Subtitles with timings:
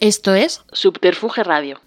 [0.00, 1.80] Esto es Subterfuge Radio.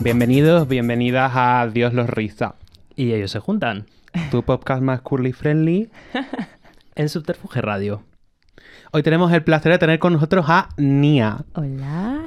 [0.00, 2.54] Bienvenidos, bienvenidas a Dios los riza,
[2.96, 3.86] Y ellos se juntan
[4.30, 5.90] tu podcast más curly friendly.
[6.94, 8.02] en Subterfuge Radio.
[8.90, 11.44] Hoy tenemos el placer de tener con nosotros a Nia.
[11.54, 12.17] Hola.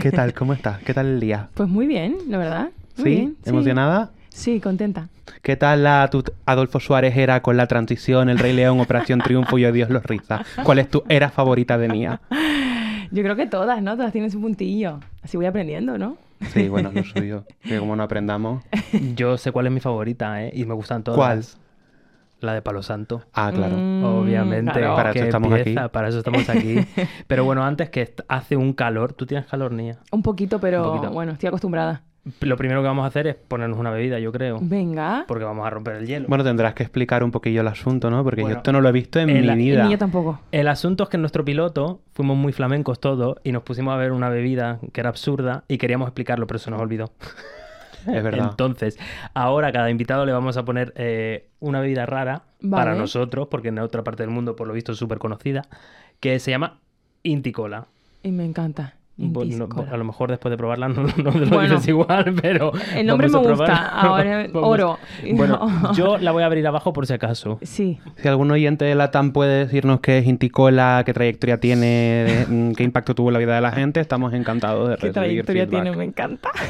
[0.00, 0.34] ¿Qué tal?
[0.34, 0.78] ¿Cómo estás?
[0.82, 1.48] ¿Qué tal el día?
[1.54, 2.68] Pues muy bien, la verdad.
[2.96, 3.10] Muy ¿Sí?
[3.16, 4.10] bien, ¿Emocionada?
[4.28, 5.08] Sí, contenta.
[5.42, 9.58] ¿Qué tal la tu Adolfo Suárez era con la transición, El Rey León, Operación Triunfo
[9.58, 10.44] y Dios los riza?
[10.62, 12.20] ¿Cuál es tu era favorita de Nia?
[13.10, 13.96] Yo creo que todas, ¿no?
[13.96, 15.00] Todas tienen su puntillo.
[15.22, 16.16] Así voy aprendiendo, ¿no?
[16.52, 17.44] Sí, bueno, lo suyo.
[17.62, 18.64] Que como no aprendamos.
[19.14, 20.50] Yo sé cuál es mi favorita, ¿eh?
[20.54, 21.18] Y me gustan todas.
[21.18, 21.44] ¿Cuál?
[22.42, 23.22] La de Palo Santo.
[23.32, 23.76] Ah, claro.
[23.76, 24.72] Mm, Obviamente.
[24.72, 24.96] claro.
[24.96, 25.74] Para eso estamos aquí.
[25.92, 26.76] Para eso estamos aquí.
[27.26, 29.12] Pero bueno, antes que hace un calor.
[29.12, 29.98] ¿Tú tienes calor, Nia?
[30.10, 31.12] Un poquito, pero Un poquito.
[31.12, 32.02] bueno, estoy acostumbrada.
[32.40, 34.58] Lo primero que vamos a hacer es ponernos una bebida, yo creo.
[34.62, 35.24] Venga.
[35.26, 36.26] Porque vamos a romper el hielo.
[36.28, 38.22] Bueno, tendrás que explicar un poquillo el asunto, ¿no?
[38.22, 39.88] Porque Bueno, yo esto no lo he visto en el- mi el Y vida.
[39.90, 40.38] yo tampoco.
[40.52, 43.96] El asunto es que en nuestro piloto fuimos muy flamencos todos y nos pusimos a
[43.96, 47.10] ver una bebida que era absurda y queríamos explicarlo, pero se nos olvidó.
[48.06, 48.48] Es verdad.
[48.50, 48.98] Entonces,
[49.34, 52.98] ahora a cada invitado le vamos a poner eh, una bebida rara para Vale.
[52.98, 55.62] nosotros, porque en otra parte del mundo, por lo visto, es súper conocida,
[56.20, 56.78] que se llama
[57.22, 57.86] Inticola.
[58.22, 58.94] Y me encanta.
[59.18, 61.74] Intis no- a lo mejor después de probarla no, no te lo Bueno.
[61.74, 62.72] dices igual, pero.
[62.96, 64.98] El nombre vamos a me gusta, ahora oro.
[65.34, 67.58] Bueno, yo la voy a abrir abajo por si acaso.
[67.62, 68.00] Sí.
[68.16, 71.86] Si algún oyente de Latam puede decirnos qué es Inticola, qué trayectoria tiene,
[72.48, 75.44] de- qué impacto tuvo en la vida de la gente, estamos encantados de ¿Qué recibir
[75.44, 75.82] trayectoria feedback.
[75.82, 75.96] tiene?
[75.96, 76.50] Me encanta.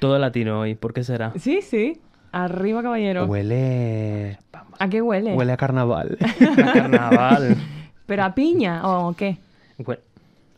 [0.00, 1.34] Todo latino hoy, ¿por qué será?
[1.38, 2.00] Sí, sí.
[2.32, 3.26] Arriba, caballero.
[3.26, 4.38] Huele...
[4.78, 5.34] ¿A qué huele?
[5.34, 6.16] Huele a carnaval.
[6.64, 7.56] A carnaval.
[8.06, 9.36] ¿Pero a piña o qué?
[9.78, 10.00] Huele,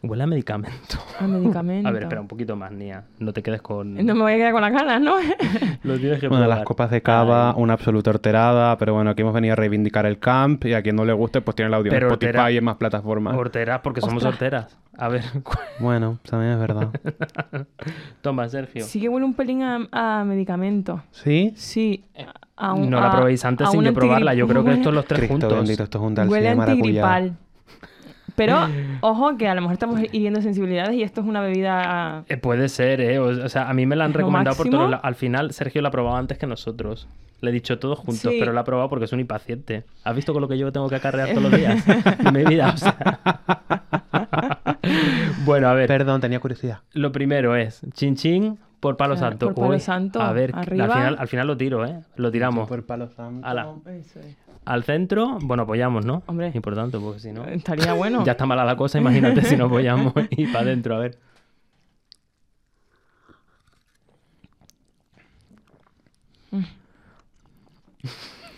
[0.02, 0.98] huele a medicamento.
[1.20, 1.88] A medicamento.
[1.88, 3.04] A ver, espera un poquito más, Nia.
[3.18, 3.94] No te quedes con.
[3.94, 5.14] No me voy a quedar con las ganas, ¿no?
[5.84, 7.54] Lo tienes que Bueno, las copas de cava, Ay.
[7.58, 10.96] una absoluta horterada, pero bueno, aquí hemos venido a reivindicar el camp y a quien
[10.96, 13.36] no le guste, pues tiene el audio Pero en Spotify hortera- y en más plataformas.
[13.36, 14.76] Horteras, porque somos horteras.
[14.98, 15.22] A ver,
[15.80, 16.88] Bueno, también es verdad.
[18.20, 18.84] toma, Sergio.
[18.84, 21.02] Sí que huele un pelín a, a medicamento.
[21.10, 21.52] ¿Sí?
[21.56, 22.04] Sí.
[22.56, 24.34] A un- no la probéis antes sin yo probarla.
[24.34, 25.54] Yo creo que estos los tres Cristo juntos.
[25.58, 27.36] bendito, esto es un Huele antigripal.
[28.36, 28.58] Pero,
[29.00, 32.24] ojo, que a lo mejor estamos hiriendo sensibilidades y esto es una bebida...
[32.28, 33.18] Eh, puede ser, ¿eh?
[33.18, 35.00] O, o sea, a mí me la han ¿Es lo recomendado por lados.
[35.02, 37.08] Al final, Sergio la ha probado antes que nosotros.
[37.40, 38.36] Le he dicho todos juntos, Sí.
[38.38, 39.84] pero la ha probado porque es un impaciente.
[40.04, 41.84] ¿Has visto con lo que yo tengo que acarrear todos los días?
[42.32, 43.20] Mi vida, o sea.
[45.44, 45.88] bueno, a ver.
[45.88, 46.78] Perdón, tenía curiosidad.
[46.92, 49.46] Lo primero es chin chin por palo O sea, santo.
[49.46, 50.86] por palo Uy, santo, A ver, arriba.
[50.86, 52.00] al final, al final lo tiro, ¿eh?
[52.16, 52.68] Lo tiramos.
[52.68, 53.80] Por palo santo.
[53.86, 54.18] Es.
[54.64, 56.24] Al centro, bueno, apoyamos, ¿no?
[56.26, 56.50] Hombre.
[56.52, 57.44] Importante, porque si no.
[57.44, 58.24] Estaría bueno.
[58.26, 61.16] Ya está mala la cosa, imagínate si nos apoyamos y para adentro, a ver.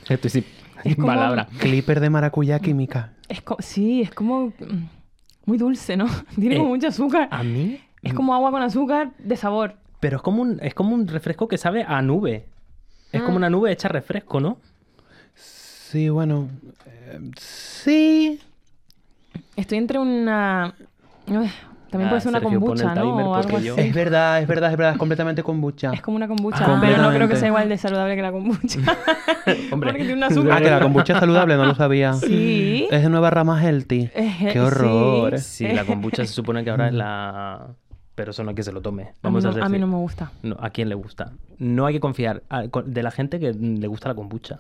[0.09, 0.45] Estoy sin,
[0.83, 1.47] sin como- palabra.
[1.59, 3.13] Clipper de maracuyá química.
[3.29, 4.49] Es co- sí, es como...
[4.49, 4.85] mm,
[5.47, 6.07] Muy dulce, ¿no?
[6.35, 7.29] Tiene Eh, como mucho azúcar.
[7.31, 9.77] A mí, Es como agua con azúcar de sabor.
[10.05, 12.45] Pero es como un, es como un refresco que sabe a nube.
[13.11, 13.39] Es como Ah.
[13.39, 14.59] una nube hecha refresco, ¿no?
[15.35, 16.49] Sí, bueno.
[16.87, 18.39] eh, sí.
[19.57, 20.75] Estoy entre una...
[21.27, 21.49] Ugh,
[21.91, 23.31] También Ah, puede ser una Sergio, kombucha, ¿no?
[23.31, 23.77] O algo yo-.
[23.79, 25.93] Es verdad, es verdad, es verdad, es completamente kombucha.
[25.95, 28.31] Es como una kombucha, Ah, pero no creo que sea igual de saludable que la
[28.33, 28.81] kombucha.
[29.73, 29.91] Hombre.
[29.91, 30.59] Porque tiene un azúcar.
[30.59, 32.13] Ah, que la kombucha es saludable, no lo sabía.
[32.13, 32.89] Sí.
[32.91, 34.11] Es de nueva rama healthy.
[34.15, 35.39] Eh, Qué horror.
[35.39, 35.67] sí.
[35.67, 37.69] Sí, la kombucha se supone que ahora es la...
[38.15, 39.03] Pero eso no hay que se lo tome.
[39.03, 40.31] A mí, Vamos a, no, hacer a mí no me gusta.
[40.43, 41.33] No, ¿A quién le gusta?
[41.59, 44.59] No hay que confiar a- de la gente que le gusta la kombucha.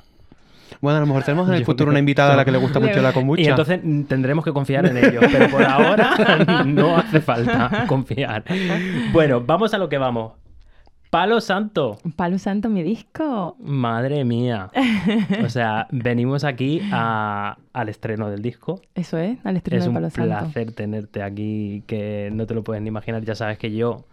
[0.80, 2.58] Bueno, a lo mejor tenemos en el Yo futuro una invitada a la que le
[2.58, 3.42] Le- gusta mucho la kombucha.
[3.42, 8.42] Y entonces mm, tendremos que confiar en ellos, pero por ahora no hace falta confiar.
[9.12, 10.32] Bueno, vamos a lo que vamos.
[11.14, 11.98] Palo Santo.
[12.16, 13.54] Palo Santo, mi disco.
[13.60, 14.70] Madre mía.
[15.44, 18.80] O sea, venimos aquí a- al estreno del disco.
[18.96, 20.28] Eso es, al estreno Es de un Palo Santo.
[20.28, 23.22] placer tenerte aquí, que no te lo puedes ni imaginar.
[23.22, 24.04] Ya sabes que yo,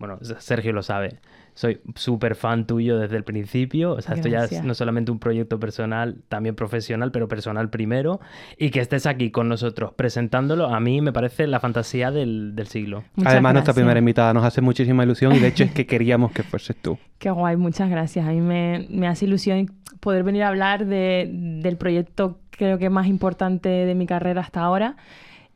[0.00, 1.20] bueno, Sergio lo sabe,
[1.54, 3.92] soy súper fan tuyo desde el principio.
[3.92, 4.64] O sea, esto ya es Gracias.
[4.64, 8.20] no solamente un proyecto personal, también profesional, pero personal primero.
[8.58, 12.66] Y que estés aquí con nosotros presentándolo, a mí me parece la fantasía del, del
[12.66, 13.04] siglo.
[13.14, 13.82] Muchas Además, nuestra gracias.
[13.84, 16.98] primera invitada nos hace muchísima ilusión y de hecho es que queríamos que fueses tú.
[17.18, 18.26] Qué guay, muchas gracias.
[18.26, 19.70] A mí me, me hace ilusión
[20.00, 24.60] poder venir a hablar de, del proyecto creo que más importante de mi carrera hasta
[24.60, 24.96] ahora.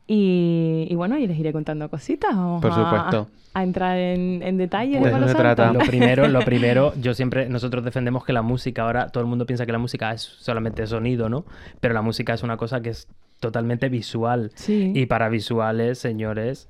[0.07, 2.35] Y, y bueno, y les iré contando cositas.
[2.35, 3.27] Vamos Por a- supuesto.
[3.53, 5.73] A, entrar en, en detalles De de eso Palo se trata.
[5.73, 9.45] Lo primero, lo primero, yo siempre, nosotros defendemos que la música, ahora todo el mundo
[9.47, 11.43] piensa que la música es solamente sonido, ¿no?
[11.79, 13.07] Pero la música es una cosa que es
[13.39, 14.51] totalmente visual.
[14.55, 14.91] Sí.
[14.95, 16.67] Y para visuales, señores,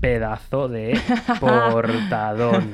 [0.00, 0.96] pedazo de
[1.40, 2.70] portadón.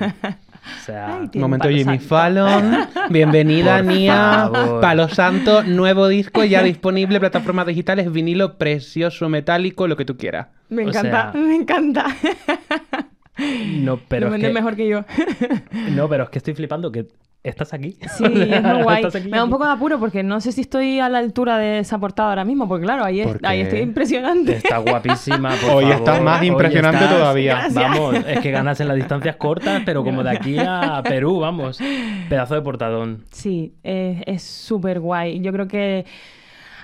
[0.63, 2.05] O sea, Ay, Momento Jimmy santo.
[2.05, 2.77] Fallon.
[3.11, 4.49] Bienvenida, Por Nia.
[4.53, 4.81] favor.
[4.81, 10.49] Palo Santo, nuevo disco ya disponible, plataformas digitales, vinilo precioso, metálico, lo que tú quieras.
[10.69, 12.07] Me O encanta, sea- me encanta.
[13.79, 15.05] no, pero Lo es venden que, mejor que yo.
[15.91, 17.07] no, pero es que estoy flipando que
[17.43, 17.97] estás aquí.
[18.19, 19.05] Sí, es muy guay.
[19.05, 21.57] Aquí, Me da un poco de apuro porque no sé si estoy a la altura
[21.59, 24.57] de esa portada ahora mismo, porque claro, ahí, es- ¿Por ahí estoy impresionante.
[24.57, 25.93] Está guapísima, por Hoy favor.
[25.99, 27.53] estás más Hoy impresionante estás- todavía.
[27.55, 27.75] Gracias.
[27.75, 31.79] Vamos, es que ganas en las distancias cortas, pero como de aquí a Perú, vamos.
[32.29, 33.25] Pedazo de portadón.
[33.31, 35.41] Sí, es- es súper guay.
[35.41, 36.05] Yo creo que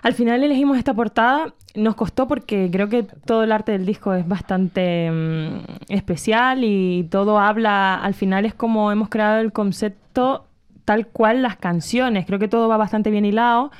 [0.02, 1.54] al final elegimos esta portada.
[1.74, 7.04] Nos costó porque creo que todo el arte del disco es bastante mm, especial y
[7.10, 10.46] todo habla, al final es como hemos creado el concepto
[10.84, 12.26] tal cual las canciones.
[12.26, 13.70] Creo que todo va bastante bien hilado.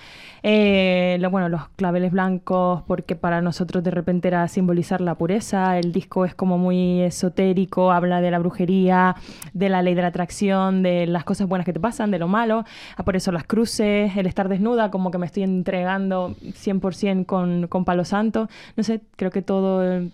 [0.43, 5.79] Eh, lo- bueno, los claveles blancos, porque para nosotros de repente era simbolizar la pureza.
[5.79, 9.17] El disco es como muy esotérico, habla de la brujería,
[9.53, 12.29] de la ley de la atracción, de las cosas buenas que te pasan, de lo
[12.29, 12.65] malo.
[12.97, 17.67] Ah, por eso las cruces, el estar desnuda, como que me estoy entregando 100% con,
[17.67, 18.49] con Palo Santo.
[18.77, 20.11] No sé, creo que todo eh,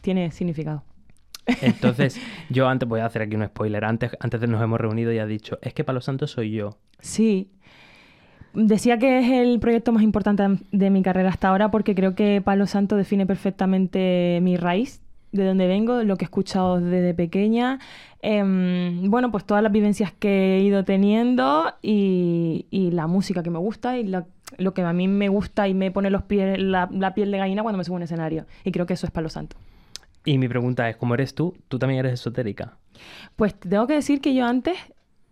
[0.00, 0.82] tiene significado.
[1.60, 2.20] Entonces,
[2.50, 3.84] yo antes voy a hacer aquí un spoiler.
[3.84, 6.78] Antes, antes de nos hemos reunido y ha dicho, es que Palo Santo soy yo.
[7.00, 7.50] Sí.
[8.54, 12.42] Decía que es el proyecto más importante de mi carrera hasta ahora porque creo que
[12.44, 15.00] Palo Santo define perfectamente mi raíz,
[15.32, 17.78] de dónde vengo, lo que he escuchado desde pequeña.
[18.20, 23.48] Em, bueno, pues todas las vivencias que he ido teniendo y, y la música que
[23.50, 24.26] me gusta y la-
[24.58, 27.38] lo que a mí me gusta y me pone los pies, la, la piel de
[27.38, 28.44] gallina cuando me subo a un escenario.
[28.64, 29.56] Y creo que eso es Palo Santo.
[30.26, 31.54] Y mi pregunta es, ¿cómo eres tú?
[31.68, 32.76] ¿Tú también eres esotérica?
[33.34, 34.76] Pues te tengo que decir que yo antes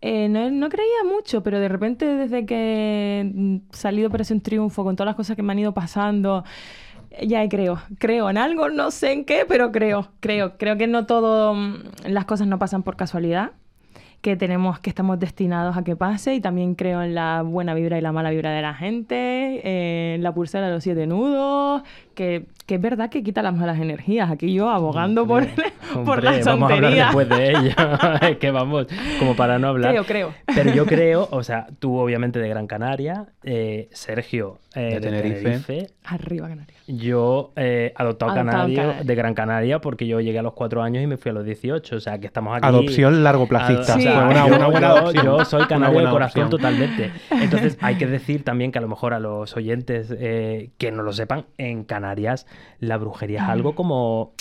[0.03, 4.83] eh, no, no creía mucho, pero de repente desde que mm, salí de Operación Triunfo,
[4.85, 6.45] con todas las cosas que me han ido pasando,
[7.11, 10.87] eh, ya creo, creo en algo, no sé en qué, pero creo, creo, creo que
[10.87, 13.53] no todo, mm, las cosas no pasan por casualidad,
[14.21, 17.97] que tenemos, que estamos destinados a que pase y también creo en la buena vibra
[17.97, 19.15] y la mala vibra de la gente,
[19.65, 21.83] eh, en la pulsera de los siete nudos,
[22.15, 24.31] que, que es verdad que quita las malas energías.
[24.31, 25.47] Aquí yo abogando por,
[26.05, 28.19] por Hombre, la vamos a hablar después de ella.
[28.29, 28.87] es que vamos,
[29.19, 29.93] como para no hablar.
[29.93, 30.35] Creo, creo.
[30.55, 35.01] Pero yo creo, o sea, tú obviamente de Gran Canaria, eh, Sergio eh, De de,
[35.01, 35.43] Tenerife.
[35.43, 35.87] Tenerife.
[36.13, 36.83] Arriba Canarias.
[36.87, 39.05] Yo eh, adoptado Adoptado canario canario.
[39.05, 41.45] de Gran Canaria porque yo llegué a los cuatro años y me fui a los
[41.45, 41.97] 18.
[41.97, 42.67] O sea, que estamos aquí.
[42.67, 43.49] Adopción largo Ado-
[44.31, 45.25] una, yo, una buena yo- adopción.
[45.25, 46.51] yo soy canario de corazón adopción.
[46.51, 47.13] totalmente.
[47.31, 51.03] Entonces hay que decir también que a lo mejor a los oyentes eh, que no
[51.03, 52.47] lo sepan, en Canarias
[52.81, 54.33] la brujería es algo como...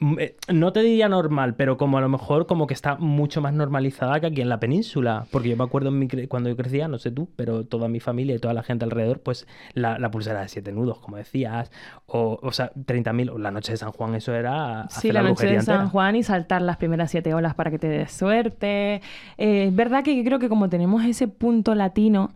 [0.00, 3.40] mm, eh, No te diría normal, pero como a lo mejor como que está mucho
[3.40, 5.26] más normalizada que aquí en la península.
[5.30, 7.88] Porque yo me acuerdo en mi cre- cuando yo crecía, no sé tú, pero toda
[7.88, 11.16] mi familia y toda la gente alrededor, pues la, la pulsera de siete nudos, como
[11.16, 11.70] decías,
[12.06, 14.86] o, o sea, 30.000, o la noche de San Juan, eso era...
[14.90, 15.90] Sí, hacer la noche de San entera.
[15.90, 19.00] Juan y saltar las primeras siete olas para que te des suerte.
[19.38, 22.30] Eh, es verdad que yo creo que como tenemos ese punto latino,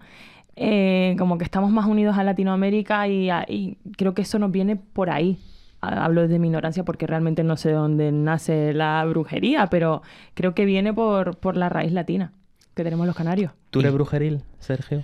[0.57, 4.53] eh, como que estamos más unidos a Latinoamérica y, a- y creo que eso nos
[4.53, 5.39] viene por ahí.
[5.85, 10.03] Ha- Hablo de mi ignorancia porque realmente no sé dónde nace la brujería, pero
[10.35, 12.33] creo que viene por, por la raíz latina
[12.75, 13.53] que tenemos los canarios.
[13.71, 15.03] ¿Tú eres brujeril, Sergio?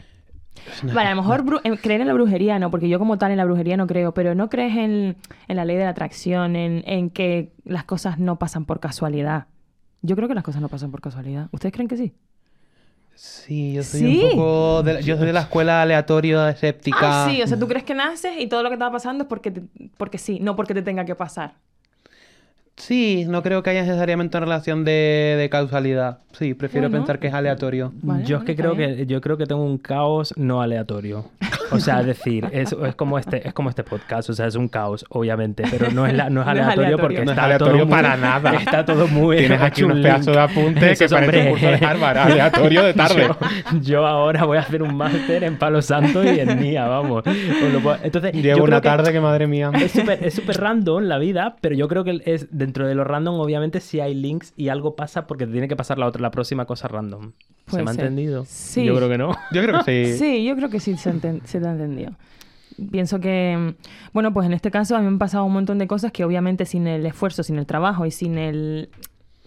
[0.92, 3.30] Vale, a lo mejor bru- en- creer en la brujería no, porque yo como tal
[3.30, 5.16] en la brujería no creo, pero no crees en,
[5.48, 9.46] en la ley de la atracción, en, en que las cosas no pasan por casualidad.
[10.02, 11.48] Yo creo que las cosas no pasan por casualidad.
[11.52, 12.12] ¿Ustedes creen que sí?
[13.22, 14.22] Sí, yo soy Sí.
[14.24, 14.82] un poco.
[14.82, 17.26] De la, yo soy de la escuela aleatoria escéptica.
[17.26, 19.24] Ah, sí, o sea, tú crees que naces y todo lo que te va pasando
[19.24, 19.62] es porque, te-
[19.98, 21.52] porque sí, no porque te tenga que pasar.
[22.80, 26.18] Sí, no creo que haya necesariamente una relación de, de causalidad.
[26.32, 27.04] Sí, prefiero Bueno.
[27.04, 27.92] pensar que es aleatorio.
[28.02, 28.96] Vale, yo es que creo bien.
[28.96, 31.26] que yo creo que tengo un caos no aleatorio.
[31.72, 34.56] O sea, es decir, es, es como este es como este podcast, o sea, es
[34.56, 36.98] un caos, obviamente, pero no es la- no es No es aleatorio, aleatorio.
[36.98, 38.54] porque No es está aleatorio todo muy- para nada.
[38.60, 41.66] Está todo muy Tienes aquí hecho unos un pedazos de apuntes que parece un curso
[41.66, 43.28] de Harvard, aleatorio de tarde.
[43.72, 47.22] Yo, yo ahora voy a hacer un máster en Palo Santo y en Nia, vamos.
[48.02, 49.70] Entonces, yo Llevo una creo que- tarde que madre mía.
[49.74, 53.02] es súper es súper random la vida, pero yo creo que es dentro de lo
[53.02, 56.22] random, obviamente, si hay links y algo pasa porque te tiene que pasar la otra,
[56.22, 57.32] la próxima cosa random.
[57.66, 58.44] ¿Se me ha entendido?
[58.46, 58.84] Sí.
[58.84, 59.32] Yo creo que no.
[59.52, 60.18] Yo creo que sí.
[60.18, 62.12] Sí, yo creo que sí se, enten- se te ha entendido.
[62.92, 65.78] Pienso que, mm, bueno, pues en este caso a mí me han pasado un montón
[65.78, 68.88] de cosas que obviamente sin el esfuerzo, sin el trabajo y sin el,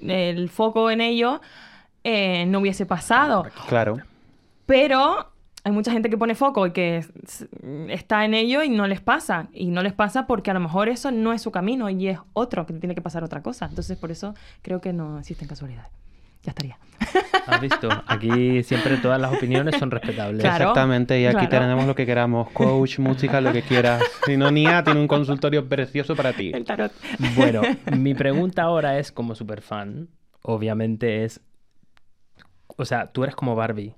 [0.01, 1.39] el foco en ello,
[2.03, 3.45] eh, no hubiese pasado.
[3.69, 3.97] Claro.
[4.65, 5.31] Pero
[5.65, 7.05] hay mucha gente que pone foco y que
[7.89, 9.47] está en ello y no les pasa.
[9.53, 12.19] Y no les pasa porque a lo mejor eso no es su camino y es
[12.33, 13.67] otro, que tiene que pasar otra cosa.
[13.67, 15.89] Entonces por eso creo que no existen casualidades.
[16.43, 16.77] ya estaría.
[17.47, 17.87] ¿Has visto?
[18.07, 20.41] Aquí siempre todas las opiniones son respetables.
[20.41, 20.65] Claro.
[20.65, 21.65] Exactamente, y aquí claro.
[21.65, 24.03] tenemos lo que queramos, coach, música, lo que quieras.
[24.25, 26.51] Si no, Nia tiene un consultorio precioso para ti.
[26.53, 26.93] El tarot.
[27.35, 27.61] Bueno,
[27.97, 30.07] mi pregunta ahora es como superfan,
[30.41, 31.41] obviamente es,
[32.77, 33.95] o sea, tú eres como Barbie.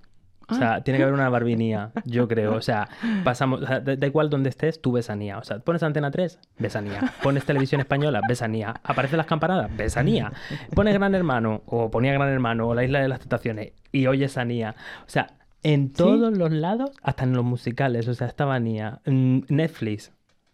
[0.48, 2.54] O sea, tiene que haber una Barbinía, yo creo.
[2.54, 2.90] O sea,
[3.24, 5.38] pasamos, o sea, da, da igual donde estés, tú ves a Nia.
[5.38, 7.14] O sea, pones Antena 3, ves a Nia.
[7.24, 8.76] Pones televisión española, ves a Nia.
[8.84, 10.32] Aparecen las campanadas, ves a Nia.
[10.74, 14.38] Pones Gran Hermano, o ponía Gran Hermano, o La Isla de las Tentaciones, y oyes
[14.38, 14.76] a Nia.
[15.06, 19.00] O sea, en todos los lados, hasta en los musicales, o sea, estaba Nia.
[19.06, 20.12] Netflix.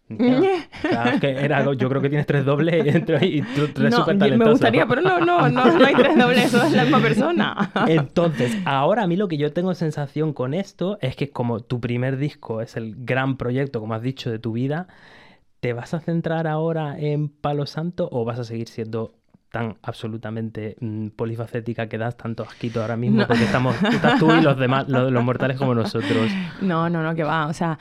[0.08, 4.50] Que era yo creo que tienes tres dobles entre- y tú tú eres No, me
[4.50, 7.70] gustaría, pero no, no, no, no hay tres dobles, eso es la misma persona.
[7.86, 11.80] Entonces, ahora a mí lo que yo tengo sensación con esto es que como tu
[11.80, 14.88] primer disco es el gran proyecto, como has dicho, de tu vida,
[15.60, 19.14] ¿te vas a centrar ahora en Palo Santo o vas a seguir siendo
[19.50, 23.20] tan absolutamente mm, polifacética que das tanto asquito ahora mismo?
[23.22, 23.26] No.
[23.28, 26.30] Porque estamos, estás tú y los demás, los, los mortales como nosotros.
[26.60, 27.46] No, no, no, que va.
[27.46, 27.78] O sea,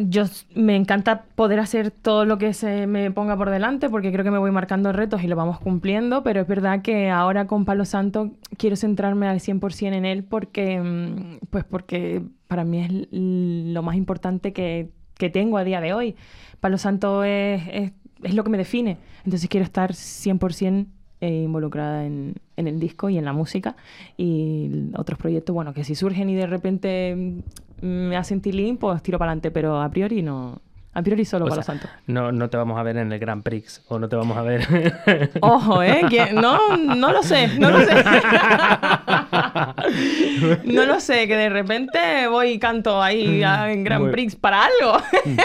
[0.00, 4.24] yo me encanta poder hacer todo lo que se me ponga por delante porque creo
[4.24, 7.64] que me voy marcando retos y lo vamos cumpliendo, pero es verdad que ahora con
[7.64, 13.08] Palo Santo quiero centrarme al 100% en él porque, mm, pues porque para mí es
[13.10, 16.16] lo más importante que, que tengo a día de hoy.
[16.60, 17.92] Palo Santo es, es,
[18.22, 20.86] es lo que me define, entonces quiero estar 100%
[21.20, 23.74] eh, involucrada en, en el disco y en la música
[24.16, 27.40] y otros proyectos, bueno, que si surgen y de repente mm,
[27.80, 30.60] me hacen tilín, pues tiro para adelante, pero a priori no.
[30.94, 32.00] A priori solo O para sea, los santos.
[32.08, 34.42] No, no te vamos a ver en el Grand Prix o no te vamos a
[34.42, 35.30] ver.
[35.42, 36.02] Ojo, ¿eh?
[36.10, 37.94] Que- no, no lo sé, no lo sé.
[40.64, 44.34] no lo sé, que de repente voy y canto ahí a- en Grand Muy- Prix
[44.36, 44.98] para algo.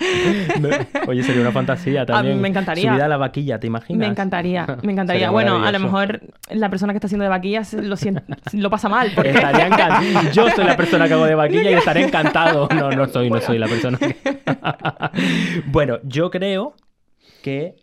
[1.08, 2.40] Oye, sería una fantasía también.
[2.40, 2.90] me encantaría.
[2.90, 4.00] Subida a la vaquilla, ¿te imaginas?
[4.00, 5.30] Me encantaría, me encantaría.
[5.30, 9.12] Bueno, a lo mejor la persona que está haciendo de vaquillas lo, pasa mal.
[9.14, 9.30] Porque...
[9.30, 10.02] Estaría encantado.
[10.32, 12.68] Yo soy la persona que hago de vaquilla y estaré encantado.
[12.74, 13.98] No, no soy, no soy la persona.
[13.98, 14.16] que-
[15.66, 16.74] bueno, yo creo
[17.42, 17.74] que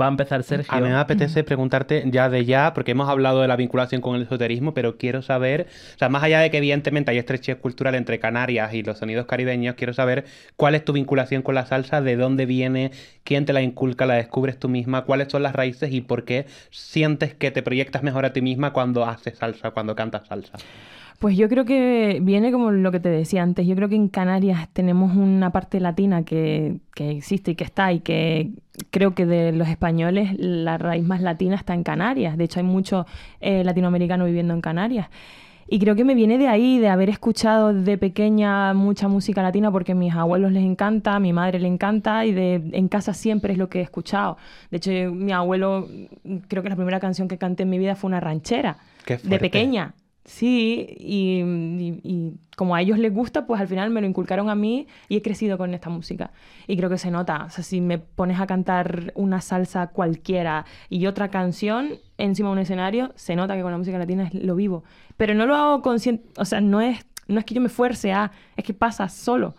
[0.00, 0.72] va a empezar Sergio.
[0.72, 4.16] A mí me apetece preguntarte ya de ya, porque hemos hablado de la vinculación con
[4.16, 7.94] el esoterismo, pero quiero saber, o sea, más allá de que evidentemente hay estrechez cultural
[7.94, 10.24] entre Canarias y los sonidos caribeños, quiero saber
[10.56, 12.92] cuál es tu vinculación con la salsa, de dónde viene,
[13.24, 16.46] quién te la inculca, la descubres tú misma, cuáles son las raíces y por qué
[16.70, 20.58] sientes que te proyectas mejor a ti misma cuando haces salsa, cuando cantas salsa.
[21.22, 23.64] Pues yo creo que viene como lo que te decía antes.
[23.64, 27.92] Yo creo que en Canarias tenemos una parte latina que, que existe y que está
[27.92, 28.50] y que
[28.90, 32.36] creo que de los españoles la raíz más latina está en Canarias.
[32.36, 33.06] De hecho hay mucho
[33.40, 35.10] eh, latinoamericano viviendo en Canarias.
[35.68, 39.70] Y creo que me viene de ahí, de haber escuchado de pequeña mucha música latina
[39.70, 43.14] porque a mis abuelos les encanta, a mi madre le encanta y de, en casa
[43.14, 44.38] siempre es lo que he escuchado.
[44.72, 45.86] De hecho, mi abuelo,
[46.48, 49.94] creo que la primera canción que canté en mi vida fue una ranchera, de pequeña.
[50.24, 54.48] Sí, y, y- y como a ellos les gusta, pues al final me lo inculcaron
[54.50, 56.30] a mí y he crecido con esta música.
[56.68, 57.44] Y creo que se nota.
[57.46, 62.52] O sea, si me pones a cantar una salsa cualquiera y otra canción encima de
[62.52, 64.84] un escenario, se nota que con la música latina es lo vivo.
[65.16, 68.12] Pero no lo hago consciente, o sea, no es, no es que yo me fuerce
[68.12, 69.54] a, es que pasa solo.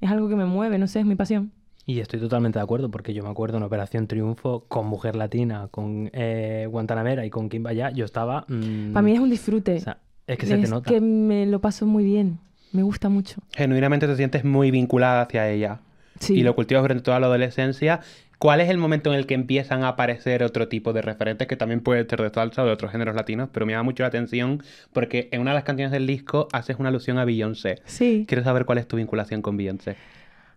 [0.00, 1.50] Es algo que me mueve, no sé, es mi pasión.
[1.86, 5.68] Y estoy totalmente de acuerdo porque yo me acuerdo en Operación Triunfo con Mujer Latina,
[5.70, 7.90] con eh, Guantanamera y con Kimbaya.
[7.90, 8.46] Yo estaba.
[8.48, 9.76] mm, Para mí es un disfrute.
[9.76, 10.90] o sea, es que se te es nota.
[10.90, 12.38] que me lo paso muy bien.
[12.72, 13.40] Me gusta mucho.
[13.54, 15.80] Genuinamente te sientes muy vinculada hacia ella.
[16.20, 16.34] Sí.
[16.34, 18.00] y lo cultivas durante toda la adolescencia.
[18.38, 21.56] ¿Cuál es el momento en el que empiezan a aparecer otro tipo de referentes que
[21.56, 23.48] también puede ser de salsa o de otros géneros latinos?
[23.52, 24.62] Pero me llama mucho la atención
[24.92, 27.80] porque en una de las canciones del disco haces una alusión a Beyoncé.
[27.84, 28.24] Sí.
[28.28, 29.96] Quiero saber cuál es tu vinculación con Beyoncé.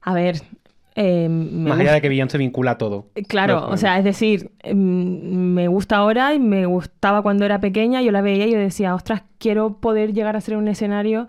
[0.02, 0.42] A ver,
[1.00, 3.06] eh, me Más allá de que Beyoncé vincula todo.
[3.28, 7.60] Claro, Los- o sea, es decir, em, me gusta ahora y me gustaba cuando era
[7.60, 11.28] pequeña, yo la veía y yo decía, ostras, quiero poder llegar a ser un escenario,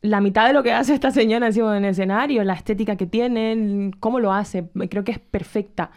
[0.00, 3.06] la mitad de lo que hace esta señora encima de un escenario, la estética que
[3.06, 5.90] tiene, el- cómo lo hace, creo que es perfecta.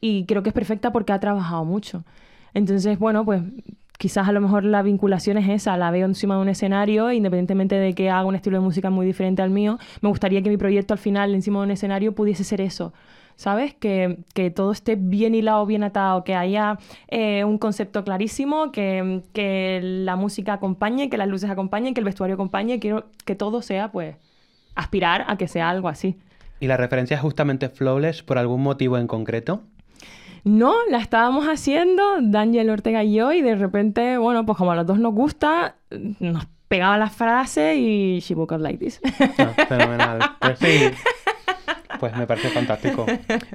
[0.00, 2.04] Y creo que es perfecta porque ha trabajado mucho.
[2.54, 3.42] Entonces, bueno, pues
[3.98, 7.76] quizás a lo mejor la vinculación es esa, la veo encima de un escenario, independientemente
[7.76, 10.56] de que haga un estilo de música muy diferente al mío, me gustaría que mi
[10.56, 12.92] proyecto al final encima de un escenario pudiese ser eso.
[13.36, 13.74] ¿Sabes?
[13.74, 19.22] Que, que todo esté bien hilado, bien atado, que haya eh, un concepto clarísimo, que,
[19.32, 22.78] que la música acompañe, que las luces acompañen, que el vestuario acompañe.
[22.78, 24.14] Quiero que todo sea, pues,
[24.76, 26.16] aspirar a que sea algo así.
[26.60, 29.62] ¿Y la referencia es justamente Flawless por algún motivo en concreto?
[30.44, 34.76] No, la estábamos haciendo, Daniel Ortega y yo, y de repente, bueno, pues como a
[34.76, 35.76] los dos nos gusta,
[36.20, 39.00] nos pegaba la frase y she woke up like this.
[39.38, 40.18] Ah, fenomenal.
[40.40, 40.90] Pues sí.
[42.00, 43.06] Pues me parece fantástico.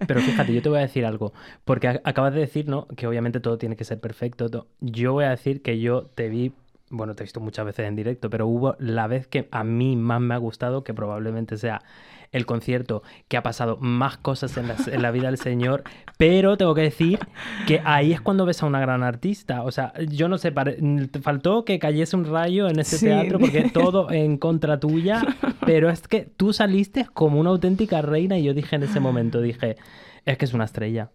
[0.08, 1.34] Pero fíjate, yo te voy a decir algo,
[1.65, 2.88] porque acabas de decir, ¿no?
[2.98, 4.50] Que obviamente todo tiene que ser perfecto.
[4.50, 6.53] to- Yo voy a decir que yo te vi,
[6.89, 9.96] bueno, te he visto muchas veces en directo, pero hubo la vez que a mí
[9.96, 11.81] más me ha gustado, que probablemente sea
[12.31, 15.83] el concierto que ha pasado más cosas en la, en la vida del señor,
[16.17, 17.19] pero tengo que decir
[17.67, 19.63] que ahí es cuando ves a una gran artista.
[19.63, 20.77] O sea, yo no sé, pare-
[21.21, 23.05] faltó que cayese un rayo en ese Sí.
[23.07, 25.21] teatro porque todo en contra tuya,
[25.65, 29.41] pero es que tú saliste como una auténtica reina y yo dije en ese momento,
[29.41, 29.77] dije,
[30.25, 31.09] es que es una estrella.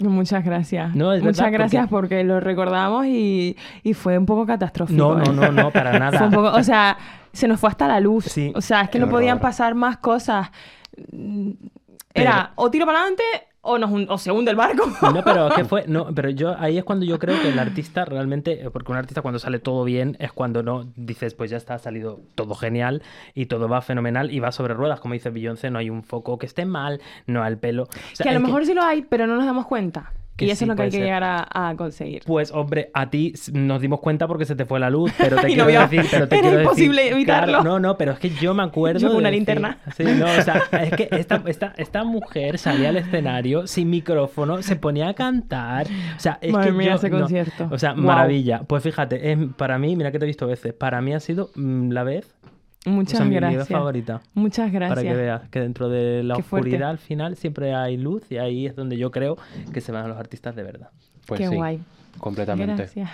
[0.00, 0.94] Muchas gracias.
[0.94, 2.24] No, Muchas verdad, gracias porque...
[2.24, 4.98] lo recordamos y, y fue un poco catastrófico.
[4.98, 6.18] No, no, no, no, para nada.
[6.18, 6.96] Fue un poco, o sea,
[7.32, 8.24] se nos fue hasta la luz.
[8.24, 8.52] Sí.
[8.54, 10.50] O sea, es que no podían pasar más cosas.
[12.14, 13.22] Era o tiro para adelante
[13.62, 14.90] o, nos, o se hunde el barco.
[15.02, 18.04] No, pero que fue, no, pero yo ahí es cuando yo creo que el artista
[18.04, 21.74] realmente, porque un artista cuando sale todo bien es cuando no dices, pues ya está,
[21.74, 23.02] ha salido todo genial
[23.34, 26.38] y todo va fenomenal y va sobre ruedas, como dice Beyoncé, no hay un foco
[26.38, 27.84] que esté mal, no hay el pelo.
[27.84, 30.12] O sea, que a lo mejor sí lo hay, pero no nos damos cuenta.
[30.40, 31.04] Que y eso sí, es lo que hay que ser.
[31.04, 32.22] llegar a, a conseguir.
[32.26, 35.54] Pues hombre, a ti nos dimos cuenta porque se te fue la luz, pero te
[35.56, 37.46] no quiero decir, pero te era quiero imposible decir, evitarlo.
[37.60, 39.78] claro, no, no, pero es que yo me acuerdo Yo con de una decir- linterna.
[39.96, 44.62] Sí, no, o sea, es que esta, esta, esta mujer salía al escenario sin micrófono,
[44.62, 47.68] se ponía a cantar, o sea, es Madre que mía, yo- ese no, concierto.
[47.70, 48.62] o sea, maravilla.
[48.66, 51.50] Pues fíjate, es, para mí, mira que te he visto veces, para mí ha sido
[51.54, 52.34] mm, la vez,
[52.86, 53.68] o Muchas sea, mi, mi gracias.
[53.68, 54.20] favorita.
[54.34, 54.98] Muchas gracias.
[54.98, 56.68] Para que veas que dentro de la Qué fuerte.
[56.68, 59.36] oscuridad al final siempre hay luz y ahí es donde yo creo
[59.72, 60.90] que se van los artistas de verdad.
[61.26, 61.80] Pues Qué sí, guay.
[62.18, 62.74] completamente.
[62.94, 63.10] Gracias.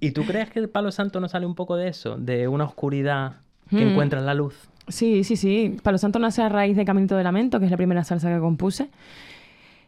[0.00, 2.16] ¿Y tú crees que el Palo Santo no sale un poco de eso?
[2.16, 3.36] De una oscuridad
[3.70, 3.88] que Hmm.
[3.90, 4.54] encuentras la luz.
[4.88, 5.76] Sí, sí, sí.
[5.82, 8.38] Palo Santo nace a raíz de Caminito de Lamento, que es la primera salsa que
[8.38, 8.90] compuse.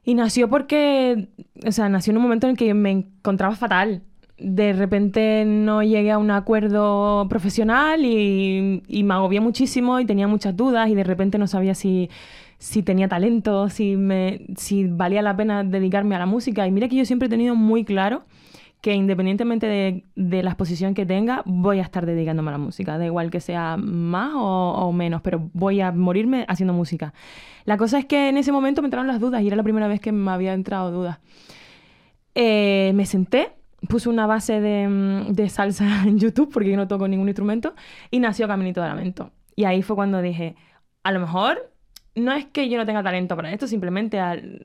[0.05, 1.29] Y nació porque,
[1.67, 4.03] o sea, nació en un momento en el que me encontraba fatal.
[4.39, 10.57] De repente no llegué a un acuerdo profesional y, me agobié muchísimo y tenía muchas
[10.57, 12.11] dudas y de repente no sabía si,
[12.59, 16.67] si tenía talento, si, me, si valía la pena dedicarme a la música.
[16.67, 18.25] Y mira que yo siempre he tenido muy claro
[18.83, 22.99] que independientemente de, de la exposición que tenga, voy a estar dedicándome a la música.
[22.99, 27.15] Da igual que sea más o, o menos, pero voy a morirme haciendo música.
[27.65, 29.89] La cosa es que en ese momento me entraron las dudas y era la primera
[29.89, 31.19] vez que me había entrado dudas.
[32.39, 33.56] Eh, me senté,
[33.89, 37.75] puse una base de, mm, de salsa en YouTube porque yo no toco ningún instrumento
[38.11, 39.31] y nació Caminito de Lamento.
[39.55, 40.55] Y ahí fue cuando dije,
[41.03, 41.73] a lo mejor
[42.15, 44.63] no es que yo no tenga talento para esto, simplemente al-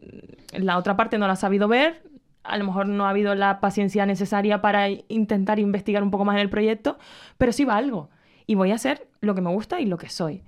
[0.58, 2.04] la otra parte no la ha sabido ver,
[2.44, 6.36] a lo mejor no ha habido la paciencia necesaria para intentar investigar un poco más
[6.36, 6.98] en el proyecto,
[7.38, 8.10] pero sí va algo.
[8.48, 10.42] Y voy a hacer lo que me gusta y lo que soy.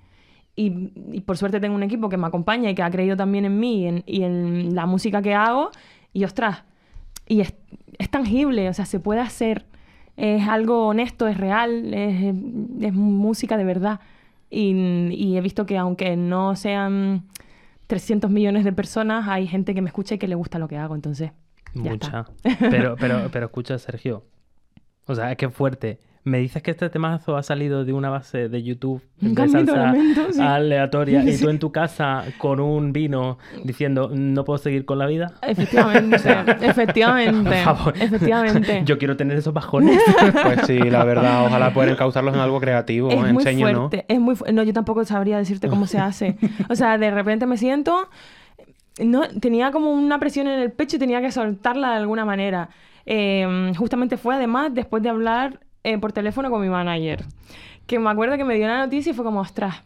[0.56, 3.46] Y, y por suerte tengo un equipo que me acompaña y que ha creído también
[3.46, 5.70] en mí y en, y en la música que hago.
[6.14, 6.64] Y ostras,
[7.28, 7.54] y es,
[8.00, 9.66] es tangible, o sea, se puede hacer.
[10.16, 12.36] Es algo honesto, es real, es,
[12.82, 14.00] es música de verdad.
[14.50, 17.24] Y, y he visto que aunque no sean
[17.88, 20.78] 300 millones de personas, hay gente que me escucha y que le gusta lo que
[20.78, 20.94] hago.
[20.94, 21.32] Entonces,
[21.74, 22.26] Mucha.
[22.60, 24.24] Pero, pero, pero escucha, Sergio.
[25.06, 26.00] O sea, es que es fuerte.
[26.26, 30.32] Me dices que este temazo ha salido de una base de YouTube de salsa Lamento,
[30.32, 30.40] sí.
[30.42, 35.06] aleatoria y tú en tu casa con un vino diciendo no puedo seguir con la
[35.06, 35.34] vida.
[35.42, 36.16] Efectivamente,
[36.62, 37.94] efectivamente, Por favor.
[38.00, 38.82] efectivamente.
[38.86, 40.00] Yo quiero tener esos bajones.
[40.44, 43.90] Pues sí, la verdad, ojalá poder encauzarlos en algo creativo, es muy enséñanos.
[43.90, 46.38] fuerte, es muy fu- No, yo tampoco sabría decirte cómo se hace.
[46.70, 48.10] O sea, de repente me siento...
[49.04, 52.70] No, tenía como una presión en el pecho y tenía que soltarla de alguna manera.
[53.08, 57.26] Eh, justamente fue además después de hablar eh, por teléfono con mi manager.
[57.88, 59.84] Que me acuerdo que me dio la noticia y fue como, ostras.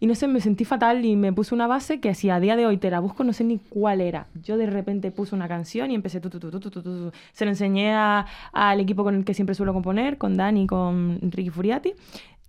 [0.00, 2.56] Y no sé, me sentí fatal y me puse una base que si a día
[2.56, 4.26] de hoy te la busco no sé ni cuál era.
[4.42, 7.12] Yo de repente puse una canción y empecé tu, tu, tu.
[7.32, 11.50] Se lo enseñé al equipo con el que siempre suelo componer, con Dani con Ricky
[11.50, 11.94] Furiati.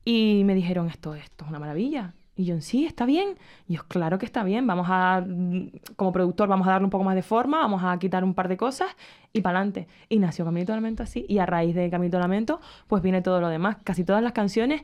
[0.03, 2.13] Y me dijeron, esto, esto es una maravilla.
[2.35, 3.37] Y yo, sí, está bien.
[3.67, 4.65] Y yo, claro que está bien.
[4.65, 7.97] Vamos a, mm, como productor, vamos a darle un poco más de forma, vamos a
[7.99, 8.87] quitar un par de cosas
[9.33, 9.87] y para adelante.
[10.09, 11.25] Y nació Caminito de Lamento así.
[11.29, 13.77] Y a raíz de Caminito de Lamento, pues viene todo lo demás.
[13.83, 14.83] Casi todas las canciones,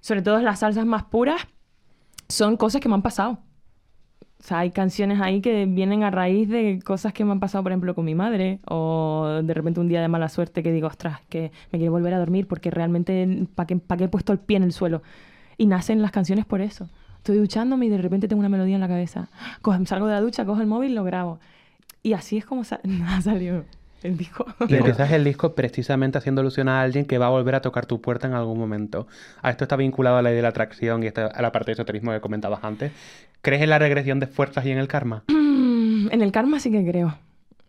[0.00, 1.46] sobre todo las salsas más puras,
[2.28, 3.38] son cosas que me han pasado.
[4.42, 7.62] O sea, hay canciones ahí que vienen a raíz de cosas que me han pasado,
[7.62, 10.88] por ejemplo, con mi madre, o de repente un día de mala suerte que digo,
[10.88, 14.32] ostras, que me quiero volver a dormir porque realmente, ¿para qué, pa' qué he puesto
[14.32, 15.02] el pie en el suelo?
[15.58, 16.88] Y nacen las canciones por eso.
[17.18, 19.28] Estoy duchándome y de repente tengo una melodía en la cabeza.
[19.86, 21.38] Salgo de la ducha, cojo el móvil, lo grabo.
[22.02, 23.64] Y así es como sa- ha salido
[24.02, 24.44] el disco.
[24.68, 27.86] Y empiezas el disco precisamente haciendo alusión a alguien que va a volver a tocar
[27.86, 29.06] tu puerta en algún momento.
[29.40, 31.72] A esto está vinculado a la idea de la atracción y a la parte de
[31.74, 32.90] esoterismo que comentabas antes.
[33.40, 35.22] ¿Crees en la regresión de fuerzas y en el karma?
[36.10, 37.14] En el karma sí que creo.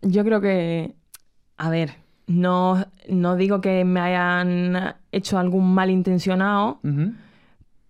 [0.01, 0.95] Yo creo que,
[1.57, 1.91] a ver,
[2.25, 7.13] no, no digo que me hayan hecho algún malintencionado, Ujú.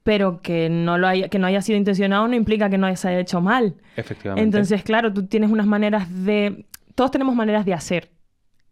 [0.03, 3.07] Pero que no, lo haya, que no haya sido intencionado no implica que no se
[3.07, 3.75] haya hecho mal.
[3.95, 4.43] Efectivamente.
[4.43, 6.65] Entonces, claro, tú tienes unas maneras de...
[6.95, 8.11] Todos tenemos maneras de hacer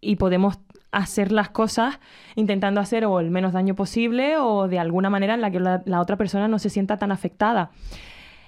[0.01, 0.59] y podemos
[0.91, 1.99] hacer las cosas
[2.35, 5.81] intentando hacer o el menos daño posible o de alguna manera en la que la,
[5.85, 7.71] la otra persona no se sienta tan afectada.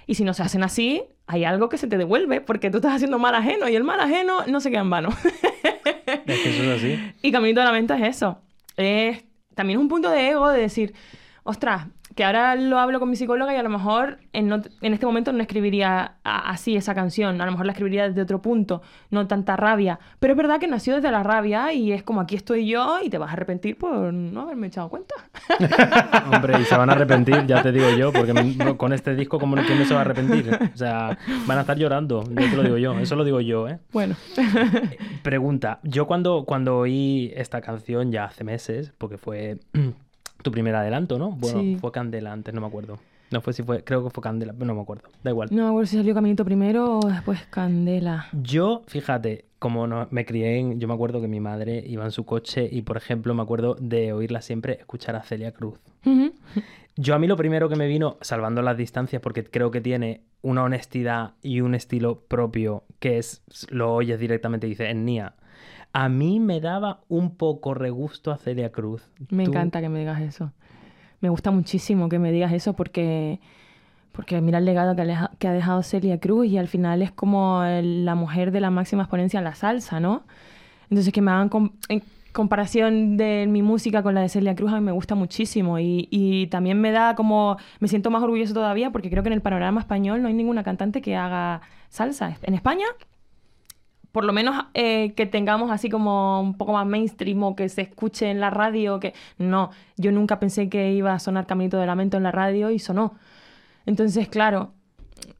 [0.06, 2.94] Y si no se hacen así, hay algo que se te devuelve porque tú estás
[2.94, 5.08] haciendo mal ajeno y el mal ajeno no se queda en vano.
[6.26, 7.12] Es que eso es así.
[7.22, 8.38] Y Caminito de la Mente es eso.
[8.76, 10.94] Es también es un punto de ego de decir,
[11.42, 14.92] ostras, que ahora lo hablo con mi psicóloga y a lo mejor en, no- en
[14.94, 18.40] este momento no escribiría a- así esa canción, a lo mejor la escribiría desde otro
[18.40, 19.98] punto, no tanta rabia.
[20.20, 23.10] Pero es verdad que nació desde la rabia y es como aquí estoy yo y
[23.10, 25.14] te vas a arrepentir por no haberme echado cuenta.
[26.32, 29.38] Hombre, y se van a arrepentir, ya te digo yo, porque me- con este disco,
[29.38, 30.50] ¿cómo quién no se va a arrepentir?
[30.74, 33.68] O sea, van a estar llorando, yo te lo digo yo, eso lo digo yo,
[33.68, 33.78] ¿eh?
[33.92, 34.14] Bueno,
[35.22, 39.58] Pregunta, yo cuando, cuando oí esta canción ya hace meses, porque fue
[40.44, 41.32] tu primer adelanto, ¿no?
[41.32, 41.76] Bueno, Sí.
[41.80, 42.98] fue Candela antes, no me acuerdo.
[43.32, 45.48] No fue si fue, creo que fue Candela, pero no me acuerdo, da igual.
[45.50, 48.26] no me acuerdo si salió Caminito primero o después Candela.
[48.32, 52.12] Yo, fíjate, como no, me crié en, yo me acuerdo que mi madre iba en
[52.12, 55.80] su coche y, por ejemplo, me acuerdo de oírla siempre escuchar a Celia Cruz.
[56.96, 60.20] Yo a mí lo primero que me vino, salvando las distancias, porque creo que tiene
[60.42, 65.34] una honestidad y un estilo propio, que es, lo oyes directamente y dices, es Nia.
[65.94, 69.08] A mí me daba un poco regusto a Celia Cruz.
[69.30, 70.50] Me Tú- encanta que me digas eso.
[71.20, 73.40] Me gusta muchísimo que me digas eso porque,
[74.12, 77.00] porque mira el legado que ha, leja- que ha dejado Celia Cruz y al final
[77.00, 80.24] es como la mujer de la máxima exponencia en la salsa, ¿no?
[80.90, 81.48] Entonces que me hagan
[81.88, 82.02] en
[82.32, 86.08] comparación de mi música con la de Celia Cruz a mí me gusta muchísimo y,
[86.10, 89.40] y también me da como, me siento más orgulloso todavía porque creo que en el
[89.40, 92.36] panorama español no hay ninguna cantante que haga salsa.
[92.42, 92.84] En España
[94.14, 97.82] por lo menos eh, que tengamos así como un poco más mainstream o que se
[97.82, 101.86] escuche en la radio, que no, yo nunca pensé que iba a sonar Caminito de
[101.86, 103.14] Lamento en la radio y sonó.
[103.86, 104.72] Entonces, claro,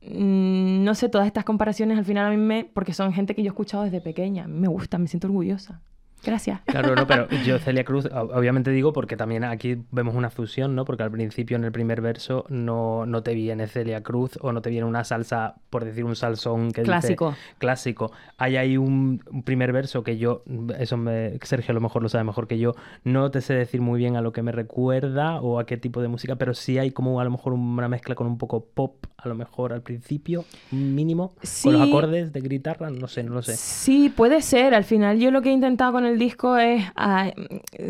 [0.02, 3.44] mm, no sé, todas estas comparaciones al final a mí me, porque son gente que
[3.44, 5.80] yo he escuchado desde pequeña, me gusta, me siento orgullosa.
[6.24, 6.60] Gracias.
[6.66, 10.74] Claro, no, pero yo Celia Cruz, ob- obviamente digo porque también aquí vemos una fusión,
[10.74, 10.84] ¿no?
[10.84, 14.62] Porque al principio en el primer verso no, no te viene Celia Cruz o no
[14.62, 17.34] te viene una salsa, por decir un salsón que dice- Clásico.
[17.58, 18.12] clásico.
[18.38, 20.42] Hay ahí un, un primer verso que yo,
[20.78, 23.80] eso me, Sergio a lo mejor lo sabe mejor que yo, no te sé decir
[23.80, 26.78] muy bien a lo que me recuerda o a qué tipo de música, pero sí
[26.78, 29.82] hay como a lo mejor una mezcla con un poco pop, a lo mejor al
[29.82, 31.32] principio, mínimo,
[31.62, 33.56] con los acordes de guitarra, no sé, no lo sé.
[33.56, 34.74] Sí, puede ser.
[34.74, 37.30] Al final yo lo que he intentado con el disco es, ah,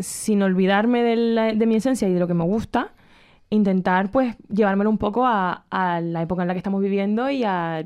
[0.01, 2.93] sin olvidarme de, la- de mi esencia y de lo que me gusta,
[3.51, 7.43] intentar pues llevármelo un poco a, a la época en la que estamos viviendo y
[7.43, 7.85] a, a-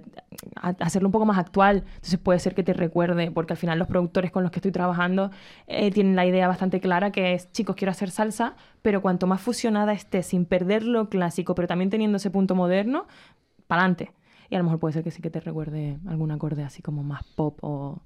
[0.56, 1.84] a hacerlo un poco más actual.
[1.96, 4.72] Entonces puede ser que te recuerde, porque al final los productores con los que estoy
[4.72, 5.32] trabajando
[5.68, 9.42] eh, tienen la idea bastante clara que es, chicos, quiero hacer salsa, pero cuanto más
[9.42, 13.06] fusionada esté, sin perder lo clásico, pero también teniendo ese punto moderno,
[13.70, 14.12] para adelante.
[14.50, 17.04] Y a lo mejor puede ser que sí que te recuerde algún acorde así como
[17.04, 18.02] más pop o...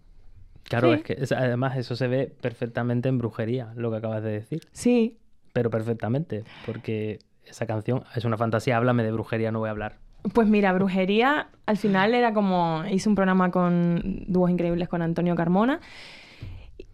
[0.64, 0.94] Claro, Sí.
[0.96, 4.62] es que es- además eso se ve perfectamente en brujería, lo que acabas de decir.
[4.74, 5.18] Sí,
[5.54, 8.76] Pero perfectamente, porque esa canción es una fantasía.
[8.76, 9.98] Háblame de brujería, no voy a hablar.
[10.34, 15.36] Pues mira, brujería al final era como hice un programa con dúos increíbles con Antonio
[15.36, 15.80] Carmona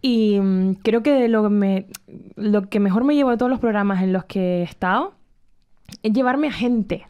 [0.02, 1.86] y mm, creo que lo, me,
[2.36, 5.14] lo que mejor me llevo de todos los programas en los que he estado
[6.02, 7.06] es llevarme a gente.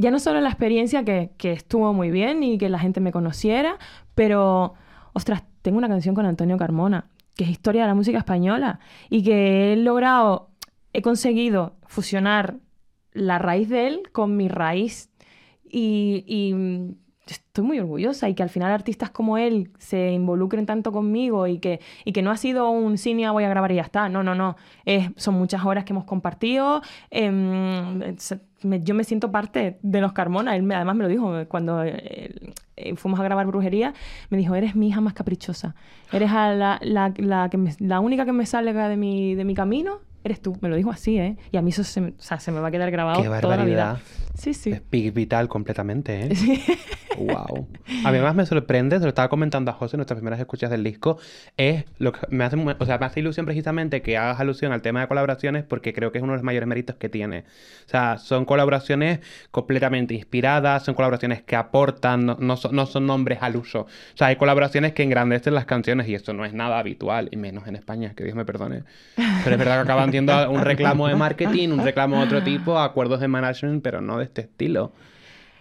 [0.00, 3.78] Ya no solo la experiencia que, estuvo muy bien y que la gente me conociera,
[4.14, 4.74] pero,
[5.12, 8.78] ostras, tengo una canción con Antonio Carmona, que es historia de la música española
[9.10, 10.50] y que he logrado,
[10.92, 12.58] he conseguido fusionar
[13.12, 15.10] la raíz de él con mi raíz
[15.64, 16.54] y,
[17.34, 21.58] estoy muy orgullosa y que al final artistas como él se involucren tanto conmigo y
[21.58, 24.08] que, y que no ha sido un cine voy a grabar y ya está.
[24.08, 24.56] No, no, no.
[24.84, 26.82] Es, son muchas horas que hemos compartido.
[27.10, 27.98] em,
[28.62, 30.56] me- yo me siento parte de los Carmona.
[30.56, 33.94] Él me- además me lo dijo cuando eh, eh, fuimos a grabar Brujería.
[34.30, 35.74] Me dijo, eres mi hija más caprichosa.
[36.12, 39.44] Eres a la, la, la que me- la única que me salga de mi, de
[39.44, 39.98] mi camino.
[40.24, 40.56] Eres tú.
[40.60, 41.36] Me lo dijo así, ¿eh?
[41.52, 43.28] Y a mí eso se, me- o sea, se me va a quedar grabado Qué
[43.40, 44.00] toda la vida.
[44.38, 44.70] Sí, sí.
[44.70, 46.34] Es vital completamente, ¿eh?
[46.34, 46.62] Sí.
[47.18, 47.66] Wow.
[48.04, 50.70] A mí más me sorprende, se lo estaba comentando a José en nuestras primeras escuchas
[50.70, 51.18] del disco,
[51.56, 54.82] es lo que me hace, o sea, me hace ilusión precisamente que hagas alusión al
[54.82, 57.40] tema de colaboraciones porque creo que es uno de los mayores méritos que tiene.
[57.86, 59.18] O sea, son colaboraciones
[59.50, 63.80] completamente inspiradas, son colaboraciones que aportan, no, no son, no son nombres al uso.
[63.80, 67.36] O sea, hay colaboraciones que engrandecen las canciones y eso no es nada habitual, y
[67.36, 68.84] menos en España, que Dios me perdone.
[69.16, 72.78] Pero es verdad que acaban siendo un reclamo de marketing, un reclamo de otro tipo,
[72.78, 74.92] acuerdos de management, pero no de este estilo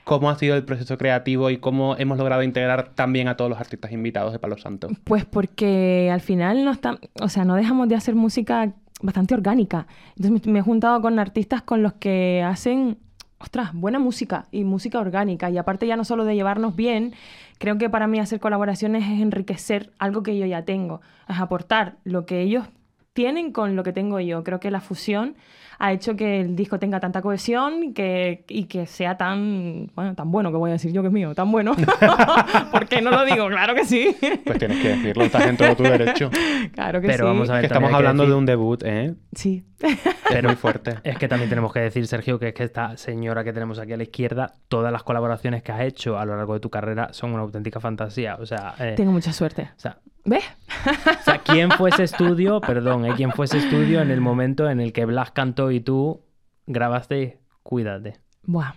[0.08, 3.60] cómo ha sido el proceso creativo y cómo hemos logrado integrar también a todos los
[3.60, 4.88] artistas invitados de Palo Santo.
[5.04, 9.86] Pues porque al final no está, o sea, no dejamos de hacer música bastante orgánica.
[10.16, 12.98] Entonces me, he juntado con artistas con los que hacen
[13.38, 15.50] ostras, buena música y música orgánica.
[15.50, 17.14] Y aparte ya no solo de llevarnos bien,
[17.58, 21.98] creo que para mí hacer colaboraciones es enriquecer algo que yo ya tengo, es aportar
[22.06, 22.66] lo que ellos
[23.12, 24.46] tienen con lo que tengo yo.
[24.46, 25.36] Creo que la fusión
[25.80, 30.16] ha hecho que el disco tenga tanta cohesión y que, y que sea tan, bueno,
[30.16, 31.76] tan bueno, que voy a decir yo que es mío, tan bueno.
[32.72, 33.48] ¿Por qué no lo digo?
[33.48, 34.16] Claro que sí.
[34.46, 36.30] Pues tienes que decirlo, estás en todo tu derecho.
[36.74, 37.24] Claro que Pero sí.
[37.24, 39.16] vamos a ver, Que estamos que hablando de un debut, ¿eh?
[39.34, 39.64] Sí.
[39.80, 40.96] Es muy fuerte.
[41.04, 43.94] Es que también tenemos que decir, Sergio, que es que esta señora que tenemos aquí
[43.94, 47.10] a la izquierda, todas las colaboraciones que has hecho a lo largo de tu carrera
[47.14, 48.36] son una auténtica fantasía.
[48.40, 49.70] O sea, eh, Tengo mucha suerte.
[49.76, 50.44] o sea, ¿Ves?
[50.86, 52.60] o sea, ¿quién fue ese estudio?
[52.60, 53.14] Perdón, ¿eh?
[53.16, 56.20] ¿quién fue ese estudio en el momento en el que Blas cantó y tú
[56.68, 58.18] grabaste Cuídate?
[58.44, 58.74] Buah.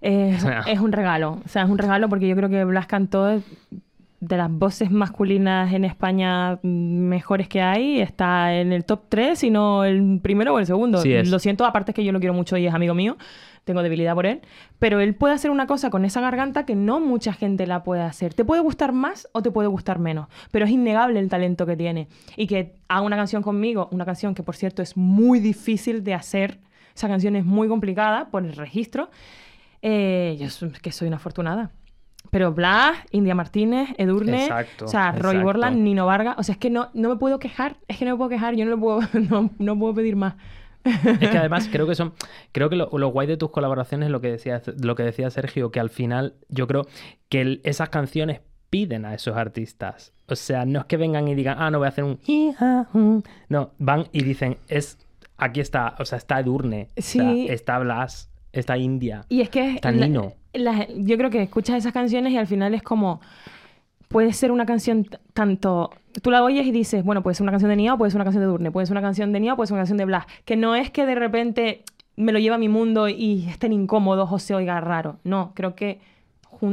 [0.00, 1.40] Es, un regalo.
[1.44, 5.72] O sea, es un regalo porque yo creo que Blas cantó de las voces masculinas
[5.72, 8.00] en España mejores que hay.
[8.00, 10.98] Está en el top 3, si no el primero o el segundo.
[10.98, 11.12] Sí.
[11.24, 13.16] Lo siento, aparte es que yo lo quiero mucho y es amigo mío.
[13.64, 14.40] Tengo debilidad por él.
[14.78, 18.02] Pero él puede hacer una cosa con esa garganta que no mucha gente la puede
[18.02, 18.34] hacer.
[18.34, 20.28] Te puede gustar más o te puede gustar menos.
[20.50, 22.08] Pero es innegable el talento que tiene.
[22.36, 26.14] Y que haga una canción conmigo, una canción que por cierto es muy difícil de
[26.14, 26.60] hacer.
[26.94, 29.10] Esa canción es muy complicada por el registro.
[29.80, 31.70] Eh, yo es que soy una afortunada.
[32.30, 35.44] Pero Blas, India Martínez, Edurne, Exacto, o sea, Roy exacto.
[35.44, 38.12] Borland, Nino Vargas, o sea, es que no, no me puedo quejar, es que no
[38.12, 40.34] me puedo quejar, yo no, le puedo, no, no puedo pedir más.
[40.84, 42.12] Es que además creo que son.
[42.52, 45.30] Creo que lo, lo guay de tus colaboraciones es lo que decía, lo que decía
[45.30, 46.86] Sergio, que al final yo creo
[47.28, 48.40] que el- esas canciones
[48.70, 50.12] piden a esos artistas.
[50.28, 52.18] O sea, no es que vengan y digan, ah, no voy a hacer un.
[52.26, 53.22] hi-ha, hu".
[53.48, 54.98] No, van y dicen, es.
[55.36, 57.46] Aquí está, o sea, está Edurne, o sea, Sí.
[57.50, 59.22] está Blas, está India.
[59.28, 60.34] Y es que Está la- Nino.
[60.52, 63.20] la- yo creo que escuchas esas canciones y al final es como
[64.12, 67.70] puede ser una canción tanto tú la oyes y dices, bueno, puede ser una canción
[67.70, 69.54] de Nia o puede ser una canción de Durne, puede ser una canción de Nia
[69.54, 71.82] o puede ser una canción de Blas, que no es que de repente
[72.16, 75.16] me lo lleva a mi mundo y estén incómodos o se oiga raro.
[75.24, 76.00] No, creo que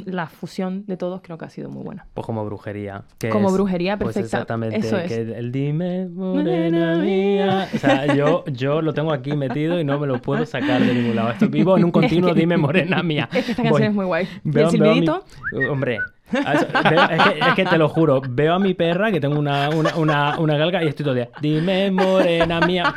[0.06, 2.06] la fusión de todos creo que ha sido muy buena.
[2.14, 3.04] Pues como brujería.
[3.18, 4.38] que Como es- brujería, pues perfecta.
[4.38, 4.78] exactamente.
[4.78, 5.08] Eso es.
[5.12, 7.68] Que el dime, morena mía.
[7.74, 10.94] O sea, yo, yo lo tengo aquí metido y no me lo puedo sacar de
[10.94, 11.32] ningún lado.
[11.32, 13.30] Estoy vivo en un continuo dime, morena mía.
[13.34, 14.28] Es que esta Voy- canción es muy guay.
[14.44, 15.66] ¿Y el mi-?
[15.70, 15.98] Hombre.
[16.46, 17.10] A eso- veo-
[17.48, 20.84] es, que, te lo juro, veo a mi perra que tengo una, una, una, galga
[20.84, 22.94] y estoy todo el día, dime morena mía.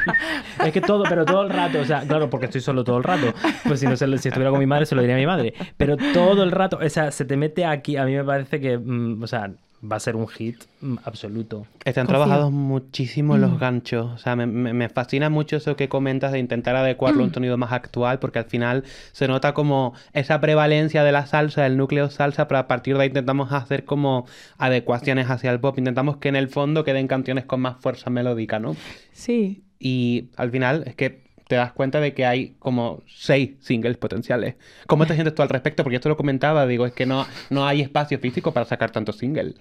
[0.65, 3.05] Es que todo, pero todo el rato, o sea, claro, porque estoy solo todo el
[3.05, 3.33] rato.
[3.67, 5.55] Pues si, no se si estuviera con mi madre, se lo diría a mi madre.
[5.77, 8.79] Pero todo el rato, o sea, se te mete aquí, a mí me parece que,
[8.79, 9.51] mm, o sea,
[9.85, 11.67] va a ser un hit mm, absoluto.
[11.85, 12.21] Están Confío.
[12.25, 14.13] trabajados muchísimo los ganchos.
[14.13, 17.35] O sea, me, me- me fascina mucho eso que comentas de intentar adecuarlo a un
[17.35, 21.77] sonido más actual, porque al final se nota como esa prevalencia de la salsa, del
[21.77, 24.27] núcleo salsa, pero a partir de ahí intentamos hacer como
[24.59, 25.77] adecuaciones hacia el pop.
[25.79, 28.77] Intentamos que en el fondo queden canciones con más fuerza melódica, ¿no?
[29.13, 29.65] Sí.
[29.81, 31.22] Y al final es que
[31.53, 34.55] te das cuenta de que hay como seis singles potenciales.
[34.87, 35.83] ¿Cómo te sientes tú al respecto?
[35.83, 39.19] Porque esto lo comentaba, digo, es que no, no hay espacio físico para sacar tantos
[39.19, 39.55] singles.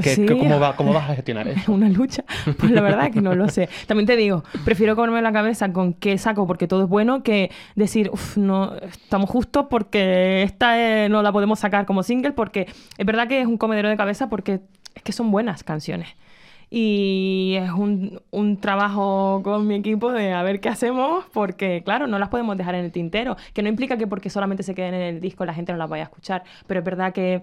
[0.00, 0.26] ¿Qué- Sí.
[0.26, 1.72] qué- cómo, va, ¿Cómo vas a gestionar Es eso?
[1.72, 2.22] una lucha.
[2.56, 3.68] Pues la verdad es que no lo sé.
[3.88, 7.50] También te digo, prefiero comerme la cabeza con qué saco porque todo es bueno que
[7.74, 12.68] decir, uff, no, estamos justos porque esta eh, no la podemos sacar como single porque
[12.96, 14.60] es verdad que es un comedero de cabeza porque
[14.94, 16.10] es que son buenas canciones.
[16.76, 22.08] Y es un, un trabajo con mi equipo de a ver qué hacemos, porque claro,
[22.08, 24.92] no las podemos dejar en el tintero, que no implica que porque solamente se queden
[24.94, 27.42] en el disco la gente no las vaya a escuchar, pero es verdad que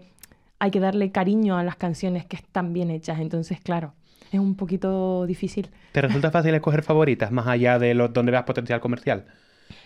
[0.59, 3.93] hay que darle cariño a las canciones que están bien hechas, entonces claro,
[4.33, 5.69] es un poquito difícil.
[5.93, 9.27] ¿Te resulta fácil escoger favoritas más allá de los donde veas potencial comercial?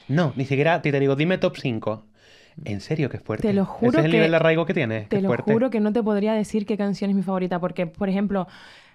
[0.08, 2.04] No, ni siquiera te, te digo, dime top 5.
[2.64, 3.46] En serio, qué fuerte.
[3.48, 5.10] Te lo juro Ese es el que- nivel de arraigo que tienes.
[5.10, 5.52] Te lo fuerte.
[5.54, 8.48] juro que no te podría decir qué canción es mi favorita, porque, por ejemplo,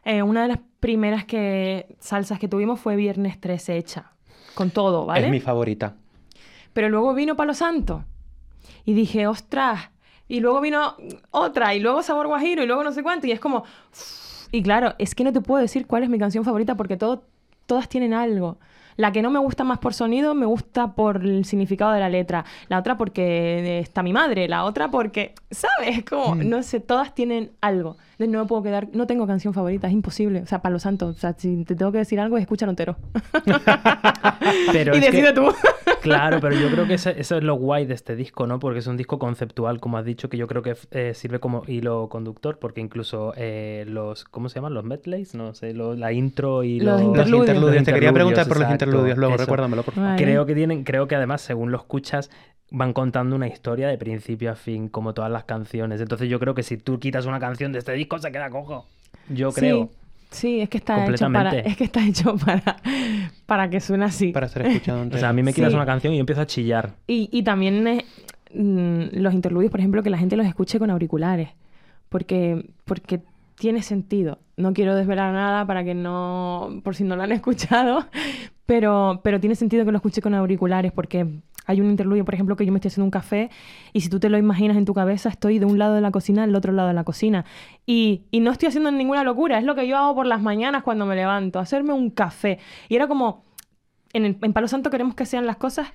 [0.05, 4.13] eh, una de las primeras que, salsas que tuvimos fue Viernes 13 hecha,
[4.55, 5.27] con todo, ¿vale?
[5.27, 5.95] Es mi favorita.
[6.73, 8.05] Pero luego vino Palo Santo
[8.85, 9.91] y dije, ostras,
[10.29, 10.97] y luego vino
[11.31, 13.65] otra, y luego Sabor Guajiro, y luego no sé cuánto, y es como...
[14.53, 17.25] Y claro, es que no te puedo decir cuál es mi canción favorita porque todo,
[17.67, 18.59] todas tienen algo.
[18.97, 22.09] La que no me gusta más por sonido, me gusta por el significado de la
[22.09, 22.45] letra.
[22.69, 24.49] La otra porque está mi madre.
[24.49, 26.05] La otra porque, ¿sabes?
[26.05, 27.97] Como, no sé, todas tienen algo.
[28.29, 30.41] No me puedo quedar, no tengo canción favorita, es imposible.
[30.43, 32.97] O sea, Palo Santo, o sea, si te tengo que decir algo, escúchalo entero.
[34.73, 35.53] Pero y es que- decide tú.
[36.03, 38.59] Claro, pero yo creo que eso es lo guay de este disco, ¿no?
[38.59, 41.63] Porque es un disco conceptual, como has dicho, que yo creo que eh, sirve como
[41.67, 44.73] hilo conductor, porque incluso eh, los, ¿cómo se llaman?
[44.73, 47.85] Los medleys, no sé, lo- la intro y Los los, Los Interludios.
[47.85, 49.45] Te quería preguntar por los interludios luego, eso.
[49.45, 50.11] recuérdamelo, por favor.
[50.13, 50.23] Vale.
[50.25, 52.31] Creo que tienen, creo que además, según lo escuchas,
[52.71, 56.01] van contando una historia de principio a fin, como todas las canciones.
[56.01, 58.87] Entonces yo creo que si tú quitas una canción de este disco, se queda cojo.
[59.29, 59.89] Yo creo.
[59.91, 59.97] Sí,
[60.33, 61.69] Sí, es que está hecho para, Completamente.
[61.69, 62.77] es que está hecho para,
[63.47, 64.31] para que suene así.
[64.31, 65.19] Para ser escuchado O entero.
[65.19, 65.75] sea, a mí me quitas Sí.
[65.77, 66.93] una canción y yo empiezo a chillar.
[67.09, 68.05] Y, y también eh,
[68.55, 71.49] mm, los interludios, por ejemplo, que la gente los escuche con auriculares.
[72.09, 73.21] Porque, porque
[73.57, 74.39] tiene sentido.
[74.57, 78.07] No quiero desvelar nada para que no, por si no lo han escuchado,
[78.67, 81.27] pero, pero tiene sentido que lo escuche con auriculares porque
[81.67, 83.51] hay un interludio, por ejemplo, que yo me estoy haciendo un café
[83.93, 86.11] y si tú te lo imaginas en tu cabeza, estoy de un lado de la
[86.11, 87.45] cocina al otro lado de la cocina.
[87.87, 90.83] Y, y no estoy haciendo ninguna locura, es lo que yo hago por las mañanas
[90.83, 92.59] cuando me levanto, hacerme un café.
[92.89, 93.45] Y era como,
[94.13, 95.89] en, el- en Palo Santo queremos que sean las cosas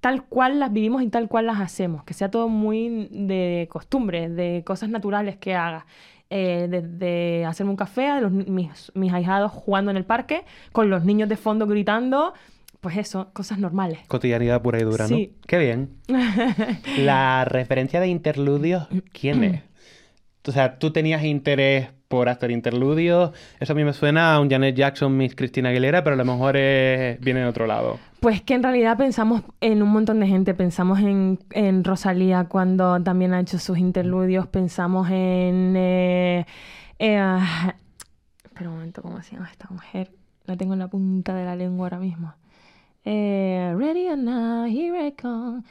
[0.00, 4.28] tal cual las vivimos y tal cual las hacemos, que sea todo muy de costumbre,
[4.28, 5.86] de cosas naturales que haga.
[6.30, 10.44] Eh, de, de hacerme un café, de los, mis, mis ahijados jugando en el parque,
[10.72, 12.32] con los niños de fondo gritando,
[12.84, 14.00] pues eso, cosas normales.
[14.08, 15.32] Cotidianidad pura y dura, Sí.
[15.34, 15.40] ¿no?
[15.46, 15.88] Qué bien.
[16.98, 18.86] La referencia de interludios,
[19.18, 19.62] ¿quién es?
[20.46, 23.30] O sea, tú tenías interés por hacer interludios.
[23.58, 26.24] Eso a mí me suena a un Janet Jackson, Miss Cristina Aguilera, pero a lo
[26.26, 27.98] mejor es- viene de otro lado.
[28.20, 30.52] Pues que en realidad pensamos en un montón de gente.
[30.52, 34.46] Pensamos en, en Rosalía cuando también ha hecho sus interludios.
[34.46, 35.72] Pensamos en...
[35.76, 36.44] eh,
[36.98, 37.74] eh, ah,
[38.44, 40.12] espera un momento, ¿cómo se llama esta mujer?
[40.44, 42.34] La tengo en la punta de la lengua ahora mismo.
[43.04, 45.62] Eh, ready or not, here I come.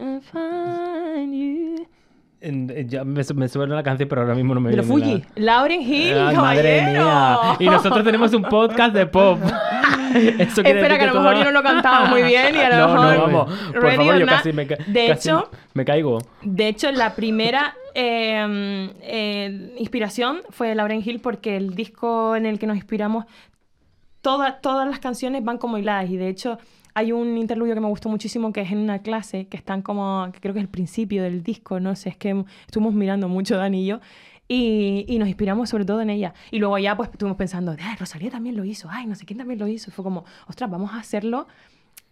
[0.00, 1.86] I find you.
[2.40, 4.86] En- Ya me, su- me suena la canción, pero ahora mismo no me De los
[4.88, 5.24] viene Fuji.
[5.36, 6.14] Lauren Hill.
[6.18, 7.04] Ay, madre caballero.
[7.04, 7.56] mía.
[7.60, 9.38] Y nosotros tenemos un podcast de pop.
[10.14, 12.54] Eso quiere Espera, decir que a lo mejor toda- yo no lo cantaba muy bien
[12.54, 13.16] y a lo no, mejor...
[13.16, 13.60] No, vamos.
[13.72, 14.34] Por Ready favor, or yo not.
[14.36, 16.18] casi me, ca- De casi hecho, me caigo.
[16.42, 22.46] De hecho, la primera eh, eh, inspiración fue de Lauren Hill porque el disco en
[22.46, 23.24] el que nos inspiramos,
[24.24, 26.58] toda- todas las canciones van como hiladas y de hecho
[26.94, 30.28] hay un interludio que me gustó muchísimo que es en una clase que están como,
[30.32, 33.56] que creo que es el principio del disco, no sé, es que estuvimos mirando mucho
[33.56, 34.00] Dani y yo
[34.48, 36.34] y, y nos inspiramos sobre todo en ella.
[36.50, 39.38] Y luego ya pues estuvimos pensando, ay, Rosalía también lo hizo, ay, no sé quién
[39.38, 39.90] también lo hizo.
[39.90, 41.46] Y fue como, ostras, vamos a hacerlo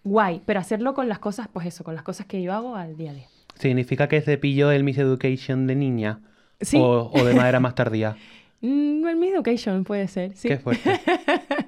[0.04, 2.96] guay, pero hacerlo con las cosas, pues eso, con las cosas que yo hago al
[2.96, 3.26] día a día.
[3.54, 6.20] ¿Significa que se pilló el Miss Education de niña?
[6.60, 6.78] Sí.
[6.80, 8.16] O, o de manera más tardía?
[8.64, 10.46] Mm, el Miss Education puede ser, sí.
[10.46, 10.88] Qué fuerte.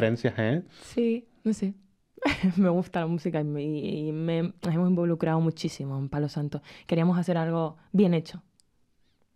[0.00, 0.62] referencias, ¿eh?
[0.82, 1.74] Sí, no sé.
[2.56, 6.62] me gusta la música y, me, y me- nos hemos involucrado muchísimo en Palo Santo.
[6.86, 8.42] Queríamos hacer algo bien hecho,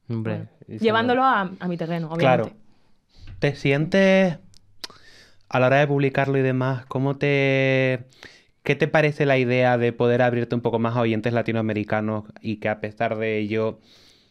[0.09, 0.49] Hombre.
[0.69, 2.45] Bueno, llevándolo a, a mi terreno, Claro.
[2.45, 2.63] obviamente.
[3.39, 4.39] ¿Te sientes
[5.49, 8.05] a la hora de publicarlo y demás, cómo te...
[8.63, 12.57] ¿Qué te parece la idea de poder abrirte un poco más a oyentes latinoamericanos y
[12.59, 13.81] que a pesar de ello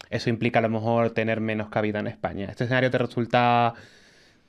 [0.08, 2.46] eso implica a lo mejor tener menos cabida en España?
[2.48, 3.74] ¿Este escenario te resulta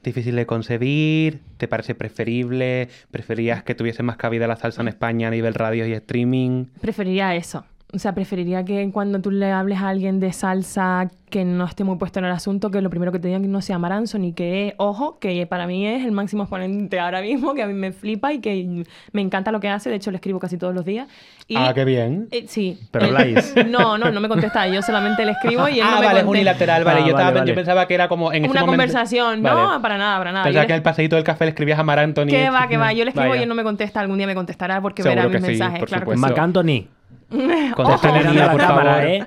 [0.04, 1.42] difícil de concebir?
[1.58, 2.90] ¿Te parece preferible?
[3.12, 6.66] ¿Preferías que tuviese más cabida la salsa en España a nivel radio y streaming?
[6.82, 7.66] Preferiría eso.
[7.96, 11.84] O sea, preferiría que cuando tú le hables a alguien de salsa que no esté
[11.84, 14.24] muy puesto en el asunto, que lo primero que te digan que no sea Maranzon
[14.24, 17.74] y que, ojo, que para mí es el máximo exponente ahora mismo, que a mí
[17.74, 19.90] me flipa y que me encanta lo que hace.
[19.92, 21.08] De hecho, le escribo casi todos los días.
[21.48, 22.28] Y, Ah, qué bien.
[22.32, 22.80] eh, sí.
[22.92, 23.54] Pero Él- habláis.
[23.68, 24.68] No, no, no me contesta.
[24.68, 26.30] Yo solamente le escribo y él ah, no me vale, es contesta.
[26.30, 27.00] unilateral, vale.
[27.00, 29.42] Ah, yo, estaba- vale, yo pensaba que era como en ese Una momento- conversación.
[29.44, 29.62] Vale.
[29.62, 30.46] No, para nada, para nada.
[30.46, 32.26] Pensaba que al paseíto del café le escribías a Mar Anthony.
[32.28, 32.92] Que va, que va.
[32.94, 33.40] Yo le escribo Vaya.
[33.42, 34.00] y él no me contesta.
[34.02, 35.80] Algún día me contestará porque Seguro verá mis sí, mensajes.
[35.80, 36.28] por claro que supuesto.
[36.28, 36.32] sí.
[36.34, 36.88] Marc Anthony.
[37.76, 39.06] Contesta, mirando Nia, a la por cámara, favor.
[39.08, 39.26] ¿eh?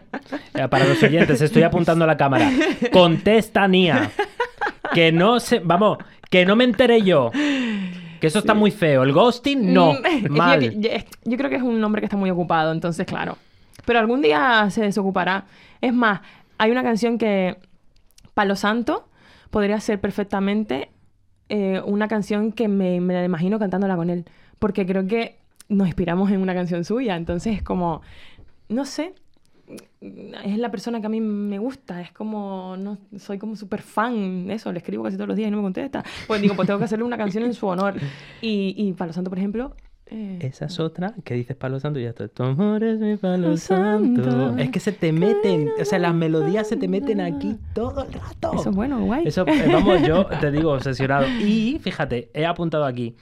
[0.54, 2.50] Eh, Para los oyentes, estoy apuntando a la cámara.
[2.92, 4.10] Contesta, Nia.
[4.94, 5.58] Que no se...
[5.60, 5.98] Vamos,
[6.30, 7.30] que no me enteré yo.
[8.20, 9.02] Que eso está muy feo.
[9.02, 9.92] El ghosting, no.
[9.94, 10.60] Mm, Mal.
[10.60, 10.90] Yo, yo-
[11.24, 13.36] yo creo que es un hombre que está muy ocupado, entonces, claro.
[13.84, 15.44] Pero algún día se desocupará.
[15.80, 16.20] Es más,
[16.58, 17.56] hay una canción que
[18.34, 19.08] Palo Santo
[19.50, 20.90] podría ser perfectamente
[21.48, 24.24] eh, una canción que me, me la imagino cantándola con él.
[24.58, 25.38] Porque creo que
[25.68, 27.16] nos inspiramos en una canción suya.
[27.16, 28.02] Entonces es como,
[28.68, 29.14] no sé,
[30.44, 32.00] es la persona que a mí me gusta.
[32.00, 34.50] Es como, no, soy como súper fan.
[34.50, 36.04] Eso, le escribo casi todos los días y no me contesta.
[36.26, 37.94] Pues digo, pues tengo que hacerle una canción en su honor.
[38.40, 39.74] Y, y Palo Santo, por ejemplo...
[40.06, 42.28] eh, Esa es otra que dices Palo Santo y ya está.
[42.28, 44.22] Tu amor es mi Palo Palo Santo.
[44.22, 44.62] Santo.
[44.62, 48.12] Es que se te meten, o sea, las melodías se te meten aquí todo el
[48.12, 48.52] rato.
[48.54, 49.26] Eso es bueno, guay.
[49.26, 51.26] Eso, eh, vamos, yo te digo, obsesionado.
[51.26, 53.16] Y fíjate, he apuntado aquí.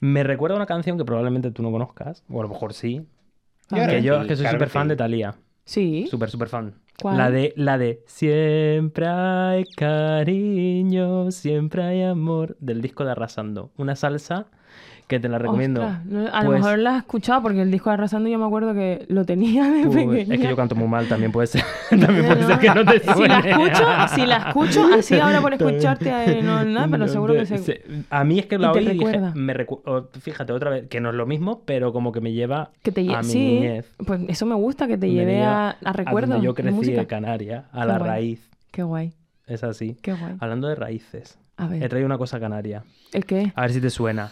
[0.00, 3.06] Me recuerda una canción que probablemente tú no conozcas, o a lo mejor sí.
[3.70, 3.90] A ver.
[3.90, 5.34] Que yo que soy súper fan de Thalía.
[5.64, 6.06] Sí.
[6.10, 6.74] Súper, súper fan.
[7.00, 7.18] ¿Cuál?
[7.18, 13.70] La de, la de Siempre hay cariño, siempre hay amor, del disco de Arrasando.
[13.76, 14.46] Una salsa
[15.08, 15.80] que te la recomiendo.
[15.82, 18.44] Ostras, no, a lo Pues- mejor la has escuchado porque el disco Arrasando yo me
[18.44, 20.34] acuerdo que lo tenía de pequeña.
[20.34, 21.62] es que yo canto muy mal, también puede ser.
[21.90, 23.50] también puede ser que no te Si la suene.
[23.50, 23.84] escucho,
[24.14, 27.58] si la escucho, así ahora por escucharte eh, no nada, pero seguro que se...
[27.58, 31.00] se- A mí es que la oí y dije, me recu- fíjate otra vez, que
[31.00, 33.38] no es lo mismo, pero como que me lleva Que te lle- a mi sí,
[33.54, 33.90] niñez.
[34.06, 37.64] pues eso me gusta, que te lleve a, a recuerdos donde yo crecí de Canarias,
[37.72, 38.10] a Qué la guay.
[38.10, 38.50] raíz.
[38.70, 39.14] Qué guay.
[39.46, 39.96] Es así.
[40.02, 40.34] Qué guay.
[40.38, 42.84] Hablando de raíces, A he ver, traído una cosa canaria.
[43.12, 43.52] ¿el qué?
[43.54, 44.30] A ver si te suena.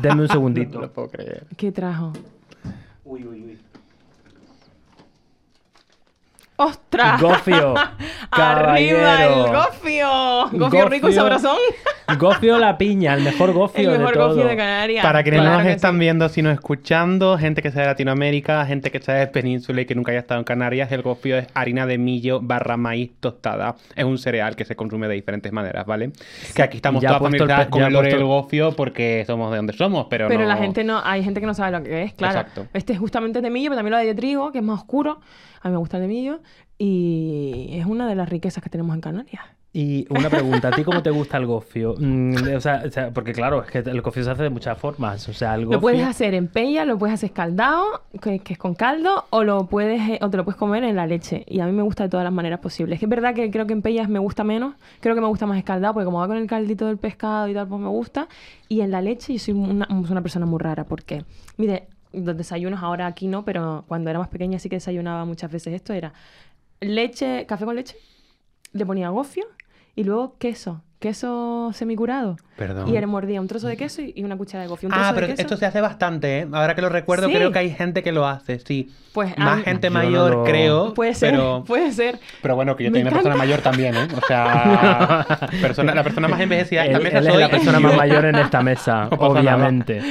[0.00, 0.80] Denme un No segundito.
[0.80, 1.46] lo puedo creer.
[1.56, 2.12] ¿Qué trajo?
[3.04, 3.58] Uy, uy, uy.
[6.62, 7.22] ¡Ostras!
[7.22, 7.74] Gofio.
[8.30, 10.48] ¡Arriba el gofio!
[10.52, 11.56] Gofio rico y sabrosón.
[12.18, 14.28] Gofio la piña, el mejor gofio el mejor de todo.
[14.30, 15.02] gofio de Canarias.
[15.02, 16.00] Para quienes no nos que están sí.
[16.00, 19.94] viendo, sino escuchando, gente que sea de Latinoamérica, gente que sea de Península y que
[19.94, 23.76] nunca haya estado en Canarias, el gofio es harina de millo barra maíz tostada.
[23.96, 26.10] Es un cereal que se consume de diferentes maneras, ¿vale?
[26.54, 30.28] Que aquí estamos todas familiarizadas con el puesto- gofio porque somos de donde somos, pero,
[30.28, 30.48] Pero no...
[30.48, 32.40] la gente no, hay gente que no sabe lo que es, claro.
[32.40, 32.66] Exacto.
[32.74, 35.20] Este es justamente de millo, pero también lo hay de trigo, que es más oscuro.
[35.60, 36.40] A mí me gusta el de millo.
[36.78, 39.42] Y es una de las riquezas que tenemos en Canarias.
[39.72, 41.94] Y una pregunta, ¿a ti cómo te gusta el gofio?
[41.96, 44.76] Mm, o, sea, o sea, porque claro, es que el gofio se hace de muchas
[44.76, 45.28] formas.
[45.28, 45.76] O sea, el gofio...
[45.76, 49.44] Lo puedes hacer en pella, lo puedes hacer escaldado, que, que es con caldo, o
[49.44, 51.44] lo puedes eh, o te lo puedes comer en la leche.
[51.46, 52.94] Y a mí me gusta de todas las maneras posibles.
[52.94, 54.74] Es que es verdad que creo que en pellas me gusta menos.
[54.98, 57.54] Creo que me gusta más escaldado, porque como va con el caldito del pescado y
[57.54, 58.26] tal, pues me gusta.
[58.68, 61.24] Y en la leche yo soy una, una persona muy rara, porque,
[61.58, 65.50] mire, los desayunos ahora aquí no, pero cuando era más pequeña sí que desayunaba muchas
[65.50, 65.92] veces esto.
[65.92, 66.12] Era
[66.80, 67.96] leche, café con leche,
[68.72, 69.46] le ponía gofio
[69.94, 70.82] y luego queso.
[71.00, 72.36] Queso semicurado.
[72.58, 72.86] Perdón.
[72.88, 74.88] Y él mordía un trozo de queso y una cuchara de gofio.
[74.88, 75.40] Un trozo Ah, de pero queso.
[75.40, 76.48] esto se hace bastante, ¿eh?
[76.52, 77.32] Ahora que lo recuerdo, ¿Sí?
[77.34, 78.90] creo que hay gente que lo hace, sí.
[79.14, 80.92] Pues, a Más gente no mayor, lo- creo.
[80.92, 82.20] Puede ser, Pero, puede ser.
[82.42, 84.08] pero bueno, que yo tengo una persona mayor también, ¿eh?
[84.14, 85.26] O sea,
[85.62, 88.34] persona, la persona más envejecida Él, esta mesa él es la persona más mayor en
[88.36, 89.40] esta mesa, No pasa nada.
[89.56, 90.02] obviamente.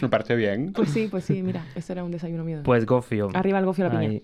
[0.00, 0.72] Me parece bien.
[0.72, 2.60] Pues sí, pues sí, mira, eso era un desayuno mío.
[2.64, 3.28] Pues gofio.
[3.34, 4.20] Arriba el gofio a la piña.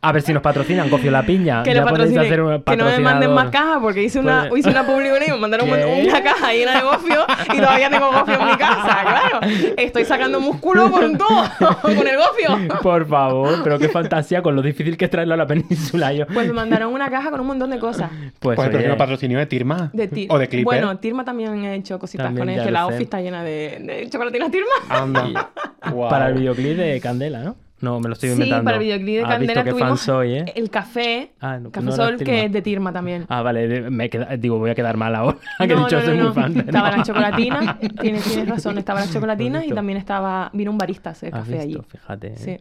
[0.00, 1.62] A ver si nos patrocinan Gofio la piña.
[1.62, 2.24] que ya lo podéis patrocinen.
[2.26, 5.08] hacer un Que no me manden más cajas porque hice una, Pues- hice una publi
[5.10, 7.24] con ellos, me mandaron una caja llena de gofio
[7.54, 9.40] y todavía tengo gofio en mi casa, claro.
[9.76, 11.44] Estoy sacando músculo con un tubo,
[11.82, 12.78] con el gofio.
[12.82, 16.12] Por favor, pero qué fantasía con lo difícil que es traerlo a la península.
[16.12, 16.26] Yo.
[16.26, 18.10] Pues me mandaron una caja con un montón de cosas.
[18.38, 19.90] Pues, Pues, pero no patrocinio de Tirma.
[19.92, 20.26] De ti.
[20.30, 20.64] O de Clipper.
[20.64, 22.86] Bueno, Tirma también he hecho cositas También, con él, ya que lo la sé.
[22.86, 24.70] office está llena de, de chocolatinas Tirma.
[24.88, 25.50] Anda.
[26.10, 27.56] Para el videoclip de Candela, ¿no?
[27.80, 28.64] No, me lo estoy Sí, inventando.
[28.64, 30.52] para el videoclip de Has Candela visto tuvimos soy, ¿eh?
[30.54, 33.24] el café, Ah, no, Café no Sol, que es de Tirma también.
[33.30, 35.38] Ah, vale, de- me queda- digo, voy a quedar mal ahora.
[35.58, 36.52] que he No, dicho, soy muy fan.
[36.52, 40.76] de- Estaba las chocolatinas, tienes, tienes razón, estaban las chocolatinas y también estaba, vino un
[40.78, 41.88] barista a hacer café visto, allí.
[41.88, 42.26] fíjate.
[42.28, 42.36] ¿eh?
[42.36, 42.58] Sí.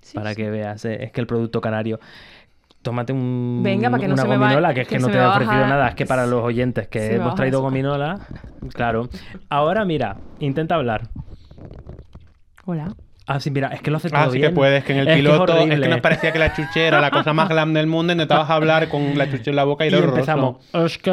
[0.00, 0.36] Sí, para sí.
[0.36, 1.02] que veas, ¿eh?
[1.04, 1.98] es que el producto canario.
[2.82, 5.00] Tómate un, Venga, para que no una se me va- gominola, que es que, que
[5.00, 8.20] no te he ofrecido nada, es que para los oyentes que hemos traído gominola,
[8.74, 9.08] claro.
[9.48, 11.08] Ahora mira, intenta hablar.
[12.66, 12.94] Hola.
[13.26, 14.50] Ah, sí, mira, es que lo hace todo Ah, sí bien.
[14.50, 15.80] que puedes, que en el Es que es piloto es, horrible.
[15.80, 18.88] que nos parecía que la chuche era la cosa más glam del mundo, intentabas hablar
[18.90, 20.18] con la chuche en la boca y, y lo horroroso.
[20.18, 20.56] empezamos.
[20.74, 21.10] Es que,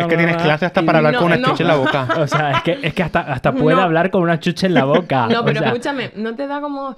[0.00, 1.48] Es que tienes clase hasta para hablar No, con una no.
[1.50, 2.08] chuche en la boca.
[2.18, 3.82] O sea, es que, es que hasta, hasta puede No.
[3.82, 5.26] hablar con una chuche en la boca.
[5.30, 6.96] No, o pero sea- escúchame, ¿no te da como...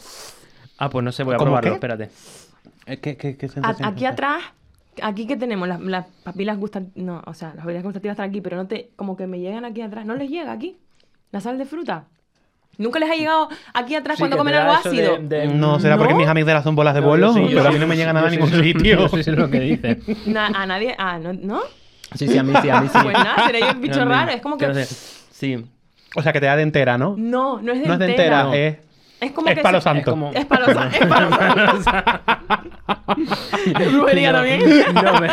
[0.79, 1.75] Ah, pues no sé, voy a ¿Cómo probarlo, qué?
[1.75, 2.11] espérate.
[2.87, 4.11] Eh, ¿Qué, qué, qué sensación aquí es?
[4.13, 4.43] atrás,
[5.03, 8.41] aquí que tenemos, las, las papilas gustativas, no, o sea, las papilas gustativas están aquí,
[8.41, 10.79] pero no te, como que me llegan aquí atrás, ¿no les llega aquí?
[11.31, 12.05] La sal de fruta.
[12.79, 15.19] ¿Nunca les ha llegado aquí atrás Sí, cuando comen algo ácido?
[15.19, 16.19] de- de- No, será porque ¿No?
[16.21, 18.29] mis amígdalas son bolas de No, sí, yo pero a mí no me llega nada
[18.29, 19.09] a ningún sitio.
[19.09, 19.99] Sí lo que dice.
[20.27, 21.33] Na- a nadie, ah, ¿no?
[21.33, 21.61] ¿no?
[22.15, 22.99] Sí, sí, a mí sí, a mí sí.
[23.03, 24.67] Pues nada, seré yo el bicho raro, es como que...
[24.67, 24.85] no sé.
[24.87, 25.65] Sí.
[26.15, 27.15] O sea, que te da de entera, ¿no?
[27.17, 28.41] No, no es de No es de entera.
[28.41, 28.53] entera, No.
[28.55, 28.77] es,
[29.23, 30.01] Es como es que palo se- santo.
[30.01, 30.97] Es como- Es palo santo.
[31.01, 31.31] Es palo
[31.83, 32.13] santo.
[33.93, 34.61] Brujería No, también.
[34.95, 35.29] no me-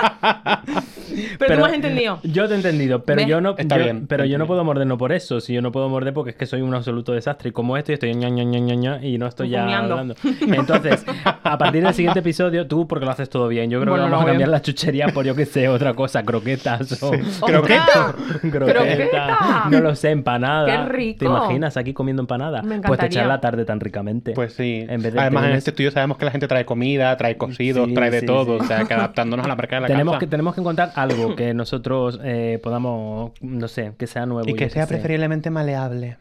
[1.40, 2.20] Pero, tú me has entendido.
[2.24, 3.28] Yo te he entendido, pero ¿Ves?
[3.28, 5.62] yo no, Está yo- bien, pero yo no puedo morder no por eso, si yo
[5.62, 8.14] no puedo morder porque es que soy un absoluto desastre y como esto y estoy
[8.16, 10.16] ña, ña, ña, ña, ña, y no estoy ya hablando.
[10.42, 11.04] Entonces,
[11.44, 14.12] a partir del siguiente episodio, tú porque lo haces todo bien, yo creo Bueno, que
[14.12, 14.52] vamos a cambiar bien.
[14.52, 17.12] la chuchería por yo que sé, otra cosa, croquetas o
[17.46, 18.14] ¿Croqueta?
[18.52, 19.66] ¡Croqueta!
[19.72, 20.66] No lo sé, empanada.
[20.66, 21.20] ¡Qué rico!
[21.20, 22.62] ¿Te imaginas aquí comiendo empanada?
[22.62, 23.08] Me Pues te encantaría.
[23.22, 24.34] echar la tarde tan ricamente.
[24.34, 24.86] Pues sí.
[24.88, 27.88] En vez de Además, en este estudio sabemos que la gente trae comida, trae cocidos,
[27.88, 28.58] Sí, trae de sí, todo.
[28.60, 28.64] sí.
[28.66, 30.20] O sea, que adaptándonos a la marca de la tenemos casa.
[30.20, 34.50] que tenemos que encontrar algo que nosotros eh, podamos, no sé, que sea nuevo.
[34.50, 36.18] Y que sea preferiblemente maleable.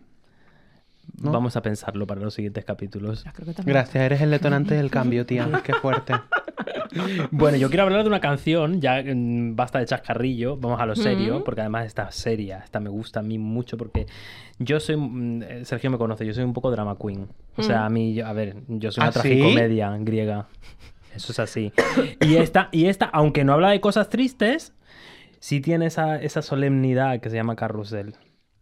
[1.20, 1.32] ¿No?
[1.32, 3.24] Vamos a pensarlo para los siguientes capítulos.
[3.64, 5.48] Gracias, eres el detonante del cambio, tía.
[5.64, 6.14] Qué fuerte.
[7.30, 10.96] Bueno, yo quiero hablar de una canción, ya mm, basta de chascarrillo, vamos a lo
[10.96, 14.06] serio, porque además está seria, esta me gusta a mí mucho porque
[14.58, 17.28] yo soy, mm, eh, Sergio me conoce, yo soy un poco drama queen.
[17.56, 19.20] O sea, a mí, yo- a ver, yo soy una ¿Ah, sí?
[19.20, 20.46] tragicomedia griega.
[21.14, 21.72] Eso es así.
[22.20, 24.72] Y esta, y esta, aunque no habla de cosas tristes,
[25.40, 28.14] sí tiene esa, esa solemnidad que se llama Carrusel.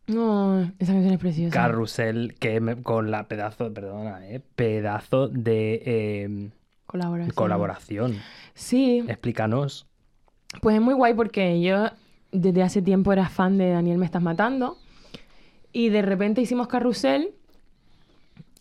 [0.07, 1.53] No, esa canción es preciosa.
[1.55, 6.51] Carrusel, que me- con la pedazo, perdona, eh, pedazo de eh,
[6.87, 7.35] Colaboración.
[7.35, 8.17] colaboración.
[8.55, 9.87] Sí, Explícanos.
[10.63, 11.87] pues es muy guay porque yo
[12.31, 14.79] desde hace tiempo era fan de Daniel Me Estás Matando.
[15.73, 17.31] Y de repente hicimos carrusel.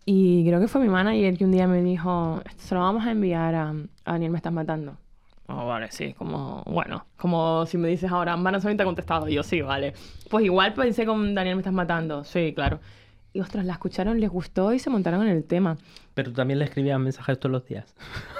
[0.05, 3.05] Y creo que fue mi manager que un día me dijo: Esto se lo vamos
[3.05, 4.97] a enviar a, a Daniel Me Estás Matando.
[5.47, 9.43] Oh, vale, sí, como, bueno, como si me dices ahora, Manasoni te ha contestado, yo
[9.43, 9.93] sí, vale.
[10.29, 12.79] Pues igual pensé con Daniel me estás matando, sí, claro.
[13.31, 15.77] Y ostras, la escucharon, les gustó y se montaron en el tema.
[16.15, 17.93] Pero tú también le escribías mensajes todos los días.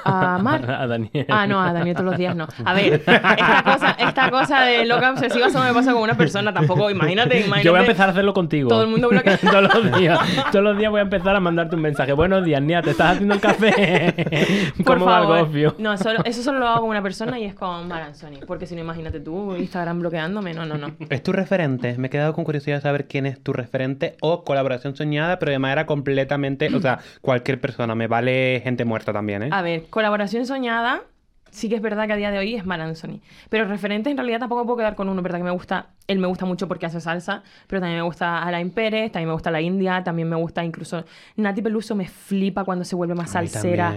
[0.05, 0.71] ¿A Mar?
[0.71, 1.25] a Daniel.
[1.29, 2.47] Ah, no, a Daniel todos los días no.
[2.63, 6.53] A ver, esta cosa, esta cosa de loca obsesiva solo me pasa con una persona,
[6.53, 7.63] tampoco, imagínate, imagínate.
[7.65, 8.69] Yo voy a empezar a hacerlo contigo.
[8.69, 9.37] Todo el mundo bloquea.
[9.37, 10.19] todos los días.
[10.51, 12.13] Todos los días voy a empezar a mandarte un mensaje.
[12.13, 14.71] Buenos días, Nia, ¿te estás haciendo el café?
[14.85, 15.75] Por ¿Cómo va el favor.
[15.77, 18.39] No, solo- eso solo lo hago con una persona y es con Maranzoni.
[18.47, 20.53] Porque si no, imagínate tú, Instagram bloqueándome.
[20.53, 20.91] No, no, no.
[21.09, 21.97] ¿Es tu referente?
[21.97, 25.51] Me he quedado con curiosidad de saber quién es tu referente o colaboración soñada, pero
[25.51, 29.49] de manera completamente, o sea, cualquier persona, me vale gente muerta también, ¿eh?
[29.51, 31.01] A ver, colaboración soñada.
[31.49, 33.21] Sí que es verdad que a día de hoy es Maranzoni.
[33.49, 35.37] Pero referentes en realidad tampoco puedo quedar con uno, ¿verdad?
[35.37, 38.71] Que me gusta, él me gusta mucho porque hace salsa, pero también me gusta Alain
[38.71, 41.05] Pérez, también me gusta la India, también me gusta incluso
[41.37, 43.95] Nati Peluso me flipa cuando se vuelve más salsera.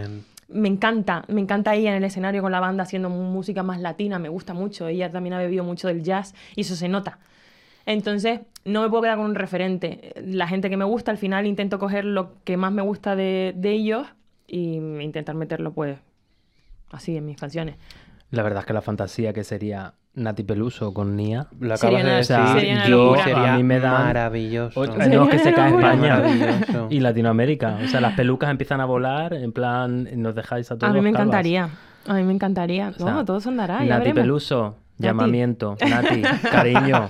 [0.49, 4.21] Me encanta, me encanta ella en el escenario con la banda haciendo música más latina,
[4.21, 4.87] me gusta mucho.
[4.87, 7.19] Ella también ha bebido mucho del jazz y eso se nota.
[7.91, 10.13] Entonces, no me puedo quedar con un referente.
[10.23, 13.55] La gente que me gusta, al final intento coger lo que más me gusta de,
[13.57, 14.07] de ellos
[14.47, 15.97] y intentar meterlo, pues,
[16.91, 17.77] así en mis canciones.
[18.31, 21.47] La verdad es que la fantasía que sería Nati Peluso con Nia.
[21.61, 22.61] Lo Sería acabas de decir.
[22.61, 24.81] sería una yo sería A mí me da- maravilloso.
[24.81, 25.71] O- Sería no, es que se cae.
[25.75, 26.23] España
[26.91, 27.79] y Latinoamérica.
[27.83, 31.01] O sea, las pelucas empiezan a volar, en plan, nos dejáis a todos A mí
[31.01, 31.27] me calvas.
[31.29, 31.71] encantaría.
[32.07, 32.89] A mí me encantaría.
[32.89, 34.15] O sea, no, todo ya Nati veremos.
[34.15, 34.77] Peluso.
[34.99, 35.77] Llamamiento.
[35.89, 37.09] Nati, cariño.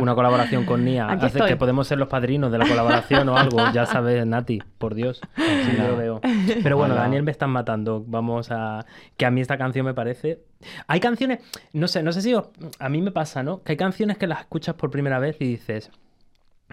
[0.00, 1.06] Una colaboración con Nia.
[1.10, 1.48] Aquí Hace estoy.
[1.50, 3.58] que podemos ser los padrinos de la colaboración o algo.
[3.72, 5.20] Ya sabes, Nati, por Dios.
[5.36, 5.42] Sí,
[5.76, 6.20] yo lo veo.
[6.62, 6.94] Pero bueno.
[6.94, 8.04] Daniel me están matando.
[8.06, 8.84] Vamos a.
[9.16, 10.40] Que a mí esta canción me parece.
[10.86, 11.40] Hay canciones.
[11.72, 13.62] No sé, no sé si os- a mí me pasa, ¿no?
[13.62, 15.90] Que hay canciones que las escuchas por primera vez y dices.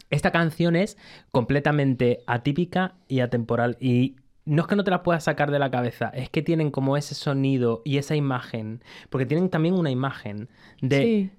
[0.09, 0.97] Esta canción es
[1.31, 3.77] completamente atípica y atemporal.
[3.79, 4.15] Y
[4.45, 6.97] no es que no te la puedas sacar de la cabeza, es que tienen como
[6.97, 8.83] ese sonido y esa imagen.
[9.09, 10.49] Porque tienen también una imagen
[10.81, 11.31] de Sí.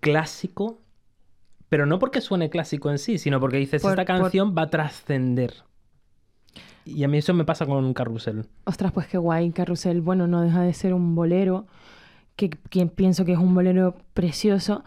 [0.00, 0.80] clásico,
[1.68, 4.62] pero no porque suene clásico en sí, sino porque dices, Por- esta por- canción va
[4.62, 5.54] a trascender.
[6.84, 8.46] Y a mí eso me pasa con Carrusel.
[8.64, 10.00] Ostras, pues qué guay, Carrusel.
[10.00, 11.66] Bueno, no deja de ser un bolero,
[12.36, 14.82] que, que pienso que es un bolero precioso.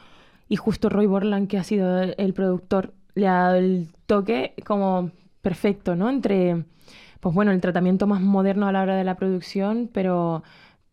[0.49, 4.53] Y justo Roy Borland, que ha sido el, el productor, le ha dado el toque
[4.66, 5.11] como
[5.41, 6.09] perfecto, ¿no?
[6.09, 6.66] Entre,
[7.24, 10.43] pues bueno, el tratamiento más moderno a la hora de la producción, pero,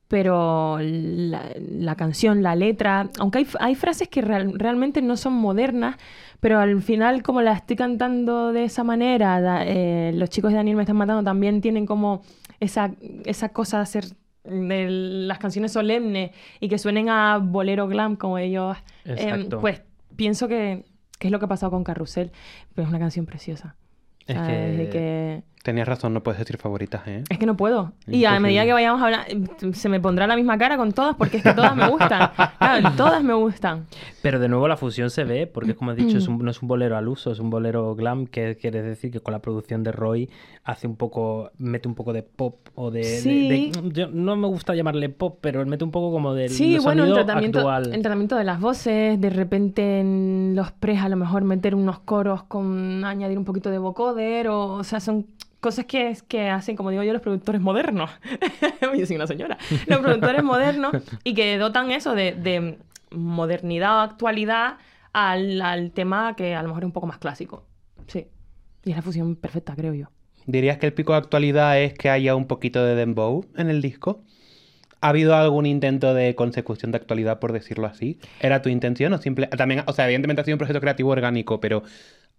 [0.07, 5.33] pero la, la canción, la letra, aunque hay, hay frases que real- realmente no son
[5.35, 5.97] modernas,
[6.39, 10.59] pero al final como la estoy cantando de esa manera, da- eh, los chicos de
[10.59, 12.23] Daniel me están matando también tienen como
[12.61, 12.93] esa,
[13.25, 14.05] esa cosa de hacer
[14.45, 19.17] de las canciones solemnes y que suenen a bolero glam como ellos, eh,
[19.61, 19.83] pues
[20.15, 20.85] pienso que,
[21.19, 22.31] que es lo que ha pasado con Carrusel,
[22.75, 23.75] pero es una canción preciosa.
[24.29, 25.43] O Es sea, que- desde que...
[25.63, 27.23] Tenías razón, no puedes decir favoritas, ¿eh?
[27.29, 27.93] Es que no puedo.
[28.07, 29.27] Y a medida que vayamos a hablar,
[29.75, 32.31] se me pondrá la misma cara con todas, porque es que todas me gustan.
[32.59, 33.85] Claro, todas me gustan.
[34.23, 36.63] Pero de nuevo la fusión se ve, porque como he dicho, es un- no es
[36.63, 39.83] un bolero al uso, es un bolero glam, que quiere decir que con la producción
[39.83, 40.31] de Roy
[40.65, 43.05] hace un poco, mete un poco de pop o de...
[43.05, 43.49] Sí.
[43.51, 47.05] de- yo no me gusta llamarle pop, pero mete un poco como del Sí, bueno,
[47.05, 47.93] el tratamiento, actual.
[47.93, 51.99] el tratamiento de las voces, de repente en los pres a lo mejor meter unos
[51.99, 55.27] coros con añadir un poquito de vocoder, o, o sea, son
[55.61, 58.11] cosas que, que hacen, como digo yo, los productores modernos.
[58.99, 59.59] yo soy una señora.
[59.87, 60.93] Los productores modernos
[61.25, 62.79] y que dotan eso de, de
[63.11, 64.79] modernidad o actualidad
[65.13, 67.67] al, al tema que a lo mejor es un poco más clásico.
[68.07, 68.27] Sí.
[68.85, 70.07] Y es la fusión perfecta, creo yo.
[70.47, 73.83] ¿Dirías que el pico de actualidad es que haya un poquito de dembow en el
[73.83, 74.25] disco?
[75.03, 78.19] ¿Ha habido algún intento de consecución de actualidad, por decirlo así?
[78.41, 79.47] ¿Era tu intención o simple...
[79.47, 81.83] También, o sea, evidentemente ha sido un proceso creativo orgánico, pero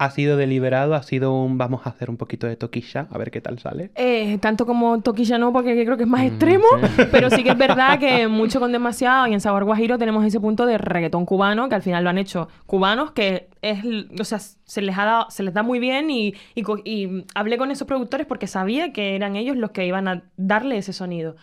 [0.03, 0.95] ¿ha sido deliberado?
[0.95, 3.07] ¿Ha sido un vamos a hacer un poquito de toquilla?
[3.11, 3.91] A ver qué tal sale.
[3.95, 6.63] Eh, tanto como Toquilla no, porque creo que es más Mm, extremo,
[6.95, 7.03] sí.
[7.11, 10.39] pero sí que es verdad que mucho con demasiado y en Sabor Guajiro tenemos ese
[10.39, 13.79] punto de reggaetón cubano, que al final lo han hecho cubanos, que es,
[14.19, 17.57] o sea, se les, ha dado- se les da muy bien y, y y hablé
[17.57, 21.35] con esos productores porque sabía que eran ellos los que iban a darle ese sonido.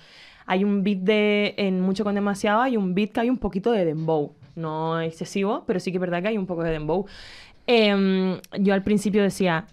[0.46, 3.70] Hay un beat de, en mucho con demasiado, hay un beat que hay un poquito
[3.70, 7.04] de dembow, no excesivo, pero sí que es verdad que hay un poco de dembow.
[7.70, 9.66] Em, yo al principio decía,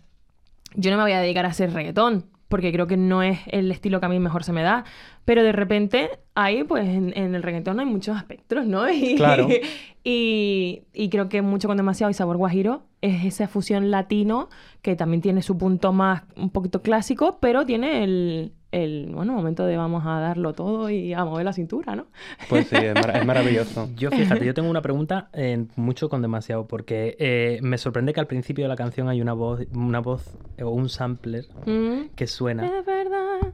[0.76, 3.72] yo no me voy a dedicar a hacer reggaetón, porque creo que no es el
[3.72, 4.84] estilo que a mí mejor se me da.
[5.26, 8.88] Pero de repente, ahí, pues en, en el reggaetón hay muchos aspectos, ¿no?
[8.92, 9.48] Y, Claro.
[10.04, 14.50] y, y creo que mucho con demasiado y sabor guajiro es esa fusión latino
[14.82, 19.66] que también tiene su punto más un poquito clásico, pero tiene el, el bueno, momento
[19.66, 22.06] de vamos a darlo todo y a mover la cintura, ¿no?
[22.50, 23.90] Pues sí, es, mar- es maravilloso.
[23.96, 28.20] Yo, fíjate, yo tengo una pregunta eh, mucho con demasiado, porque eh, me sorprende que
[28.20, 32.10] al principio de la canción hay una voz, una voz o un sampler Mm.
[32.16, 32.66] que suena.
[32.66, 33.54] Es verdad.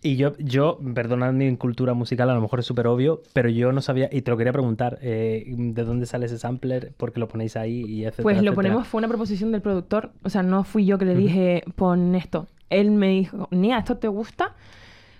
[0.00, 3.72] Y yo, yo, perdonad mi cultura musical, a lo mejor es súper obvio, pero yo
[3.72, 6.92] no sabía, y te lo quería preguntar, eh, ¿de dónde sale ese sampler?
[6.96, 7.84] ¿Por qué lo ponéis ahí?
[7.84, 8.54] Y etcétera, Pues lo etcétera.
[8.54, 10.12] ponemos, fue una proposición del productor.
[10.22, 12.46] O sea, no fui yo que le dije, pon esto.
[12.70, 14.54] Él me dijo, Nia, ¿esto te gusta?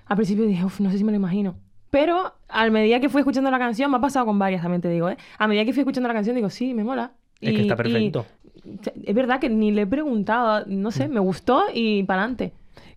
[0.06, 1.56] Al principio dije, uff, no sé si me lo imagino.
[1.90, 4.90] Pero a medida que fui escuchando la canción, me ha pasado con varias también, te
[4.90, 5.16] digo, ¿eh?
[5.38, 7.12] A medida que fui escuchando la canción, digo, sí, me mola.
[7.40, 8.26] Es que está perfecto.
[9.04, 12.52] es verdad que ni le he preguntado, no sé, me gustó y para adelante.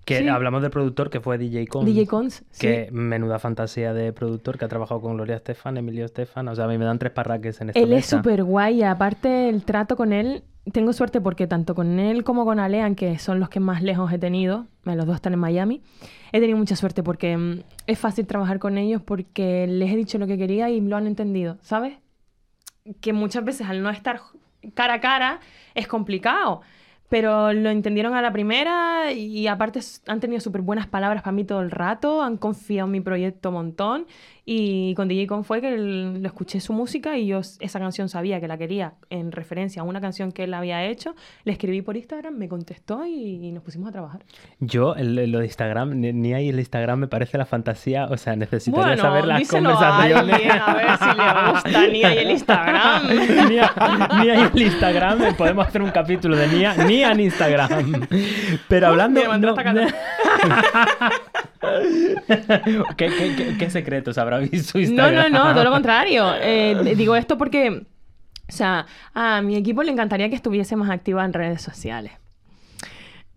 [0.06, 0.28] Que Sí.
[0.28, 1.86] hablamos del productor que fue DJ Cons.
[1.86, 2.60] DJ Cons, sí.
[2.68, 6.48] Que menuda fantasía de productor que ha trabajado con Gloria Estefan, Emilio Estefan.
[6.48, 8.18] O sea, a mí me dan tres parraques en esta Él es mesa.
[8.18, 12.60] súper guay aparte el trato con él, tengo suerte porque tanto con él como con
[12.60, 15.82] Alean, que son los que más lejos he tenido, eh, los dos están en Miami,
[16.32, 20.18] he tenido mucha suerte porque mm, es fácil trabajar con ellos porque les he dicho
[20.18, 21.98] lo que quería y lo han entendido, ¿sabes?
[23.02, 24.20] Que muchas veces al no estar
[24.74, 25.40] cara a cara
[25.76, 26.62] es complicado.
[27.12, 31.44] Pero lo entendieron a la primera y aparte han tenido súper buenas palabras para mí
[31.44, 34.08] todo el rato, han confiado en mi proyecto un montón
[34.44, 38.10] y con DJ Con fue que el- lo escuché su música y yo esa canción
[38.10, 41.82] sabía que la quería en referencia a una canción que él había hecho, le escribí
[41.84, 44.24] por Instagram, me contestó y, y nos pusimos a trabajar.
[44.60, 48.06] Yo, el- lo de Instagram, ni, ni ahí el Instagram me parece la fantasía.
[48.06, 50.34] O sea, necesitaría Bueno, saber las díselo a conversaciones.
[50.34, 53.08] alguien, a ver si le gusta Nia y el Instagram.
[53.50, 53.72] Nia,
[54.24, 58.08] Nia y el Instagram, eh, podemos hacer un capítulo de Nia, Nia en Instagram.
[58.68, 59.22] Pero hablando.
[59.22, 59.72] Me no- esta
[62.98, 65.32] ¿Qué, qué, qué- qué secretos habrá visto No, Instagram?
[65.32, 66.34] no, no, todo lo contrario.
[66.42, 67.86] Eh, digo esto porque,
[68.50, 72.14] o sea, a mi equipo le encantaría que estuviese más activa en redes sociales.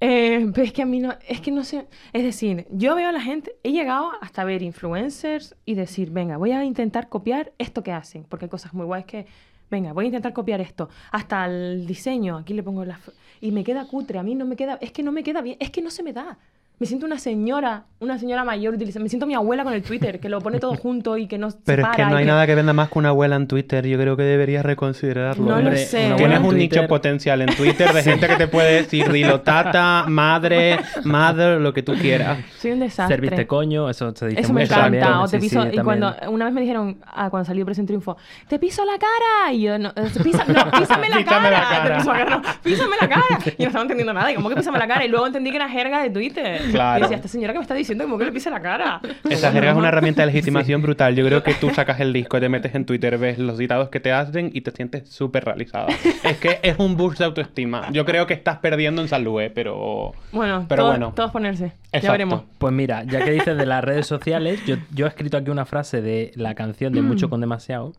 [0.01, 3.09] Eh, pero es que a mí no, es que no sé, es decir, yo veo
[3.09, 7.53] a la gente, he llegado hasta ver influencers y decir, venga, voy a intentar copiar
[7.59, 9.27] esto que hacen, porque hay cosas muy guays que,
[9.71, 12.99] venga, voy a intentar copiar esto, hasta el diseño, aquí le pongo las...
[13.41, 15.57] Y me queda cutre, a mí no me queda, es que no me queda bien,
[15.61, 16.39] es que no se me da.
[16.77, 20.19] Me siento una señora, una señora mayor utilizando, me siento mi abuela con el Twitter,
[20.19, 22.25] que lo pone todo junto y que no se Pero es que para no hay
[22.27, 23.87] nada que venda más que una abuela en Twitter.
[23.87, 25.45] Yo creo que deberías reconsiderarlo.
[25.47, 26.13] No lo sé.
[26.17, 30.05] Tienes un Twitter- nicho potencial en Twitter de gente que te puede decir dilo tata,
[30.09, 32.39] madre, mother, lo que tú quieras.
[32.59, 33.15] Soy un desastre.
[33.17, 34.99] Serviste coño, eso se dice Eso me mucho encanta.
[35.01, 35.13] también.
[35.23, 35.85] o te piso, sí, y también.
[35.85, 38.17] cuando una vez me dijeron, ah, cuando salió Presión Triunfo,
[38.49, 39.53] te piso la cara.
[39.53, 41.51] Y yo, no, eh, pisa, no, písame la cara.
[41.51, 41.85] cara.
[41.89, 43.39] Te piso la cara, no, písame la cara.
[43.57, 44.33] Y no estaba entendiendo nada.
[44.33, 45.05] Y como que písame la cara.
[45.05, 46.64] Y luego entendí que era jerga de Twitter.
[46.71, 46.99] Claro.
[46.99, 49.01] Y decía, esta señora que me está diciendo como que le pise la cara.
[49.29, 51.15] Esa jerga es una herramienta de legitimación brutal.
[51.15, 54.01] Yo creo que tú sacas el disco, te metes en Twitter, ves los citados que
[54.01, 55.89] te hacen y te sientes súper realizada.
[56.25, 57.91] Es que es un boost de autoestima.
[57.93, 59.51] Yo creo que estás perdiendo en salud, ¿eh?
[59.51, 60.13] pero...
[60.33, 61.13] Bueno, Pero todo- bueno.
[61.15, 61.73] todos ponerse.
[62.03, 62.43] Ya veremos.
[62.59, 65.65] Pues mira, ya que dices de las redes sociales, yo, yo he escrito aquí una
[65.65, 67.03] frase de la canción de.
[67.03, 67.93] Mucho con Demasiado,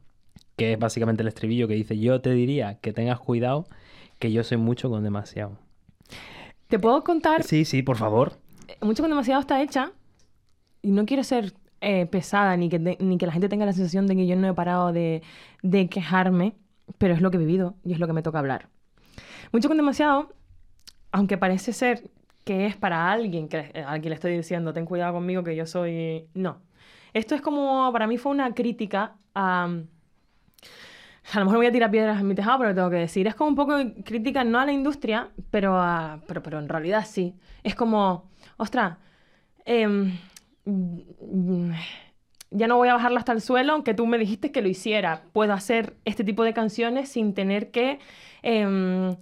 [0.58, 3.68] que es básicamente el estribillo que dice, yo te diría que tengas cuidado,
[4.20, 5.58] que yo soy mucho con demasiado.
[6.68, 7.44] ¿Te puedo contar?
[7.44, 8.34] Sí, sí, por favor.
[8.82, 9.92] Mucho con demasiado está hecha
[10.82, 14.08] y no quiero ser eh, pesada ni que, ni que la gente tenga la sensación
[14.08, 15.22] de que yo no he parado de,
[15.62, 16.56] de quejarme,
[16.98, 18.70] pero es lo que he vivido y es lo que me toca hablar.
[19.52, 20.34] Mucho con demasiado,
[21.12, 22.10] aunque parece ser
[22.44, 25.56] que es para alguien, que eh, a alguien le estoy diciendo, ten cuidado conmigo que
[25.56, 26.28] yo soy...
[26.34, 26.62] No.
[27.14, 29.70] Esto es como, para mí fue una crítica a...
[31.34, 33.26] A lo mejor voy a tirar piedras en mi tejado, pero lo tengo que decir.
[33.26, 37.04] Es como un poco crítica no a la industria, pero, a- pero, pero en realidad
[37.08, 37.34] sí.
[37.64, 38.98] Es como, ostras,
[39.66, 40.18] em,
[42.52, 45.24] ya no voy a bajarlo hasta el suelo, aunque tú me dijiste que lo hiciera.
[45.34, 48.00] Puedo hacer este tipo de canciones sin tener que
[48.44, 49.16] em,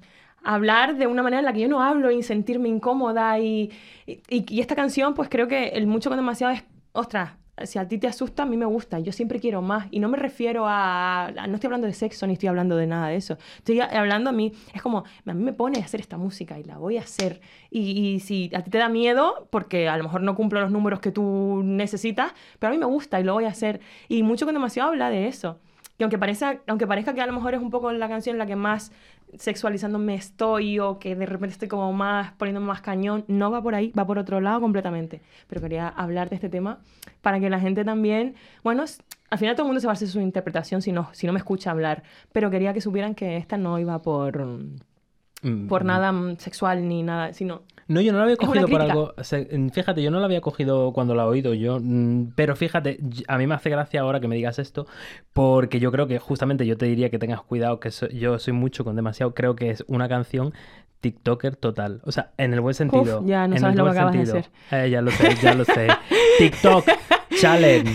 [0.44, 3.40] hablar de una manera en la que yo no hablo y sentirme incómoda.
[3.40, 3.72] Y,
[4.08, 7.32] y, y esta canción, pues creo que el mucho con demasiado es, ostras,
[7.64, 9.00] si a ti te asusta, a mí me gusta.
[9.00, 9.88] Yo siempre quiero más.
[9.92, 13.10] Y no me refiero a, No estoy hablando de sexo ni estoy hablando de nada
[13.10, 13.38] de eso.
[13.58, 14.54] Estoy hablando a mí.
[14.74, 15.04] Es como.
[15.26, 17.42] A mí me pone a hacer esta música y la voy a hacer.
[17.70, 20.72] Y, y si a ti te da miedo, porque a lo mejor no cumplo los
[20.72, 23.82] números que tú necesitas, pero a mí me gusta y lo voy a hacer.
[24.08, 25.60] Y mucho con demasiado habla de eso.
[25.98, 28.40] Que aunque parezca, aunque parezca que a lo mejor es un poco la canción en
[28.40, 28.92] la que más
[29.38, 33.76] sexualizándome estoy o que de repente estoy como más poniéndome más cañón, no va por
[33.76, 35.22] ahí, va por otro lado completamente.
[35.48, 36.80] Pero quería hablar de este tema
[37.22, 38.86] para que la gente también, bueno,
[39.30, 41.34] al final todo el mundo se va a hacer su interpretación si no, si no
[41.34, 44.60] me escucha hablar, pero quería que supieran que esta no iba por,
[45.68, 47.62] por nada mm, sexual ni nada, sino...
[47.86, 49.14] No, yo no la había cogido por algo.
[49.18, 51.80] mm, fíjate, yo no la había cogido cuando la he oído yo.
[51.82, 54.88] mm, Pero fíjate, a mí me hace gracia ahora que me digas esto,
[55.34, 58.54] porque yo creo que justamente yo te diría que tengas cuidado, que so- yo soy
[58.54, 59.34] mucho con demasiado.
[59.34, 60.54] Creo que es una canción
[61.02, 62.00] TikToker total.
[62.06, 63.22] O sea, en el buen sentido.
[63.26, 64.54] ya no en sabes el lo que buen acabas de sentido.
[64.72, 65.88] Eh, ya lo sé, ya lo sé.
[66.38, 66.86] TikTok.
[67.40, 67.94] challenge.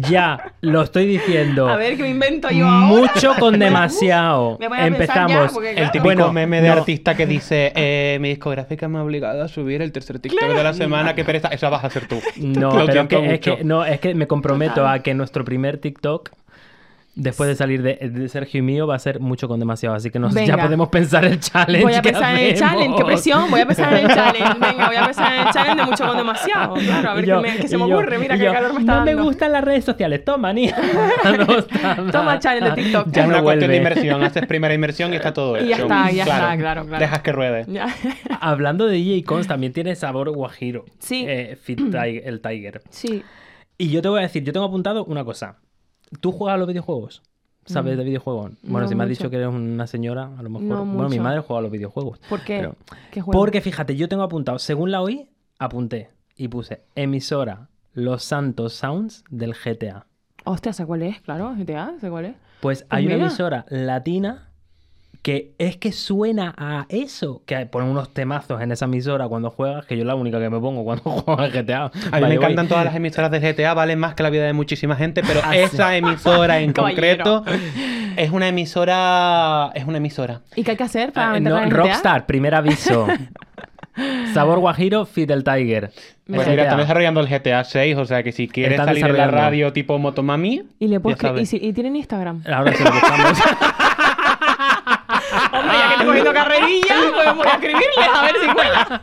[0.10, 1.68] ya, lo estoy diciendo.
[1.68, 2.86] A ver, ¿qué me invento yo ahora?
[2.86, 4.56] Mucho con demasiado.
[4.60, 5.56] Me voy a ya, Empezamos.
[5.64, 6.74] El típico Bueno, meme de no.
[6.74, 10.62] artista que dice eh, mi discográfica me ha obligado a subir el tercer TikTok de
[10.62, 11.48] la semana, qué pereza.
[11.48, 12.20] Esa vas a ser tú.
[12.36, 16.30] No, pero es que, que- no, es que me comprometo a que nuestro primer TikTok,
[17.14, 19.94] después de salir de, de Sergio y mío, va a ser mucho con demasiado.
[19.94, 21.84] Así que nos, ya podemos pensar el challenge.
[21.84, 24.54] Voy a pensar en el challenge, qué presión, voy a pensar en el challenge.
[24.58, 26.74] Venga, voy a pensar en el challenge de mucho con demasiado.
[26.74, 28.18] Claro, a ver yo- qué, me- qué se me yo- ocurre.
[28.18, 29.16] Mira qué yo, calor me está No dando.
[29.16, 30.24] me gustan las redes sociales.
[30.24, 30.74] Toma, niña.
[31.46, 33.06] No está Toma challenge de TikTok.
[33.10, 33.90] Ya es una no cuestión de vuelve.
[33.90, 34.22] inversión.
[34.22, 35.66] Haces primera inversión y está todo hecho.
[35.66, 36.98] Y ya está, ya está, claro, claro.
[36.98, 37.64] Dejas que ruede.
[37.68, 37.86] Ya.
[38.40, 40.84] Hablando de DJ Cons, también tiene sabor guajiro.
[40.98, 41.24] Sí.
[41.28, 42.80] Eh, Fit Tiger- el Tiger.
[42.90, 43.22] Sí.
[43.78, 45.58] Y yo te voy a decir, yo tengo apuntado una cosa.
[46.20, 47.22] ¿Tú juegas a los videojuegos?
[47.64, 47.98] ¿Sabes Mm.
[47.98, 48.52] de videojuegos?
[48.62, 49.18] Bueno, No si me has mucho.
[49.20, 50.66] dicho que eres una señora, a lo mejor.
[50.68, 52.18] No bueno, mi madre juega a los videojuegos.
[52.28, 52.58] ¿Por qué?
[52.58, 52.76] Pero-
[53.12, 53.22] ¿Qué?
[53.22, 59.22] Porque fíjate, yo tengo apuntado, según la oí, apunté y puse emisora Los Santos Sounds
[59.30, 60.06] del GTA.
[60.44, 61.20] Hostia, ¿sé cuál es?
[61.20, 62.36] Claro, GTA, ¿sé cuál es?
[62.60, 63.26] Pues hay una mira.
[63.26, 64.50] emisora latina
[65.22, 67.42] que es que suena a eso.
[67.46, 70.50] Que ponen unos temazos en esa emisora cuando juegas, que yo es la única que
[70.50, 71.84] me pongo cuando juego al GTA.
[72.10, 74.52] A mí me encantan todas las emisoras del GTA, valen más que la vida de
[74.52, 75.58] muchísima gente, pero Ah, sí.
[75.58, 77.44] esa emisora en concreto
[78.16, 79.70] es una emisora.
[79.74, 80.40] Es una emisora.
[80.56, 81.76] ¿Y qué hay que hacer para Ah, meterla no, en GTA?
[81.82, 83.06] Rockstar, primer aviso.
[84.32, 85.90] Sabor Guajiro, Fidel Tiger.
[86.26, 89.16] Pues mira, están desarrollando el GTA 6, o sea que si quieres Están salir en
[89.18, 91.48] la radio tipo Motomami, Y le ya escri- y, sabes.
[91.50, 92.42] si- y tienen Instagram.
[92.50, 93.38] Ahora sí lo buscamos.
[95.72, 99.02] Hombre, ya que estoy cogiendo carrerilla, pues voy a escribirles a ver si cuela.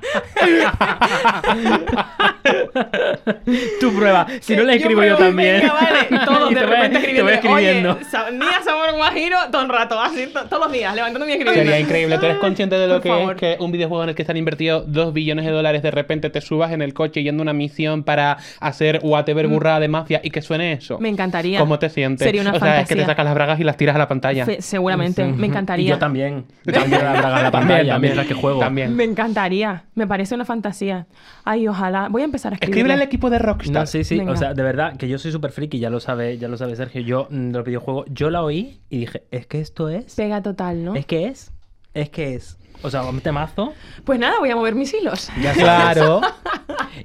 [3.79, 4.27] tu prueba.
[4.41, 5.61] Si no le escribo yo, también.
[5.61, 6.07] Venga, vale.
[6.09, 7.31] Y todos Y de te voy- repente escribiendo.
[7.31, 7.91] escribiendo.
[7.93, 11.35] Oye, sa- Nia Sabor Guajiro, todo el rato, así, to- todos los días, levantándome y
[11.35, 11.63] escribiendo.
[11.71, 12.17] Sería increíble.
[12.17, 13.35] ¿Tú eres consciente de lo Por que favor.
[13.35, 15.91] es que un videojuego en el que se han invertido 2 billones de dólares de
[15.91, 19.87] repente te subas en el coche yendo a una misión para hacer whatever burrada de
[19.87, 20.97] mafia y que suene eso?
[20.97, 21.01] Mm.
[21.01, 21.59] Me encantaría.
[21.59, 22.25] ¿Cómo te sientes?
[22.25, 23.05] Sería una o sea, es que te fantasía.
[23.05, 24.45] sacas las bragas y las tiras a la pantalla.
[24.45, 25.89] Fe- seguramente, me Y encantaría.
[25.89, 26.45] yo también.
[26.71, 28.59] También la braga en la pantalla mientras que juego.
[28.59, 28.95] También.
[28.95, 29.85] Me encantaría.
[29.95, 31.07] Me parece una fantasía.
[31.45, 32.09] Ay, ojalá.
[32.09, 32.75] Voy a empezar a escribir.
[32.75, 33.81] Escríbele al equipo de Rockstar.
[33.81, 34.17] No, sí, sí.
[34.17, 34.33] Venga.
[34.33, 36.75] O sea, de verdad, que yo soy súper friki, ya lo sabe, ya lo sabe
[36.75, 37.01] Sergio.
[37.01, 40.15] Yo, mm, de los videojuegos, yo la oí y dije, es que esto es.
[40.15, 40.95] Pega total, ¿no?
[40.95, 41.51] Es que es.
[41.93, 42.57] Es que es.
[42.81, 43.73] O sea, un temazo.
[44.03, 45.29] Pues nada, voy a mover mis hilos.
[45.41, 45.53] Ya.
[45.59, 46.21] Claro.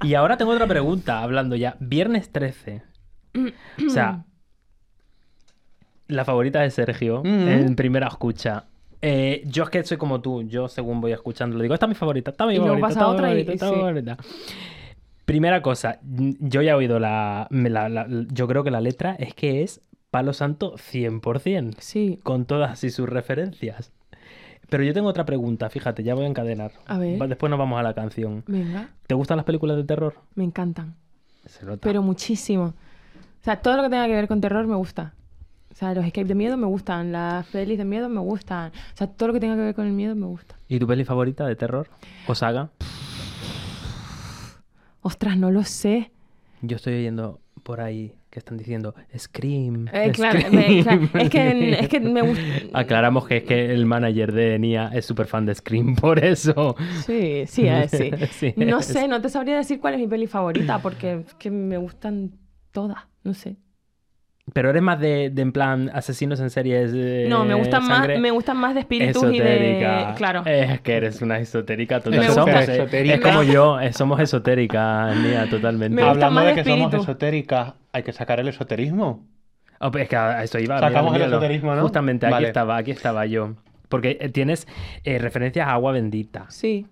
[0.02, 1.76] Y ahora tengo otra pregunta, hablando ya.
[1.80, 2.82] Viernes 13.
[3.86, 4.24] O sea,
[6.08, 7.48] la favorita de Sergio Mm.
[7.48, 8.64] en primera escucha.
[9.06, 11.88] Eh, yo es que soy como tú, yo según voy escuchando, le digo, esta es
[11.90, 13.74] mi favorita, esta es mi Y favorita, esta otra favorita, y esta sí.
[13.74, 14.16] favorita.
[15.26, 19.14] Primera cosa, yo ya he oído la, me- la- la- Yo creo que la letra
[19.18, 19.80] es que es
[20.10, 22.18] Palo Santo 100%, Sí.
[22.22, 23.92] con todas y sus referencias.
[24.70, 26.72] Pero yo tengo otra pregunta, fíjate, ya voy a encadenar.
[26.86, 27.18] A ver.
[27.28, 28.42] Después nos vamos a la canción.
[28.46, 30.14] Venga, ¿Te gustan las películas de terror?
[30.34, 30.94] me encantan.
[31.46, 31.80] Se nota.
[31.82, 32.64] Pero muchísimo.
[33.40, 35.12] O sea, todo lo que tenga que ver con terror me gusta.
[35.74, 38.70] O sea, los escape de miedo me gustan, las pelis de miedo me gustan.
[38.70, 40.56] O sea, todo lo que tenga que ver con el miedo me gusta.
[40.68, 41.88] ¿Y tu peli favorita de terror?
[42.28, 42.70] ¿O saga?
[45.02, 46.10] Ostras, no lo sé.
[46.62, 49.86] Yo estoy oyendo por ahí que están diciendo Scream.
[49.92, 50.54] Eh, claro, Scream".
[50.54, 54.58] me- claro, es que- es que me gusta- Aclaramos que es que el manager de
[54.58, 56.74] Nia es súper fan de Scream, por eso.
[57.04, 58.10] Sí, sí, es, sí.
[58.30, 58.86] Sí, no es.
[58.86, 62.32] sé, no te sabría decir cuál es mi peli favorita porque es que me gustan
[62.72, 63.56] todas, no sé.
[64.52, 66.92] Pero eres más de, de en plan asesinos en series.
[66.92, 70.14] de No, me gustan más, me gustan más de espíritus y de esotérica.
[70.16, 70.42] claro.
[70.44, 72.24] Es que eres una esotérica total.
[72.26, 72.64] Somos, gusta.
[72.72, 73.14] eh, Esotérica.
[73.14, 76.02] Es como yo, somos esotérica, Nia, totalmente.
[76.02, 79.26] Hablando más de de que somos esotéricas, hay que sacar el esoterismo.
[79.80, 80.78] Oh, pues es que a eso iba.
[80.78, 81.36] Sacamos míralo, el míralo.
[81.36, 81.82] esoterismo, ¿no?
[81.82, 82.46] Justamente aquí Vale.
[82.48, 83.54] estaba, aquí estaba yo.
[83.88, 84.68] Porque eh, tienes
[85.04, 86.86] eh, referencias a agua bendita, Sí,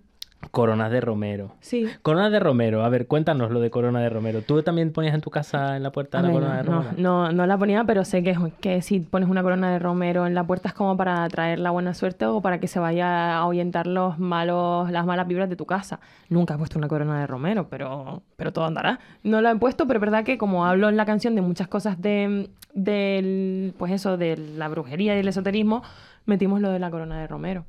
[0.51, 1.53] coronas de romero.
[1.61, 1.87] sí.
[2.01, 4.41] Corona de Romero, a ver, cuéntanos lo de Corona de Romero.
[4.41, 6.71] ¿Tú también ponías en tu casa en la puerta A la ver, Corona de no,
[6.71, 6.93] Romero?
[6.97, 10.35] no, no la ponía, pero sé que, que si pones una corona de romero en
[10.35, 13.37] la puerta es como para traer la buena suerte o para que se vaya a
[13.39, 15.99] ahuyentar los malos, las malas vibras de tu casa.
[16.29, 18.99] Nunca he puesto una corona de romero, pero, pero todo andará.
[19.23, 21.67] No la he puesto, pero es verdad que como hablo en la canción de muchas
[21.67, 25.83] cosas de, del, pues eso, de la brujería y el esoterismo,
[26.25, 27.65] metimos lo de la corona de romero.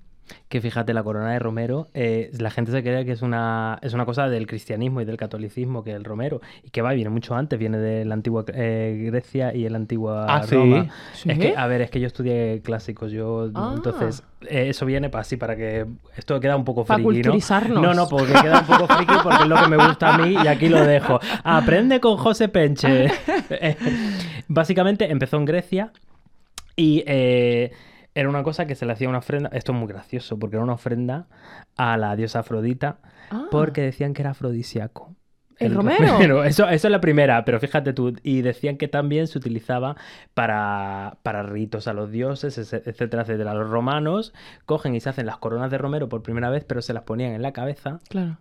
[0.48, 3.92] Que fíjate, la Corona de Romero, eh, la gente se cree que es una, es
[3.92, 7.34] una cosa del cristianismo y del catolicismo, que el Romero, y que va, viene mucho
[7.34, 10.42] antes, viene de la antigua eh, Grecia y la antigua Ah.
[10.50, 10.88] Roma.
[11.12, 11.30] ¿Sí?
[11.30, 13.72] Es que, a ver, es que yo estudié clásicos, yo, Ah.
[13.76, 15.84] entonces, eh, eso viene para así, para que
[16.16, 17.82] esto queda un poco friki, ¿no?
[17.82, 20.36] No, no, porque queda un poco friki porque es lo que me gusta a mí
[20.42, 21.20] y aquí lo dejo.
[21.42, 23.08] Aprende con José Penche.
[24.48, 25.92] Básicamente empezó en Grecia
[26.76, 27.72] y eh,
[28.14, 29.50] era una cosa que se le hacía una ofrenda.
[29.52, 31.26] Esto es muy gracioso porque era una ofrenda
[31.76, 32.98] a la diosa Afrodita
[33.30, 33.46] Ah.
[33.50, 35.14] porque decían que era afrodisíaco.
[35.58, 36.44] ¿El romero?
[36.44, 38.14] Eso, eso es la primera, pero fíjate tú.
[38.22, 39.96] Y decían que también se utilizaba
[40.34, 43.54] para, para ritos a los dioses, etcétera, etcétera.
[43.54, 44.34] Los romanos
[44.66, 47.32] cogen y se hacen las coronas de romero por primera vez, pero se las ponían
[47.32, 48.38] en la cabeza Claro.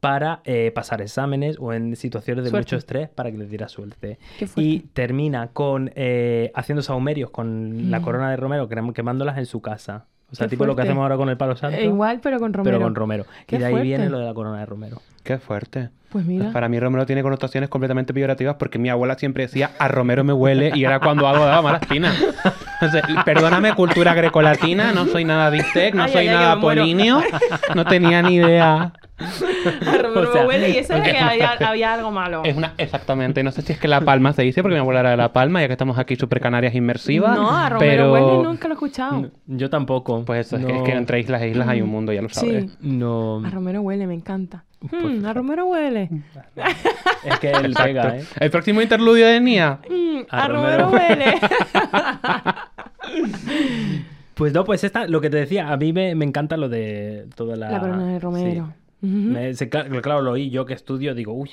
[0.00, 2.66] Para eh, pasar exámenes o en situaciones de Suerte.
[2.66, 4.18] mucho estrés para que les diera suerte.
[4.38, 4.62] Qué fuerte.
[4.70, 8.02] Y termina con eh, haciendo saumerios con la Mm.
[8.02, 10.06] corona de romero, quem- quemándolas en su casa.
[10.32, 12.38] O sea, Qué tipo lo que hacemos ahora con el palo santo, Eh, igual, pero
[12.38, 12.76] con romero.
[12.78, 13.24] pero con romero.
[13.46, 13.88] Qué y de ahí fuerte.
[13.88, 15.02] viene lo de la corona de romero.
[15.24, 15.88] Qué fuerte.
[16.08, 16.50] Pues mira.
[16.52, 20.32] Para mí Romero tiene connotaciones completamente peyorativas porque mi abuela siempre decía a Romero me
[20.32, 22.12] huele y era cuando algo daba mala espina.
[22.80, 27.20] Entonces, perdóname, cultura grecolatina, no soy nada bistec, no Ay, soy ay, ay, nada polinio,
[27.76, 28.92] no tenía ni idea.
[29.86, 32.42] A romero O sea, me huele y eso es porque- que había, había algo malo.
[32.44, 35.00] Es una, exactamente, no sé si es que La Palma se dice porque mi abuela
[35.00, 37.36] era de La Palma, ya que estamos aquí súper canarias inmersivas.
[37.36, 38.12] No, a romero pero...
[38.12, 39.30] huele nunca lo he escuchado.
[39.46, 40.24] Yo tampoco.
[40.24, 42.22] Pues eso, es, que, No- es que entre islas e islas hay un mundo, ya
[42.22, 42.64] lo sabes.
[42.72, 42.78] Sí.
[42.80, 43.44] No.
[43.44, 44.64] A romero huele, me encanta.
[44.80, 46.08] Mm, a romero huele.
[47.22, 48.24] Es que él pega, ¿eh?
[48.40, 49.78] El próximo interludio de Nia.
[49.90, 51.06] Mm, A a romero romero.
[51.16, 51.34] huele.
[54.34, 57.26] Pues no, pues esta, lo que te decía, a mí me, me encanta lo de
[57.34, 57.70] toda la...
[57.72, 58.66] La corona de romero.
[58.68, 58.79] Sí.
[59.02, 61.50] Me- se- claro, lo oí yo que estudio, digo, uy,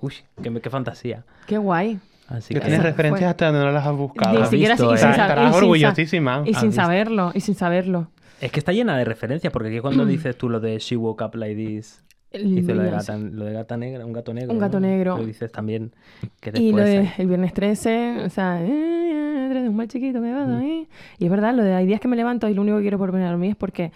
[0.00, 0.12] uy,
[0.42, 1.24] qué, qué fantasía.
[1.46, 1.98] Qué guay.
[2.28, 4.38] Así Que que tienes referencias fue- hasta donde no las has buscado.
[4.38, 4.98] Ni siquiera visto, y eh?
[4.98, 6.42] sin Estarás y sin sa- orgullosísima.
[6.44, 6.82] Y ¿Has sin visto?
[6.82, 8.10] saberlo, y sin saberlo.
[8.40, 11.22] es que está llena de referencias, porque aquí cuando dices tú lo de She Woke
[11.24, 14.52] Up Like This, dices lo de, gata, lo de gata negra, un gato negro.
[14.52, 14.86] Un gato ¿no?
[14.86, 15.16] negro.
[15.16, 15.92] Lo dices también
[16.40, 20.20] que Y lo de el viernes 13, o sea, eh, eh, 13, un mal chiquito
[20.20, 20.86] que va ahí.
[21.18, 22.98] Y es verdad, lo de hay días que me levanto y lo único que quiero
[22.98, 23.90] por venir a dormir es porque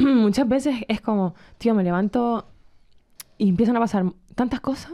[0.14, 2.46] muchas veces es como, tío, me levanto
[3.38, 4.92] y empiezan a pasar tantas cosas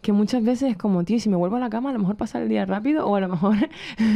[0.00, 2.16] que muchas veces es como, tío, si me vuelvo a la cama, a lo mejor
[2.16, 3.56] pasa el día rápido o a lo mejor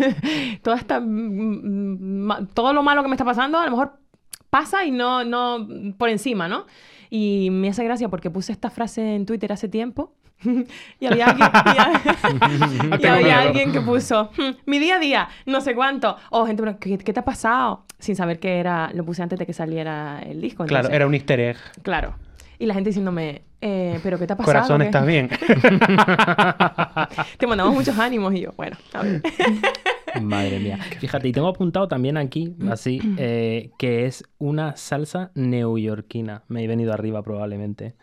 [0.62, 3.99] toda esta, mm, mm, todo lo malo que me está pasando, a lo mejor
[4.51, 5.66] pasa y no, no
[5.99, 6.66] por encima, ¿no?
[7.11, 10.14] Y me hace gracia porque puse esta frase en Twitter hace tiempo
[11.01, 11.49] y había alguien,
[12.90, 16.16] y, y Tengo había alguien que puso "Hmm, mi día a día, no sé cuánto.
[16.30, 17.84] O gente, pero, ¿qué, qué te ha pasado?
[17.99, 20.64] Sin saber que era, lo puse antes de que saliera el disco.
[20.64, 21.57] Claro, entonces- era un easter egg.
[21.82, 22.14] Claro.
[22.59, 24.53] Y la gente diciéndome, eh, ¿pero qué te ha pasado?
[24.55, 24.84] Corazón, ¿Qué?".
[24.86, 25.28] ¿estás bien?
[27.38, 28.32] Te mandamos muchos ánimos.
[28.34, 29.22] Y yo, bueno, a ver.
[30.20, 30.78] Madre mía.
[31.01, 36.43] Fíjate, y tengo apuntado también aquí, así, eh, que es una salsa neoyorquina.
[36.49, 37.95] Me he venido arriba probablemente.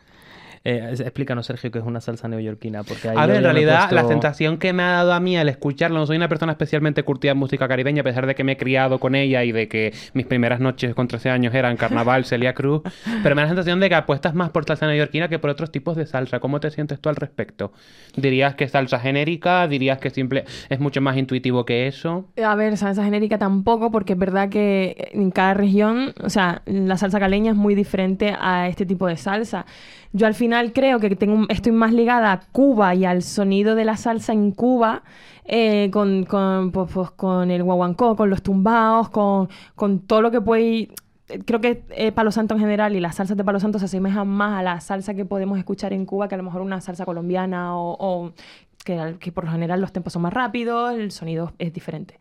[0.64, 2.84] Eh, explícanos, Sergio, qué es una salsa neoyorquina.
[2.84, 5.50] Porque ahí A ver, en realidad, la sensación que me ha dado a mí al
[5.50, 8.54] escucharlo, no soy una persona especialmente curtida en música caribeña, a pesar de que me
[8.54, 12.26] he criado con ella y de que mis primeras noches con 13 años eran carnaval,
[12.26, 12.82] Celia Cruz,
[13.24, 15.72] pero me da la sensación de que apuestas más por salsa neoyorquina que por otros
[15.72, 16.40] tipos de salsa.
[16.40, 17.72] ¿Cómo te sientes tú al respecto?
[18.16, 19.68] ¿Dirías que es salsa genérica?
[19.68, 22.26] ¿Dirías que simple es mucho más intuitivo que eso?
[22.44, 26.98] A ver, salsa genérica tampoco, porque es verdad que en cada región, o sea, la
[26.98, 29.66] salsa caleña es muy diferente a este tipo de salsa.
[30.12, 33.86] Yo al final creo que tengo, estoy más ligada a Cuba y al sonido de
[33.86, 35.04] la salsa en Cuba,
[35.46, 39.50] eh, con, con, pues, pues, con el guaguancó, con los tumbaos, con,
[40.08, 40.90] todo lo que puede
[41.46, 44.28] Creo que eh, Palo Santo en general y las salsas de Palo Santo se asemejan
[44.28, 47.06] más a la salsa que podemos escuchar en Cuba que a lo mejor una salsa
[47.06, 48.34] colombiana o, o
[48.84, 52.20] que, que por lo general los tempos son más rápidos, el sonido es diferente.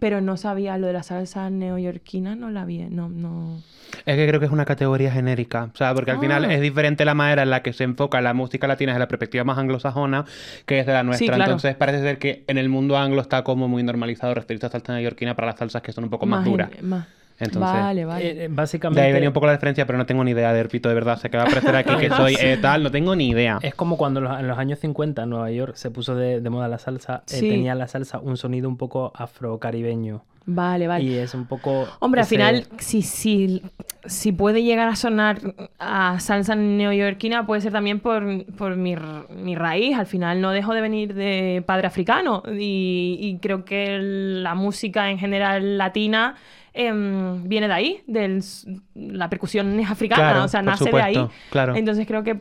[0.00, 3.62] Pero no sabía lo de la salsa neoyorquina, no la vi, no, no.
[4.06, 6.54] Es que creo que es una categoría genérica, o sea, porque al final Ah.
[6.54, 9.44] es diferente la manera en la que se enfoca la música latina desde la perspectiva
[9.44, 10.24] más anglosajona
[10.64, 11.34] que desde la nuestra.
[11.34, 11.50] claro.
[11.52, 14.92] Entonces parece ser que en el mundo anglo está como muy normalizado referirse a salsa
[14.94, 16.70] neoyorquina para las salsas que son un poco más, en- duras.
[16.82, 17.06] más.
[17.40, 18.24] Entonces, vale, vale.
[18.26, 19.00] Eh, eh, De básicamente.
[19.00, 21.18] ahí venía un poco la diferencia, pero no tengo ni idea de Erpito, de verdad.
[21.18, 23.58] Sé que va a parecer aquí que soy eh, tal, no tengo ni idea.
[23.62, 26.40] Es como cuando en los, en los años 50 en Nueva York se puso de,
[26.40, 27.22] de moda la salsa.
[27.26, 27.48] eh, Sí.
[27.48, 30.22] tenía la salsa un sonido un poco afrocaribeño.
[30.46, 31.04] Vale, vale.
[31.04, 31.86] Y es un poco.
[32.00, 33.62] Hombre, al final, si, si,
[34.06, 35.38] si puede llegar a sonar
[35.78, 38.24] a salsa neoyorquina, puede ser también por,
[38.56, 38.96] por mi,
[39.36, 39.96] mi raíz.
[39.96, 45.10] Al final no dejo de venir de padre africano y, y creo que la música
[45.10, 46.34] en general latina
[46.74, 48.42] em, viene de ahí, del,
[48.94, 51.28] la percusión es africana, Claro, o sea, nace de ahí.
[51.50, 51.74] claro.
[51.76, 52.38] Entonces creo que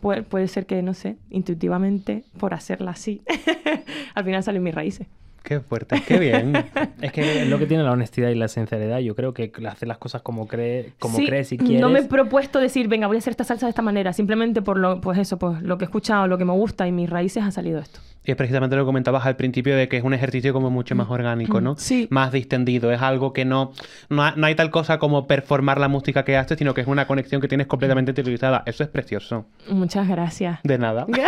[0.00, 3.22] puede, puede ser que, no sé, intuitivamente, por hacerla así,
[4.14, 5.06] al final salen mis raíces.
[5.48, 6.52] Qué fuerte, qué bien.
[7.00, 8.98] Es que es lo que tiene la honestidad y la sinceridad.
[8.98, 11.80] Yo creo que hacer las cosas como, cree, como Sí, crees y quieres.
[11.80, 14.12] No me he propuesto decir, venga, voy a hacer esta salsa de esta manera.
[14.12, 16.92] Simplemente por lo, pues eso, pues lo que he escuchado, lo que me gusta y
[16.92, 18.00] mis raíces ha salido esto.
[18.24, 20.94] Y es precisamente lo que comentabas al principio de que es un ejercicio como mucho
[20.94, 21.76] más orgánico, ¿no?
[21.78, 22.08] Sí.
[22.10, 22.92] Más distendido.
[22.92, 23.72] Es algo que no,
[24.10, 26.86] no, ha- no hay tal cosa como performar la música que haces, sino que es
[26.88, 28.64] una conexión que tienes completamente interiorizada.
[28.66, 29.46] Eso es precioso.
[29.70, 30.58] Muchas gracias.
[30.62, 31.06] De nada.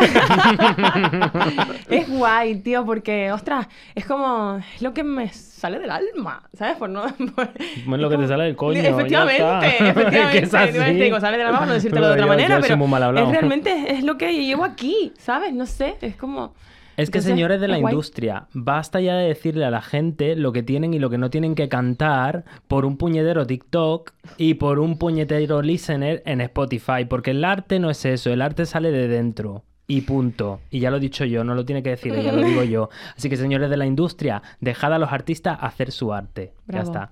[1.89, 6.77] es guay, tío, porque, ostras, es como es lo que me sale del alma, ¿sabes?
[6.77, 7.03] Por no,
[7.37, 7.51] por-
[7.87, 10.39] Bueno, lo que te sale del coño, Efectivamente, efectivamente.
[10.39, 10.73] Es es así.
[10.79, 12.89] Decir, digo, sale del alma por no decírtelo de otra yo- manera, yo pero muy
[12.89, 13.27] mal hablado.
[13.27, 15.53] es realmente es lo que llevo aquí, ¿sabes?
[15.55, 16.55] No sé, es como...
[16.97, 20.37] Es que, Entonces, señores de la es industria, basta ya de decirle a la gente
[20.37, 24.55] lo que tienen y lo que no tienen que cantar por un puñetero TikTok y
[24.55, 28.91] por un puñetero listener en Spotify, porque el arte no es eso, el arte sale
[28.91, 29.63] de dentro.
[29.91, 30.61] Y punto.
[30.71, 32.91] Y ya lo he dicho yo, no lo tiene que decir ella, lo digo yo.
[33.17, 36.53] Así que, señores de la industria, dejad a los artistas hacer su arte.
[36.65, 36.85] Bravo.
[36.85, 37.11] Ya está.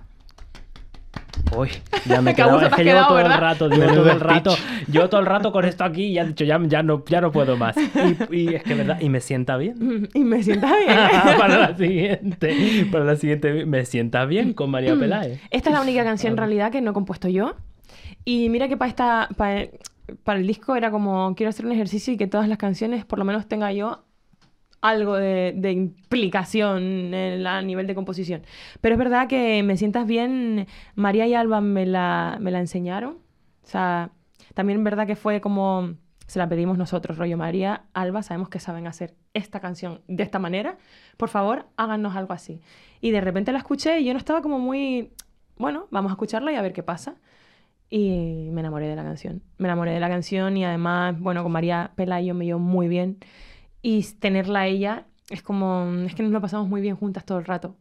[1.56, 1.70] Uy,
[2.06, 4.56] ya me he quedado, es que llevo quedado, todo el rato, digo, todo el rato,
[4.86, 7.32] yo todo el rato con esto aquí y he dicho, ya, ya, no, ya no
[7.32, 7.76] puedo más.
[7.76, 10.08] Y, y es que verdad, y me sienta bien.
[10.14, 10.96] Y me sienta bien.
[11.36, 15.40] para la siguiente, para la siguiente, me sienta bien con María Peláez.
[15.50, 17.56] Esta es la única canción en realidad que no he compuesto yo.
[18.24, 19.66] Y mira que para esta para,
[20.24, 23.18] para el disco era como quiero hacer un ejercicio y que todas las canciones por
[23.18, 24.04] lo menos tenga yo
[24.80, 28.42] algo de, implicación en a nivel de composición.
[28.80, 33.18] Pero es verdad que Me sientas bien, María y Alba me la, me la enseñaron.
[33.64, 34.10] O sea,
[34.54, 35.94] también es verdad que fue como
[36.28, 40.38] se la pedimos nosotros, rollo María, Alba, sabemos que saben hacer esta canción de esta
[40.38, 40.76] manera.
[41.16, 42.60] Por favor, háganos algo así.
[43.00, 45.10] Y de repente la escuché y yo no estaba como muy,
[45.56, 47.16] bueno, vamos a escucharla y a ver qué pasa.
[47.90, 49.42] Y me enamoré de la canción.
[49.56, 53.18] Me enamoré de la canción y además, bueno, con María Pelayo me llevo muy bien.
[53.80, 57.38] Y tenerla a ella es como, es que nos lo pasamos muy bien juntas todo
[57.38, 57.76] el rato.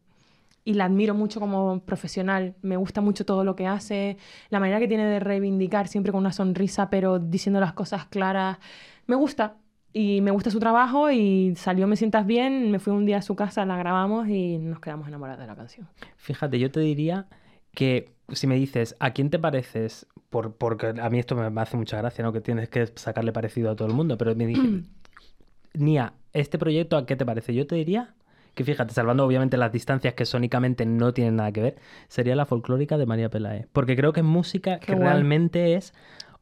[0.64, 2.56] Y la admiro mucho como profesional.
[2.62, 4.18] Me gusta mucho todo lo que hace,
[4.50, 8.60] la manera que tiene de reivindicar siempre con una sonrisa, pero diciendo las cosas claras.
[9.08, 9.58] Me gusta.
[9.94, 12.70] Y me gusta su trabajo y salió Me Sientas Bien.
[12.70, 15.56] Me fui un día a su casa, la grabamos y nos quedamos enamorados de la
[15.56, 15.88] canción.
[16.18, 17.28] Fíjate, yo te diría
[17.74, 20.08] que si me dices, ¿a quién te pareces?
[20.30, 22.34] Por, porque a mí esto me, hace mucha gracia, ¿no?
[22.34, 24.84] Que tienes que sacarle parecido a todo el mundo, pero me dije,
[25.74, 27.54] Nia, ¿este proyecto a qué te parece?
[27.54, 28.14] Yo te diría
[28.54, 31.76] que fíjate, salvando obviamente las distancias que sónicamente no tienen nada que ver,
[32.08, 33.68] sería la folclórica de María Peláez.
[33.72, 35.08] Porque creo que es música Qué que guay.
[35.08, 35.94] realmente es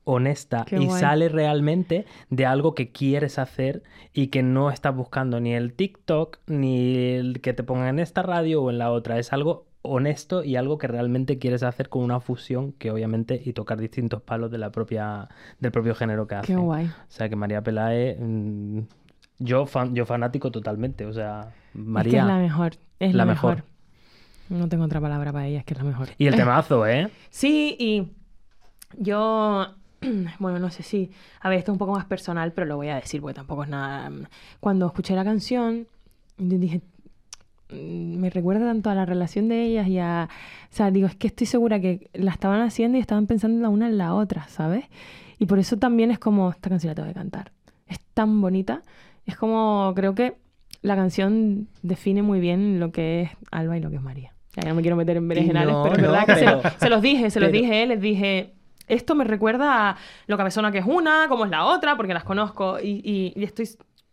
[0.06, 1.00] honesta Qué y guay.
[1.02, 3.84] sale realmente de algo que quieres hacer
[4.14, 8.22] y que no estás buscando ni el TikTok ni el que te pongan en esta
[8.22, 9.20] radio o en la otra.
[9.20, 13.54] Es algo honesto y algo que realmente quieres hacer con una fusión que obviamente y
[13.54, 15.30] tocar distintos palos de la propia
[15.60, 16.48] del propio género que hace.
[16.48, 16.86] Qué guay.
[16.86, 18.80] O sea que María Peláez mm,
[19.40, 22.74] yo fan, yo fanático totalmente, o sea, María Es que es la mejor.
[23.00, 23.56] Es la la, mejor.
[23.56, 23.70] mejor.
[24.50, 26.10] No tengo otra palabra para ella, es que es la mejor.
[26.18, 27.10] y el temazo, ¿eh?
[27.30, 28.12] Sí, y
[28.98, 29.68] yo,
[30.40, 31.12] bueno, no sé si,
[31.42, 33.64] a ver, esto es un poco más personal, pero lo voy a decir porque tampoco
[33.64, 34.12] es nada.
[34.60, 35.88] Cuando escuché la canción,
[36.38, 36.95] yo dije, mm,
[37.70, 40.30] me recuerda tanto a la relación de ellas y a,
[40.72, 43.70] o sea, digo, es que estoy segura que la estaban haciendo y estaban pensando la
[43.70, 44.86] una en la otra, ¿sabes?
[45.40, 47.52] Y por eso también es como, esta canción la tengo que cantar.
[47.88, 48.82] Es tan bonita,
[49.26, 50.36] es como, creo que
[50.82, 54.32] la canción define muy bien lo que es Alba y lo que es María.
[54.56, 56.62] Ya no me quiero meter en berenjenales, no, pero es no, verdad que se, pero-
[56.80, 58.54] se los dije, se los pero- dije, les dije,
[58.88, 59.98] esto me recuerda a
[60.28, 63.44] lo cabezona que es una, como es la otra, porque las conozco y, y- y
[63.44, 63.68] estoy...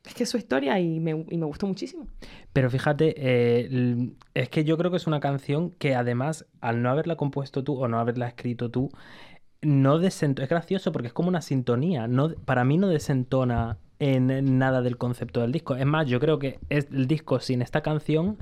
[0.04, 2.06] Es que es su historia y me, y me gustó muchísimo.
[2.52, 6.90] Pero fíjate, eh, es que yo creo que es una canción que además, al no
[6.90, 8.90] haberla compuesto tú o no haberla escrito tú,
[9.60, 10.44] no desentona.
[10.44, 12.08] Es gracioso porque es como una sintonía.
[12.08, 15.76] No, para mí no desentona en nada del concepto del disco.
[15.76, 18.38] Es más, yo creo que es el disco sin esta canción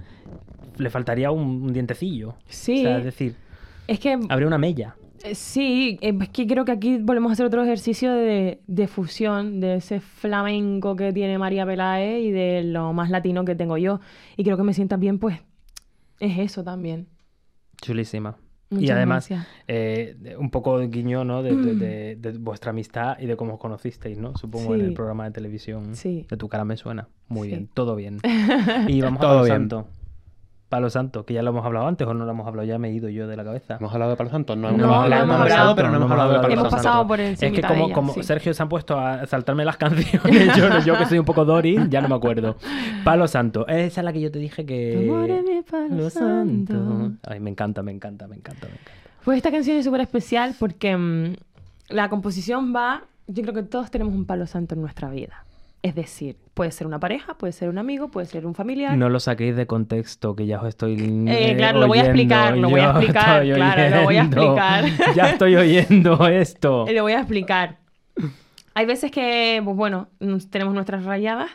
[0.79, 2.35] le faltaría un, un dientecillo.
[2.47, 2.81] Sí.
[2.81, 3.35] O sea, es decir,
[3.87, 4.97] Es que habría una mella.
[5.25, 8.87] Eh, Sí, eh, es que creo que aquí volvemos a hacer otro ejercicio de, de
[8.89, 13.77] fusión de ese flamenco que tiene María Peláez y de lo más latino que tengo
[13.77, 14.01] yo.
[14.37, 15.39] Y creo que me sientas bien, pues
[16.21, 17.07] es eso también.
[17.83, 18.37] Chulísima.
[18.71, 19.49] y Muchas además, gracias.
[19.69, 21.43] eh, un poco de guiño, ¿no?
[21.43, 24.37] De, de- de- de vuestra amistad y de cómo os conocisteis, ¿no?
[24.37, 25.95] Supongo en el programa de televisión.
[25.97, 26.27] Sí.
[26.31, 27.09] De tu cara me suena.
[27.29, 27.55] Muy Sí.
[27.55, 28.19] bien, todo bien.
[28.89, 29.55] Y vamos a Todo bien.
[29.55, 29.89] Santo.
[30.71, 32.89] Palo Santo, que ya lo hemos hablado antes o no lo hemos hablado, ya me
[32.89, 33.77] he ido yo de la cabeza.
[33.81, 34.55] Hemos hablado de Palo Santo.
[34.55, 36.53] No, No, hemos, no la hemos hemos hablado, hablado, pero no hemos hablado de Palo
[36.55, 36.77] Hemos Santo.
[36.77, 38.23] pasado por Es encimita que como, de ella, como sí.
[38.23, 41.81] Sergio se han puesto a saltarme las canciones, yo, yo que soy un poco Doris,
[41.91, 42.57] ya no me acuerdo.
[43.03, 45.11] Palo Santo, esa es la que yo te dije que...
[45.59, 47.13] Es palo santo.
[47.27, 48.93] Ay, me encanta, me encanta, me encanta, me encanta.
[49.25, 51.35] Pues esta canción es súper especial porque mm,
[51.89, 55.45] la composición va, yo creo que todos tenemos un palo santo en nuestra vida.
[55.83, 58.97] Es decir, puede ser una pareja, puede ser un amigo, puede ser un familiar.
[58.99, 60.95] No lo saquéis de contexto, que ya os estoy.
[61.27, 64.17] Eh, eh, claro, lo voy a oyendo, explicar, lo voy a explicar, claro, lo voy
[64.17, 64.43] a oyendo.
[64.43, 64.85] explicar.
[65.15, 66.85] Ya estoy oyendo esto.
[66.89, 67.79] Le voy a explicar.
[68.75, 70.09] Hay veces que, pues bueno,
[70.51, 71.51] tenemos nuestras rayadas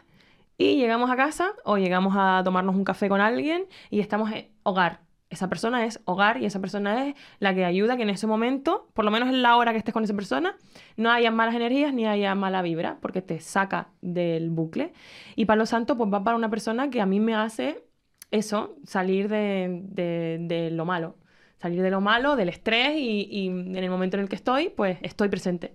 [0.57, 4.47] y llegamos a casa o llegamos a tomarnos un café con alguien y estamos en
[4.63, 5.01] hogar.
[5.29, 8.89] Esa persona es hogar y esa persona es la que ayuda que en ese momento,
[8.93, 10.55] por lo menos en la hora que estés con esa persona,
[10.97, 14.93] no haya malas energías ni haya mala vibra, porque te saca del bucle.
[15.35, 17.83] Y Palo Santo, pues va para una persona que a mí me hace
[18.31, 21.15] eso, salir de, lo malo.
[21.57, 24.69] Salir de lo malo, del estrés y, y en el momento en el que estoy,
[24.69, 25.73] pues estoy presente.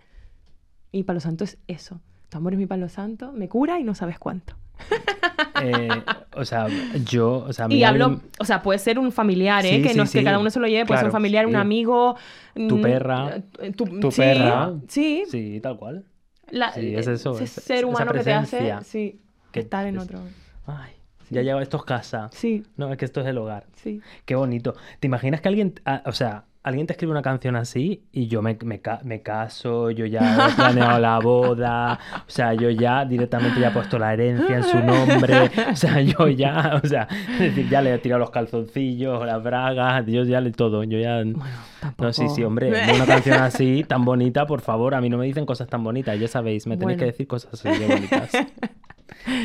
[0.93, 2.01] Y Palo Santo es eso.
[2.29, 4.55] Tu amor es mi Palo Santo, me cura y no sabes cuánto.
[5.63, 5.89] Eh,
[6.37, 6.69] o sea,
[7.05, 9.77] yo, o sea, Y hablo, o sea, puede ser un familiar, ¿eh?
[9.77, 11.47] Sí, que sí, no es que cada uno se lo lleve, puede ser un familiar,
[11.47, 12.17] un amigo.
[12.55, 13.37] Tu mm, perra.
[13.59, 13.85] eh, Tu,
[14.17, 14.73] perra.
[14.89, 16.05] Sí, Sí, tal cual.
[16.51, 19.21] la- Sí, es eh, eso, Ese es- ser humano que te hace sí,
[19.53, 20.21] que estar en es- otro.
[20.67, 20.93] Ay,
[21.29, 22.31] ya llega, esto es casa.
[22.33, 23.67] Sí, No, es que esto es el hogar.
[23.77, 24.01] sí.
[24.25, 24.75] Qué bonito.
[24.99, 28.43] ¿Te imaginas que alguien, ah, o sea, alguien te escribe una canción así y yo
[28.43, 33.05] me, me ca- me caso, yo ya he planeado la boda, o sea, yo ya
[33.07, 37.09] directamente ya he puesto la herencia en su nombre, o sea, yo ya, o sea,
[37.33, 40.99] es decir, ya le he tirado los calzoncillos, las bragas, yo ya le todo, yo
[40.99, 41.17] ya...
[41.25, 41.39] Bueno,
[41.81, 42.05] tampoco.
[42.05, 45.25] No, sí, sí, hombre, una canción así, tan bonita, por favor, a mí no me
[45.27, 46.99] dicen cosas tan bonitas, ya sabéis, me tenéis Bueno.
[46.99, 48.33] que decir cosas así de bonitas.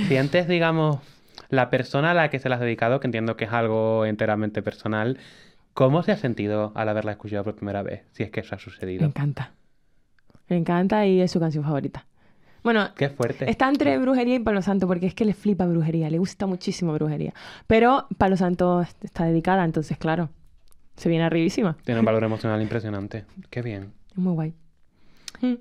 [0.08, 1.00] Si antes, digamos,
[1.50, 4.62] la persona a la que se las has dedicado, que entiendo que es algo enteramente
[4.62, 5.18] personal,
[5.76, 8.02] ¿cómo se ha sentido al haberla escuchado por primera vez?
[8.14, 9.06] Si es que eso ha Me sucedido.
[9.06, 9.52] encanta.
[10.50, 12.08] Me encanta y es su canción favorita.
[12.64, 13.48] Bueno, Qué fuerte.
[13.48, 16.94] Está entre brujería y Palo Santo, porque es que le flipa brujería, le gusta muchísimo
[16.94, 17.32] brujería.
[17.68, 20.30] Pero Palo Santo está dedicada, entonces, claro,
[20.96, 21.78] se viene arribísima.
[21.86, 23.26] Tiene un valor emocional impresionante.
[23.52, 23.94] Qué bien.
[24.12, 24.54] Es muy guay.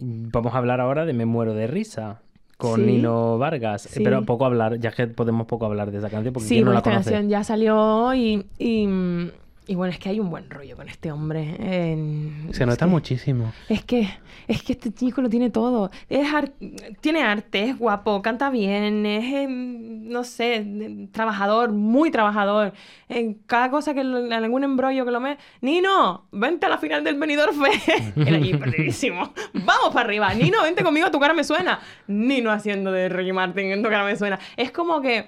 [0.01, 2.23] Vamos a hablar ahora de Me muero de risa
[2.57, 2.87] con Sí.
[2.87, 4.03] Nino Vargas, Sí.
[4.03, 6.73] pero poco hablar, ya que podemos poco hablar de esa canción porque Sí, ¿quién no
[6.73, 7.11] la esta conoce?
[7.11, 9.31] canción ya salió y, y, mm,
[9.67, 11.57] y bueno, es que hay un buen rollo con este hombre.
[12.53, 13.53] Se nota que- muchísimo.
[13.69, 14.09] Es que,
[14.47, 15.91] es que este chico lo tiene todo.
[16.09, 16.53] Es ar-
[17.01, 22.73] tiene arte, es guapo, canta bien, es, em, no sé, em, trabajador, muy trabajador.
[23.09, 25.39] En cada cosa que, en algún embrollo que lo me...
[25.63, 27.89] Nino, vente a la final del Benidorm Fest.
[28.19, 29.33] Era allí perdidísimo.
[29.55, 30.35] Vamos para arriba.
[30.35, 31.81] Nino, vente conmigo, tu cara me suena.
[32.07, 34.39] Nino haciendo de Ricky Martin en tu cara me suena.
[34.57, 35.27] Es como que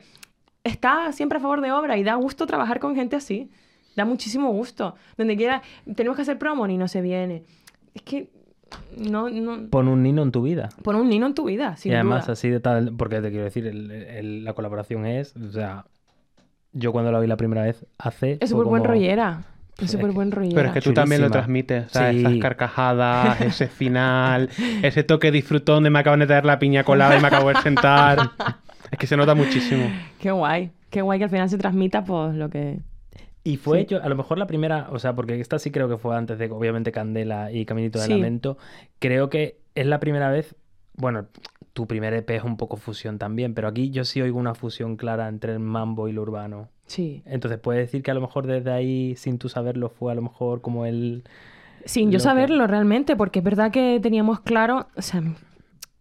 [0.63, 3.51] está siempre a favor de obra y da gusto trabajar con gente así.
[3.97, 4.95] Da muchísimo gusto.
[5.17, 5.63] Donde quiera,
[5.95, 7.43] tenemos que hacer promo, Nino se viene.
[7.95, 8.31] Es que
[8.99, 9.69] no, no.
[9.71, 10.69] Pon un Nino en tu vida.
[10.83, 12.33] Pon un Nino en tu vida, sin y además duda.
[12.35, 15.87] así de tal, porque te quiero decir, el- el- la colaboración es, o sea,
[16.73, 18.39] yo cuando la vi la primera vez hace...
[18.41, 19.45] Es súper buen como- rollera.
[19.79, 20.55] Es Es súper buen rollera.
[20.55, 21.33] Pero es que tú también lo Chulísima.
[21.43, 22.17] transmites, ¿sabes?
[22.17, 22.21] Sí.
[22.23, 24.49] Esas carcajadas, ese final,
[24.83, 27.57] ese toque disfrutón de me acaban de traer la piña colada y me acabo de
[27.63, 28.19] sentar.
[28.91, 29.85] Es que se nota muchísimo.
[30.21, 30.71] Qué guay.
[30.91, 32.79] Qué guay que al final se transmita pues lo que...
[33.47, 33.87] Y fue Sí.
[33.91, 36.39] yo, a lo mejor la primera, o sea, porque esta sí creo que fue antes
[36.39, 38.13] de, obviamente, Candela y Caminito de Sí.
[38.15, 38.59] Lamento.
[38.99, 40.57] Creo que es la primera vez,
[40.97, 41.27] bueno,
[41.73, 44.97] tu primer EP es un poco fusión también, pero aquí yo sí oigo una fusión
[44.97, 46.71] clara entre el mambo y lo urbano.
[46.87, 47.23] Sí.
[47.27, 50.23] Entonces, puedes decir que a lo mejor desde ahí, sin tú saberlo, fue a lo
[50.23, 51.23] mejor como el...
[51.85, 55.23] Sin yo que- saberlo realmente, porque es verdad que teníamos claro, o sea,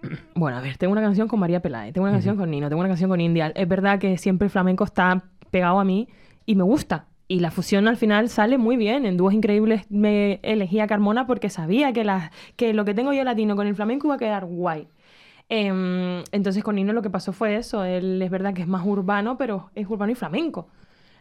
[0.36, 2.80] bueno, a ver, tengo una canción con María Peláez, tengo una canción con Nino, tengo
[2.80, 3.52] una canción con Indial.
[3.56, 6.08] Es verdad que siempre el flamenco está pegado a mí
[6.46, 7.06] y me gusta.
[7.28, 9.06] Y la fusión al final sale muy bien.
[9.06, 12.04] En Dúos Increíbles me elegí a Carmona porque sabía que,
[12.74, 14.88] lo que tengo yo latino con el flamenco iba a quedar guay.
[15.50, 17.84] Em, entonces con Nino lo que pasó fue eso.
[17.84, 20.68] Él es verdad que es más urbano, pero es urbano y flamenco.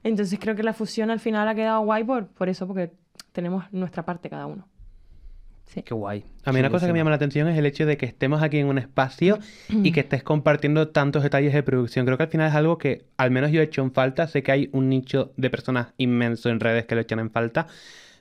[0.02, 2.92] Entonces creo que la fusión al final ha quedado guay por, por eso, porque
[3.32, 4.66] tenemos nuestra parte cada uno.
[5.66, 5.82] Sí.
[5.82, 6.24] Qué guay.
[6.44, 8.42] A mí una cosa que me llama la atención es el hecho de que estemos
[8.42, 9.38] aquí en un espacio
[9.68, 12.06] y que estés compartiendo tantos detalles de producción.
[12.06, 14.28] Creo que al final es algo que al menos yo he hecho en falta.
[14.28, 17.66] Sé que hay un nicho de personas inmenso en redes que lo echan en falta.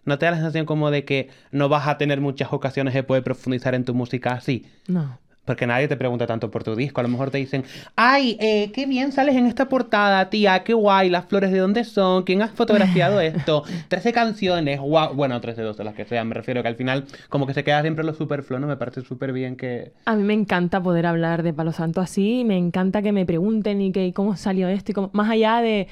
[0.05, 3.03] ¿No te da la sensación como de que no vas a tener muchas ocasiones de
[3.03, 4.65] poder profundizar en tu música así?
[4.87, 5.19] No.
[5.45, 7.01] Porque nadie te pregunta tanto por tu disco.
[7.01, 7.65] A lo mejor te dicen,
[7.95, 11.83] ay, eh, qué bien sales en esta portada, tía, qué guay, las flores de dónde
[11.83, 15.13] son, quién has fotografiado esto, 13 canciones, guau.
[15.13, 16.29] Bueno, 13, 12, las que sean.
[16.29, 18.67] Me refiero que al final, como que se queda siempre lo superfluo, ¿no?
[18.67, 19.91] Me parece súper bien que.
[20.05, 23.81] A mí me encanta poder hablar de Palo Santo así, me encanta que me pregunten
[23.81, 25.87] y que y cómo salió esto y cómo, más allá de,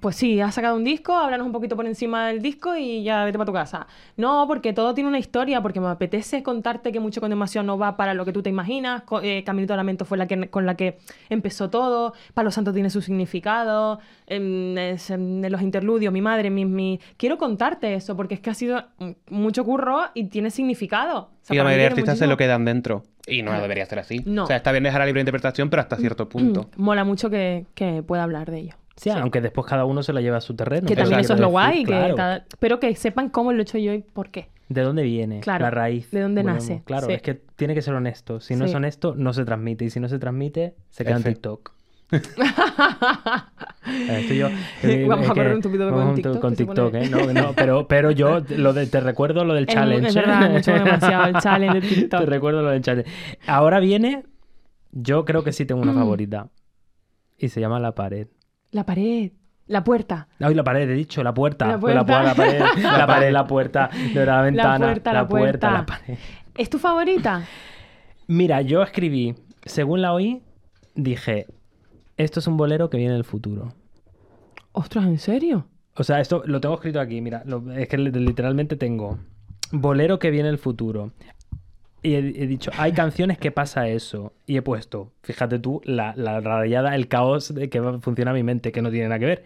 [0.00, 3.24] pues sí, has sacado un disco, háblanos un poquito por encima del disco y ya
[3.24, 3.86] vete para tu casa.
[4.16, 7.78] No, porque todo tiene una historia, porque me apetece contarte que mucho con demasiado no
[7.78, 9.02] va para lo que tú te imaginas.
[9.22, 10.98] Eh, Caminito de Lamento fue la que, con la que
[11.28, 12.14] empezó todo.
[12.34, 13.98] Palo Santo tiene su significado.
[14.26, 18.40] em, es, em, de los interludios, mi madre, mi, mi- Quiero contarte eso, porque es
[18.40, 21.18] que ha sido mm, mucho curro y tiene significado.
[21.22, 23.02] O sea, Y la mayoría de artistas se lo quedan dentro.
[23.26, 24.22] Y no debería ser así.
[24.26, 24.44] No.
[24.44, 26.70] O sea, está bien dejar a libre interpretación, pero hasta cierto punto.
[26.76, 28.74] Mola mucho que, que pueda hablar de ello.
[29.00, 30.86] Sí, aunque después cada uno se la lleva a su terreno.
[30.86, 33.52] Que pero también eso es lo decir, guay, que claro, cada- pero que sepan cómo
[33.52, 34.50] lo he hecho yo y por qué.
[34.68, 36.10] ¿De dónde viene Claro, la raíz?
[36.10, 36.62] de dónde Volvemos.
[36.68, 37.12] nace, Claro, sí.
[37.14, 38.40] es que tiene que ser honesto.
[38.40, 38.76] Si no es Sí.
[38.76, 39.84] honesto, no se transmite.
[39.86, 41.30] Y si no se transmite, se queda en F.
[41.32, 41.72] TikTok.
[44.10, 44.48] Esto yo,
[44.82, 47.08] eh, Vamos es a correr un tupido con TikTok, Con TikTok, pone- ¿eh?
[47.08, 50.08] No, no, pero, pero yo lo de- te recuerdo lo del Es challenge.
[50.08, 50.20] Es ¿eh?
[50.20, 52.20] verdad, mucho demasiado el challenge de Te TikTok.
[52.28, 53.10] recuerdo lo del challenge.
[53.46, 54.24] Ahora viene,
[54.92, 55.88] yo creo que sí tengo Mm.
[55.88, 56.48] una favorita.
[57.38, 58.28] Y se llama La Pared.
[58.72, 59.32] La pared,
[59.66, 60.28] la puerta.
[60.38, 61.66] Ay, la pared, he dicho, la puerta.
[61.66, 62.22] La Pues La, puerta.
[62.24, 65.70] la pared, la pared, la puerta, de la ventana, puerta, la la puerta, puerta.
[65.70, 66.18] la pared.
[66.56, 67.44] ¿Es tu favorita?
[68.26, 69.34] Mira, yo escribí,
[69.64, 70.42] según la oí,
[70.94, 71.46] dije,
[72.16, 73.74] esto es un bolero que viene del futuro.
[74.72, 75.66] Ostras, ¿en serio?
[75.96, 79.18] O sea, esto lo tengo escrito aquí, mira, lo- es que li- literalmente tengo
[79.72, 81.12] bolero que viene del futuro.
[82.02, 84.32] Y he, he dicho, hay canciones que pasa eso.
[84.46, 88.72] Y he puesto, fíjate tú, la, la rayada, el caos de que funciona mi mente,
[88.72, 89.44] que no tiene nada que ver.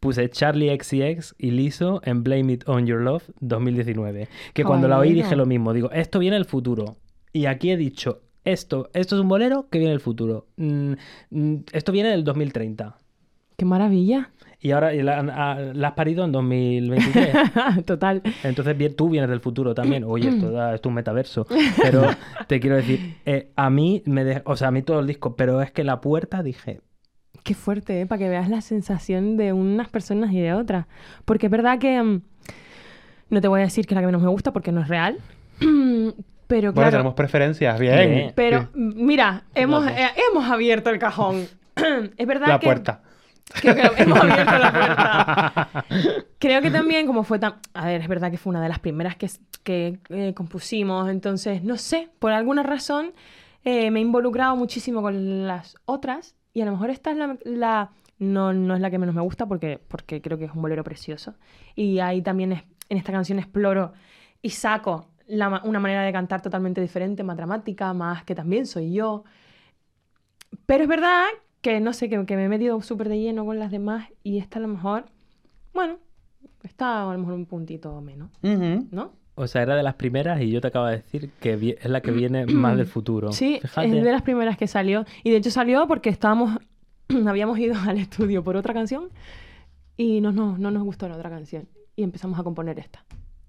[0.00, 4.28] Puse Charlie XCX y Lizzo en Blame It On Your Love 2019.
[4.52, 6.96] Que cuando la oí dije lo mismo, digo, esto viene del futuro.
[7.32, 10.46] Y aquí he dicho, esto, esto es un bolero que viene del futuro.
[10.56, 10.92] Mm,
[11.30, 12.98] mm, esto viene del 2030.
[13.56, 14.30] ¡Qué maravilla!
[14.64, 17.36] Y ahora y la, a- la has parido en 2023.
[17.84, 18.22] Total.
[18.42, 20.04] Entonces bien, tú vienes del futuro también.
[20.08, 21.46] Oye, esto, da- esto es un metaverso.
[21.82, 22.06] Pero
[22.48, 25.36] te quiero decir, eh, a mí me de- o sea, a mí todo el disco,
[25.36, 26.80] pero es que la puerta dije,
[27.42, 28.06] Qué fuerte, ¿eh?
[28.06, 30.86] Para que veas la sensación de unas personas y de otras.
[31.26, 32.02] Porque es verdad que...
[32.02, 32.22] mm,
[33.28, 34.88] no te voy a decir que es la que menos me gusta porque no es
[34.88, 35.18] real.
[36.46, 36.90] Pero Bueno, claro...
[36.90, 38.10] tenemos preferencias, bien.
[38.10, 38.32] Bien.
[38.34, 38.68] Pero Sí.
[38.80, 41.44] mm, mira, hemos, eh, hemos abierto el cajón.
[42.16, 42.66] es verdad La que...
[42.66, 43.02] puerta.
[43.52, 45.84] Creo que hemos abierto la puerta.
[46.38, 47.54] Creo que también, como fue tan.
[47.74, 49.28] A ver, es verdad que fue una de las primeras que,
[49.62, 51.08] que eh, compusimos.
[51.08, 53.12] Entonces, no sé, por alguna razón
[53.64, 56.34] eh, me he involucrado muchísimo con las otras.
[56.52, 57.36] Y a lo mejor esta es la.
[57.44, 60.62] la- no, no es la que menos me gusta porque, porque creo que es un
[60.62, 61.34] bolero precioso.
[61.74, 63.92] Y ahí también es- en esta canción exploro
[64.40, 68.92] y saco la una manera de cantar totalmente diferente, más dramática, más que también soy
[68.92, 69.24] yo.
[70.66, 71.26] Pero es verdad
[71.64, 74.36] que no sé, que, que me he metido súper de lleno con las demás y
[74.38, 75.06] esta a lo mejor,
[75.72, 75.96] bueno,
[76.62, 78.86] está a lo mejor un puntito menos, Ujú.
[78.90, 79.12] ¿no?
[79.34, 82.02] o sea, era de las primeras y yo te acabo de decir que es la
[82.02, 83.32] que viene más del futuro.
[83.32, 83.98] Sí, Fíjate.
[83.98, 85.06] es de las primeras que salió.
[85.24, 86.58] Y de hecho salió porque estábamos,
[87.26, 89.08] habíamos ido al estudio por otra canción
[89.96, 91.66] y no, no, no nos gustó la otra canción.
[91.96, 93.04] Y empezamos a componer esta.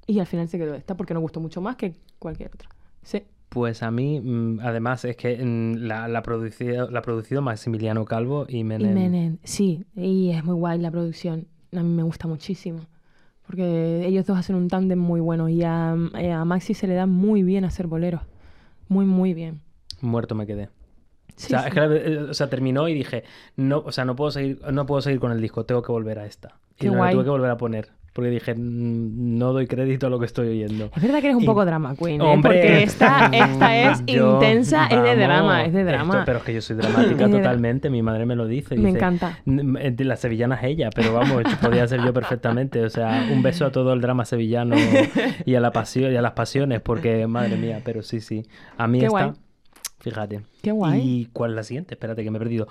[0.07, 2.69] Y al final se quedó esta porque nos gustó mucho más que cualquier otra.
[3.03, 3.23] Sí.
[3.55, 8.03] Pues a mí, mm, además, es que mm, la, la, producido, la ha producido Maximiliano
[8.03, 9.37] Calvo y Y Menem.
[9.45, 11.47] Sí, y es muy guay la producción.
[11.71, 12.81] A mí me gusta muchísimo.
[13.47, 16.95] Porque ellos dos hacen un tándem muy bueno y a, eh, a Maxi se le
[16.95, 18.23] da muy bien hacer boleros.
[18.89, 19.61] Muy, muy bien.
[20.01, 20.67] Muerto me quedé.
[21.37, 21.67] Sí, o, sea, sí.
[21.69, 23.23] es que eh, o sea, terminó y dije,
[23.55, 26.19] no, o sea, no puedo seguir, no puedo seguir con el disco, tengo que volver
[26.19, 26.59] a esta.
[26.75, 27.87] Qué y no la tuve que volver a poner.
[28.15, 30.89] Porque dije, "Mm, no doy crédito a lo que estoy oyendo.
[30.95, 32.23] Es verdad que eres un Y- poco drama queen, ¿eh?
[32.23, 36.23] Hombre, Porque esta, esta es yo- intensa, es de drama, es de esto- drama.
[36.25, 38.75] pero es que yo soy dramática totalmente, mi madre me lo dice.
[38.77, 39.39] Me dice, encanta.
[39.45, 42.81] "N- eh, La sevillana es ella, pero vamos, podría ser yo perfectamente.
[42.85, 44.77] O sea, un beso a todo el drama sevillano
[45.45, 48.43] y a la pasión y a las pasiones, porque madre mía, pero sí, sí.
[48.77, 49.31] A mí Qué guay.
[49.99, 50.39] fíjate.
[50.61, 51.01] Qué guay.
[51.03, 51.95] ¿Y cuál es la siguiente?
[51.95, 52.67] Espérate que me he perdido.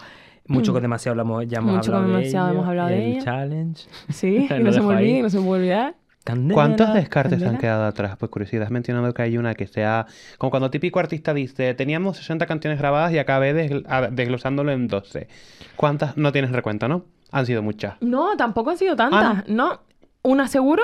[0.46, 2.96] Mucho con demasiado hablamos, ya hemos Mucho con hablado de demasiado ello, hemos hablado de
[2.96, 3.24] el ella.
[3.24, 3.88] challenge.
[4.10, 5.04] Sí, Lo y no se dejo me ahí.
[5.04, 5.94] olvide, no se me puede olvidar.
[6.26, 7.58] ¿Cuántos Candela, descartes han candela.
[7.60, 8.16] quedado atrás?
[8.18, 10.06] Pues curiosidad, has mencionado que hay una que sea...
[10.38, 14.88] Como cuando típico artista dice, teníamos 60 canciones grabadas y acabé desgl- a- desglosándolo en
[14.88, 15.28] 12.
[15.76, 16.16] ¿Cuántas?
[16.16, 17.04] No tienes recuento, ¿no?
[17.30, 17.96] Han sido muchas.
[18.00, 19.22] No, tampoco han sido tantas.
[19.22, 19.80] Ah, no.
[20.22, 20.82] Una seguro,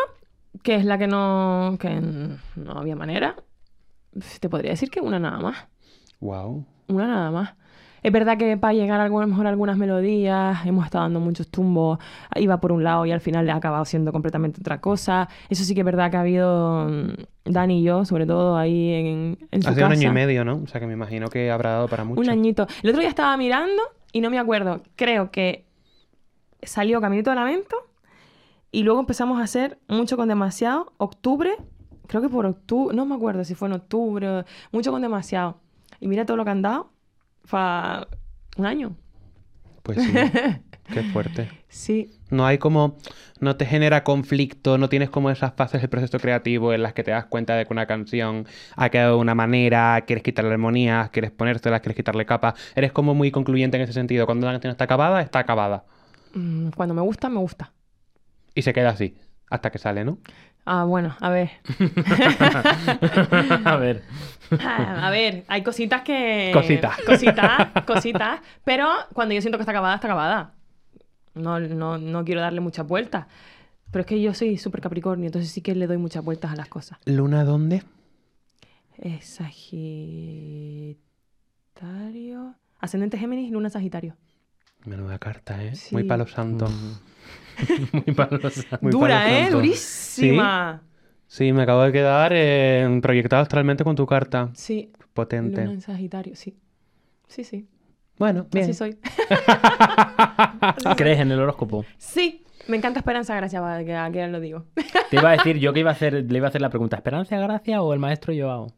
[0.63, 1.79] que es la que no.
[1.81, 2.01] que
[2.57, 3.37] no había manera.
[4.41, 5.57] Te podría decir que una nada más.
[6.21, 6.67] Wow.
[6.89, 7.55] Una nada más.
[8.03, 11.49] Es verdad que para llegar a, lo mejor a algunas melodías hemos estado dando muchos
[11.49, 11.99] tumbos,
[12.37, 15.29] iba por un lado y al final le ha acabado siendo completamente otra cosa.
[15.49, 18.93] Eso sí que es verdad que ha habido mm, Dani y yo, sobre todo ahí
[18.93, 20.15] en, en su Ha sido un año y casa.
[20.15, 20.61] medio, ¿no?
[20.63, 22.21] O sea que me imagino que habrá dado para mucho.
[22.21, 22.67] Un añito.
[22.83, 23.83] El otro día estaba mirando
[24.13, 24.83] y no me acuerdo.
[24.97, 25.67] Creo que
[26.63, 27.77] salió Caminito de Lamento
[28.73, 30.93] y luego empezamos a hacer mucho con demasiado.
[30.99, 31.57] Octubre,
[32.07, 35.59] creo que por octubre, no me acuerdo si fue en octubre, mucho con demasiado.
[36.01, 36.91] Y mira todo lo que han dado.
[37.45, 38.07] Fa
[38.57, 38.97] un año.
[39.83, 40.13] Pues sí.
[40.93, 41.49] Qué fuerte.
[41.69, 42.11] Sí.
[42.31, 42.97] No hay como,
[43.39, 47.05] no te genera conflicto, no tienes como esas fases del proceso creativo en las que
[47.05, 48.47] te das cuenta de que una canción
[48.77, 52.55] ha quedado de una manera, quieres quitarle armonías, quieres ponérselas, quieres quitarle capas.
[52.75, 54.27] Eres como muy concluyente en ese sentido.
[54.27, 55.85] Cuando una canción está acabada, está acabada.
[56.35, 57.73] Mm, Cuando me gusta, me gusta.
[58.55, 59.17] Y se queda así,
[59.49, 60.19] hasta que sale, ¿no?
[60.67, 61.51] Ah, bueno, a ver.
[63.65, 64.03] a ver.
[64.61, 66.51] A ver, hay cositas que...
[66.53, 66.99] Cositas.
[67.07, 68.41] Cositas, cositas.
[68.65, 70.55] Pero cuando yo siento que está acabada, está acabada.
[71.35, 73.27] No, no, no quiero darle muchas vueltas.
[73.91, 76.57] Pero es que yo soy súper capricornio, entonces sí que le doy muchas vueltas a
[76.57, 76.99] las cosas.
[77.07, 77.83] ¿Luna dónde?
[78.99, 80.97] Es Sagitario...
[82.81, 84.17] Ascendente Géminis, Luna Sagitario.
[84.85, 85.77] Menuda carta, ¿eh?
[85.77, 85.95] Sí.
[85.95, 86.67] Muy palo santo.
[87.93, 88.79] Muy palosa.
[88.81, 89.43] Muy Dura, palo ¿eh?
[89.43, 89.57] santo.
[89.57, 90.83] Durísima.
[90.83, 90.90] Sí,
[91.39, 94.51] me acabo de quedar eh, proyectado astralmente con tu carta.
[94.55, 94.93] Sí.
[95.15, 95.61] Potente.
[95.63, 96.57] Luna en Sagitario, sí.
[97.29, 97.69] Sí, sí.
[98.19, 98.65] Bueno, bien.
[98.65, 98.99] Así soy.
[100.97, 101.85] ¿Crees en el horóscopo?
[101.99, 102.45] Sí.
[102.69, 104.65] Me encanta Esperanza Gracia, para que a lo digo.
[105.09, 106.97] Te iba a decir, yo que iba a hacer, le iba a hacer la pregunta,
[106.97, 108.73] ¿Esperanza Gracia o el maestro Joao?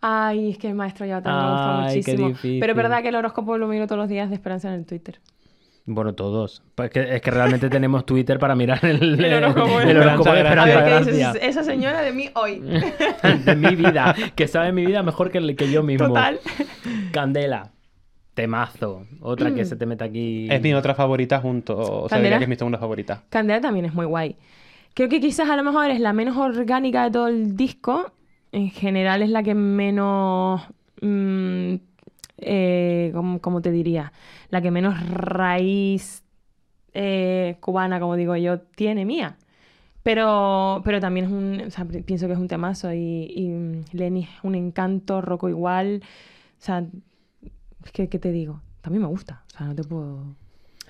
[0.00, 2.28] Ay, es que el maestro ya también me gusta Ay, qué muchísimo.
[2.28, 2.60] difícil.
[2.60, 4.86] Pero es verdad que el horóscopo lo miro todos los días de Esperanza en el
[4.86, 5.20] Twitter.
[5.86, 6.62] Bueno, todos.
[6.74, 10.38] Pues que- es que realmente tenemos Twitter para mirar el, El horóscopo, el horóscopo de
[10.40, 11.12] Esperanza ver, ¿qué Gracia.
[11.32, 12.60] dices esa señora de mí hoy?
[13.44, 16.08] de mi vida, que sabe mi vida mejor que, el- que yo mismo.
[16.08, 16.40] Total.
[17.12, 17.72] Candela,
[18.34, 19.04] temazo.
[19.20, 19.54] Otra Mm.
[19.56, 20.48] que se te mete aquí.
[20.50, 21.76] Es mi otra favorita junto.
[21.76, 22.22] O sea, ¿Candela?
[22.22, 23.22] diría que es mi segunda favorita.
[23.28, 24.36] Candela también es muy guay.
[24.94, 28.12] Creo que quizás a lo mejor es la menos orgánica de todo el disco.
[28.52, 30.62] En general es la que menos...
[31.02, 31.74] mm,
[32.38, 34.12] eh, ¿cómo, cómo te diría?
[34.50, 36.24] La que menos raíz
[36.92, 39.36] eh, cubana, como digo yo, tiene mía.
[40.02, 41.60] Pero, pero también es un...
[41.66, 45.48] O sea, pienso que es un temazo y, y mm, Lenny es un encanto, Rocco
[45.48, 46.02] igual.
[46.58, 46.86] O sea,
[47.92, 48.60] que, ¿qué te digo?
[48.80, 49.44] También me gusta.
[49.48, 50.36] O sea, no te puedo...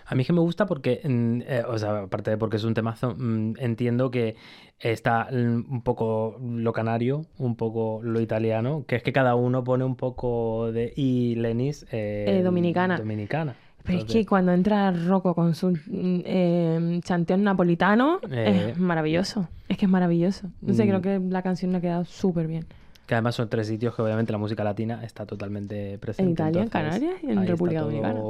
[0.06, 2.64] A mí es que me gusta porque, mm, eh, o sea, aparte de porque es
[2.64, 4.36] un temazo, mm, entiendo que
[4.78, 9.64] está mm, un poco lo canario, un poco lo italiano, que es que cada uno
[9.64, 10.93] pone un poco de...
[10.97, 11.86] Y Lenis...
[11.93, 12.98] eh, Eh, dominicana.
[12.98, 13.55] Dominicana.
[13.82, 18.70] Pero es que cuando entra Rocco con su mm, eh, chanteón napolitano, Eh.
[18.72, 19.48] es maravilloso.
[19.68, 20.48] Es que es maravilloso.
[20.62, 20.89] No sé, Mm.
[20.89, 22.64] creo que la canción le ha quedado súper bien.
[23.06, 26.22] Que además son tres sitios que obviamente la música latina está totalmente presente.
[26.22, 28.20] En Italia, en Canarias y en República Dominicana.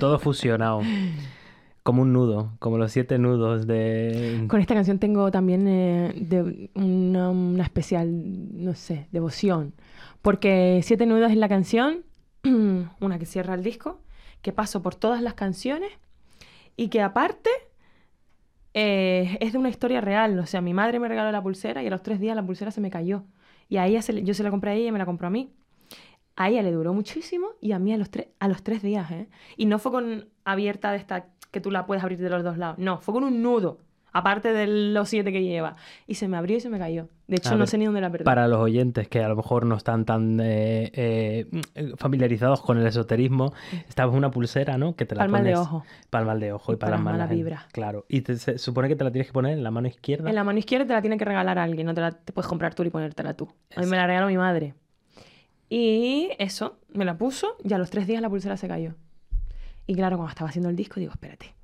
[0.00, 0.80] Todo, fusionado.
[1.82, 4.46] Como un nudo, como los siete nudos de...
[4.48, 8.08] Con esta canción tengo también eh, de una, una especial,
[8.64, 9.74] no sé, devoción.
[10.22, 12.06] Porque Siete Nudos es la canción,
[13.00, 14.00] una que cierra el disco,
[14.40, 15.90] que paso por todas las canciones
[16.78, 17.50] y que aparte
[18.74, 20.38] eh, es de una historia real.
[20.38, 22.70] O sea, mi madre me regaló la pulsera y a los tres días la pulsera
[22.70, 23.24] se me cayó.
[23.68, 25.50] Y a ella yo se la compré a ella y me la compró a mí.
[26.36, 29.10] A ella le duró muchísimo y a mí a los, tres a los tres días,
[29.12, 29.28] ¿eh?
[29.56, 32.58] Y no fue con abierta de esta que tú la puedes abrir de los dos
[32.58, 32.78] lados.
[32.78, 33.78] No, fue con un nudo,
[34.14, 35.76] aparte de los siete que lleva.
[36.06, 37.08] Y se me abrió y se me cayó.
[37.26, 38.24] De hecho, A no ver, sé ni dónde la perdí.
[38.24, 42.86] Para los oyentes que a lo mejor no están tan eh, eh, familiarizados con el
[42.86, 43.52] esoterismo,
[43.88, 44.94] esta es una pulsera, ¿no?
[44.96, 45.84] Que te la Palmal de pones- ojo.
[46.10, 47.66] Palmal de ojo y, Y para, para las malas vibra.
[47.72, 48.06] Claro.
[48.08, 50.28] Y te- se supone que te la tienes que poner en la mano izquierda.
[50.28, 52.48] En la mano izquierda te la tiene que regalar alguien, no te la te puedes
[52.48, 53.48] comprar tú y ponértela tú.
[53.76, 54.74] A mí me la regaló mi madre.
[55.68, 58.94] Y eso, me la puso y a los tres días la pulsera se cayó.
[59.86, 61.54] Y claro, cuando estaba haciendo el disco, digo, espérate,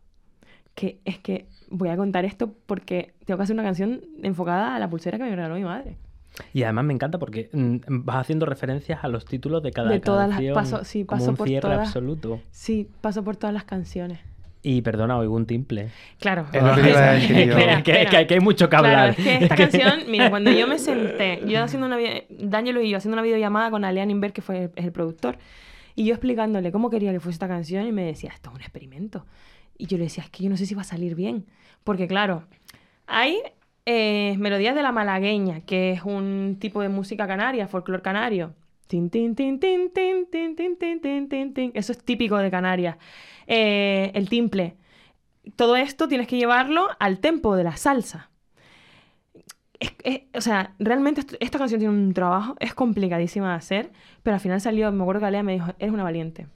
[0.81, 4.79] que es que voy a contar esto porque tengo que hacer una canción enfocada a
[4.79, 5.97] la pulsera que me regaló mi madre.
[6.55, 10.01] Y además me encanta porque mm, vas haciendo referencias a los títulos de cada De
[10.01, 10.55] todas las- canción.
[10.55, 11.87] paso- sí, como paso un por cierre todas.
[11.89, 12.41] absoluto.
[12.51, 14.21] Sí, paso por todas las canciones.
[14.63, 15.89] Y perdona, oigo un timple.
[16.19, 16.47] Claro.
[16.53, 17.43] Es lo que iba a decir yo.
[17.59, 18.11] Espera, que, espera.
[18.21, 19.09] que- que hay mucho que Claro, hablar.
[19.11, 21.99] es que esta canción, mira, cuando yo me senté, yo haciendo una
[22.39, 25.37] D'Angelo y yo haciendo una videollamada con Alean Inver, que fue es el productor,
[25.97, 28.61] y yo explicándole cómo quería que fuese esta canción, y me decía, esto es un
[28.63, 29.25] experimento.
[29.81, 31.47] Y yo le decía, es que yo no sé si va a salir bien.
[31.85, 32.45] Porque claro,
[33.07, 33.39] hay
[33.87, 38.55] eh, melodías de la malagueña, que es un tipo de música canaria, folclore canario.
[38.87, 41.71] Tin, tin, tin, tin, tin, tin, tin, tin, tin, tin.
[41.75, 42.97] Eso es típico de Canarias.
[43.47, 44.77] Eh, el timple.
[45.57, 48.31] Todo esto tienes que llevarlo al tempo de la salsa.
[50.35, 53.93] O sea, realmente esta canción tiene un trabajo, es complicadísima de hacer,
[54.23, 56.49] pero al final salió, me acuerdo que Alea me dijo, eres una valiente.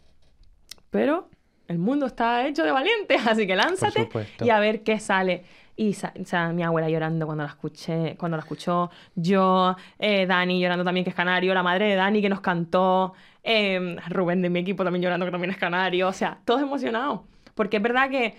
[0.90, 1.30] Pero
[1.68, 4.00] el mundo está hecho de valientes, así que lánzate
[4.46, 5.44] y a ver qué sale.
[5.76, 10.60] Y o sea, mi abuela llorando cuando la escuché, cuando la escuchó, yo, eh, Dani
[10.60, 13.12] llorando también que es canario, la madre de Dani que nos cantó,
[13.42, 17.22] eh, Rubén de mi equipo también llorando que también es canario, o sea, todos emocionados.
[17.56, 18.36] Porque es verdad que,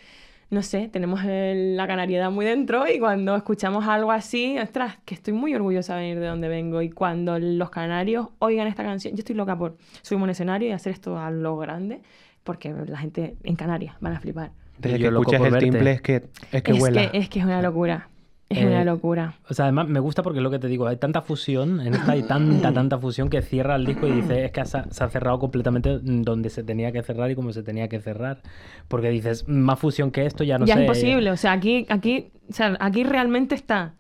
[0.49, 5.15] no sé, tenemos el- la canariedad muy dentro y cuando escuchamos algo así, ostras, que
[5.15, 9.13] estoy muy orgullosa de venir de donde vengo y cuando los canarios oigan esta canción,
[9.13, 12.01] yo estoy loca por subirme un escenario y hacer esto a lo grande,
[12.45, 14.51] porque la gente en Canarias van a flipar.
[14.77, 15.65] Desde Y que escuchas el verte.
[15.65, 16.23] timple es que,
[16.53, 17.11] es que es, huela.
[17.11, 18.07] que, es que es una locura.
[18.47, 19.33] Es Eh, una locura.
[19.49, 21.95] O sea, además me gusta porque es lo que te digo, hay tanta fusión, en
[21.95, 24.83] esta hay tanta, tanta fusión que cierra el disco y dices, es que se ha,
[24.91, 28.41] se ha cerrado completamente donde se tenía que cerrar y como se tenía que cerrar.
[28.87, 30.81] Porque dices, más fusión que esto ya no ya sé.
[30.81, 31.31] es imposible.
[31.31, 33.95] O sea, aquí, aquí, o sea, aquí realmente está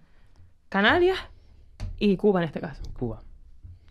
[0.69, 1.17] Canarias
[1.97, 2.83] y Cuba en este caso.
[2.99, 3.23] Cuba.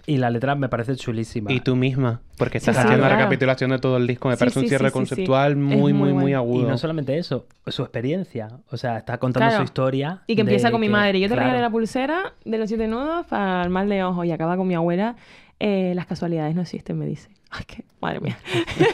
[0.06, 1.50] Y la letra me parece chulísima.
[1.50, 3.16] Y tú misma, porque estás Sí, haciendo claro.
[3.16, 4.28] recapitulación de todo el disco.
[4.28, 4.92] Me Sí, parece un cierre sí, sí, sí.
[4.92, 6.66] conceptual muy, muy muy, agudo.
[6.66, 8.48] Y no solamente eso, su experiencia.
[8.70, 9.58] O sea, está contando Claro.
[9.58, 10.22] su historia.
[10.26, 11.20] Y que empieza con mi madre.
[11.20, 11.46] Yo te claro.
[11.48, 14.66] regalé la pulsera de los siete nudos para el mal de ojo y acaba con
[14.68, 15.16] mi abuela.
[15.60, 17.30] eh, las casualidades no existen, me dice.
[17.56, 18.36] Ay, que, madre mía.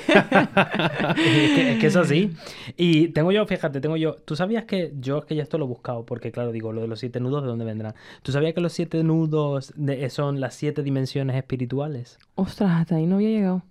[1.17, 2.31] es, que, es que es así.
[2.77, 4.17] Y tengo yo, fíjate, tengo yo.
[4.17, 6.05] ¿Tú sabías que yo es que ya esto lo he buscado?
[6.05, 7.95] Porque, claro, digo, lo de los siete nudos, ¿de dónde vendrán?
[8.23, 12.19] ¿Tú sabías que los siete nudos de- son las siete dimensiones espirituales?
[12.35, 13.63] Ostras, hasta ahí no había llegado.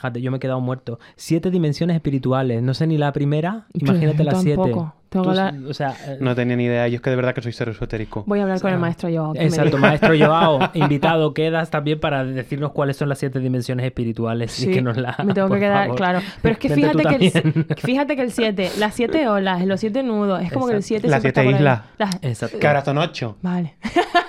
[0.00, 0.98] Fíjate, yo me he quedado muerto.
[1.16, 2.62] Siete dimensiones espirituales.
[2.62, 3.66] No sé ni la primera.
[3.74, 4.72] Imagínate las siete.
[5.10, 6.86] Tú- O sea, eh, No tenía ni idea.
[6.86, 8.22] Yo es que de verdad que soy cero esotérico.
[8.28, 8.78] Voy a hablar con el Ah.
[8.78, 13.84] maestro me Exacto, maestro Joao, invitado quedas también para decirnos cuáles son las siete dimensiones
[13.84, 15.96] espirituales y Sí, que nos la me tengo que quedar, favor.
[15.96, 16.20] claro.
[16.40, 19.80] Pero es que Vente fíjate que, el, fíjate que el 7, las 7 olas, los
[19.80, 20.82] 7 nudos, es como que el.
[20.84, 21.80] 7 Las siete islas.
[22.22, 22.58] Exacto.
[22.60, 23.36] Que ahora son ocho.
[23.42, 23.74] Vale.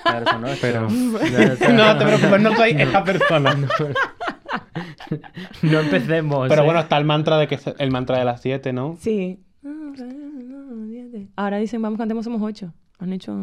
[0.04, 0.88] Claro, eso no es, Pero-
[1.60, 3.54] pero- No te preocupes, no soy esa persona.
[3.54, 3.68] No
[5.62, 6.48] empecemos.
[6.50, 6.66] Pero ¿eh?
[6.66, 8.96] bueno, está el mantra de que es el mantra de las siete, ¿no?
[9.00, 9.40] Sí.
[11.36, 12.74] Ahora dicen, vamos, cantemos, somos 8.
[13.00, 13.36] Han hecho...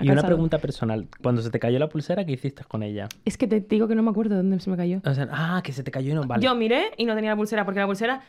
[0.00, 1.08] y una pregunta personal.
[1.22, 3.08] Cuando se te cayó la pulsera, ¿qué hiciste con ella?
[3.24, 5.00] Es que te digo que no me acuerdo de dónde se me cayó.
[5.04, 6.42] O sea, ah, que se te cayó y no vale.
[6.42, 8.22] Yo miré y no tenía la pulsera porque la pulsera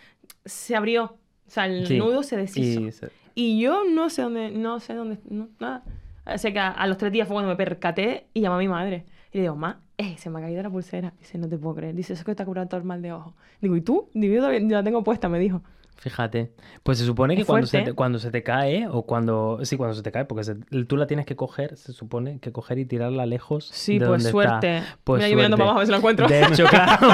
[0.45, 1.03] se abrió.
[1.47, 1.97] O sea, el Sí.
[1.97, 2.81] nudo se deshizo.
[2.81, 5.83] Y se- Y yo no sé dónde, no sé dónde, no, nada.
[6.25, 8.59] O sea que a, a los tres días fue cuando me percaté y llamé a
[8.59, 9.05] mi madre.
[9.33, 11.13] Y le digo, ma, eh, se me ha caído la pulsera.
[11.19, 11.95] Dice, no te puedo creer.
[11.95, 13.33] Dice, eso es que te ha curado todo el mal de ojo.
[13.61, 14.09] Digo, ¿y tú?
[14.13, 15.61] Digo, yo la tengo puesta, me dijo.
[15.97, 16.51] Fíjate.
[16.81, 17.93] Pues se supone que cuando se, te, ¿eh?
[17.93, 19.59] cuando se te cae, o cuando.
[19.61, 20.55] Sí, cuando se te cae, porque se-
[20.87, 23.67] tú la tienes que coger, se supone que coger y tirarla lejos.
[23.71, 24.77] Sí, de pues donde suerte.
[24.79, 24.97] Está.
[25.03, 26.27] Pues Mira, yo mirando para abajo a ver si la encuentro.
[26.27, 27.07] De hecho, claro.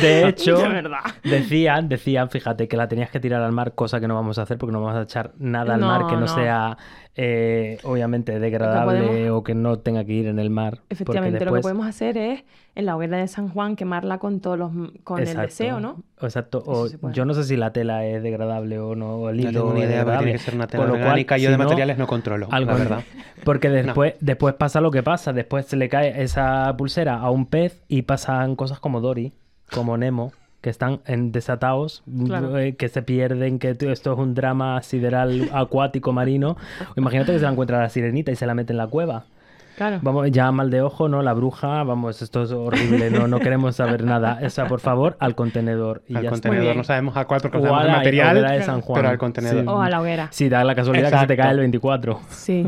[0.00, 1.00] De hecho, De verdad.
[1.22, 4.42] decían, decían, fíjate, que la tenías que tirar al mar, cosa que no vamos a
[4.42, 6.28] hacer porque no vamos a echar nada al No, mar que no, no.
[6.28, 6.78] sea,
[7.16, 10.78] eh, obviamente, degradable podemos- o que no tenga que ir en el mar.
[10.88, 12.44] Efectivamente, lo que podemos hacer es
[12.76, 14.70] en la hoguera de San Juan quemarla con todos los
[15.02, 16.02] con el deseo, ¿no?
[16.20, 16.62] Exacto.
[16.64, 19.74] O yo no sé si la tela es degradable o no, o el No tengo
[19.74, 21.36] ni idea, porque tiene que ser una tela Con lo cual, orgánica.
[21.36, 23.02] Yo si de no, materiales no controlo, algo la verdad.
[23.44, 25.32] Porque después, después pasa lo que pasa.
[25.32, 29.32] Después se le cae esa pulsera a un pez y pasan cosas como Dory,
[29.72, 32.58] como Nemo, que están en desatados, Claro.
[32.58, 36.56] eh, que se pierden, que esto es un drama sideral acuático marino.
[36.96, 39.24] Imagínate que se la encuentra la sirenita y se la mete en la cueva.
[39.80, 39.98] Claro.
[40.02, 41.22] Vamos, ya mal de ojo, ¿no?
[41.22, 44.38] La bruja, vamos, esto es horrible, no, no queremos saber nada.
[44.44, 46.02] O sea, por favor, al contenedor.
[46.06, 48.36] Y al ya contenedor no sabemos a cuál porque O sabemos a el la material,
[48.36, 49.00] hoguera de San Juan.
[49.00, 49.62] pero al contenedor.
[49.62, 49.66] Sí.
[49.66, 50.28] O a la hoguera.
[50.32, 52.20] Sí, da la casualidad que se te cae el 24.
[52.28, 52.66] Sí.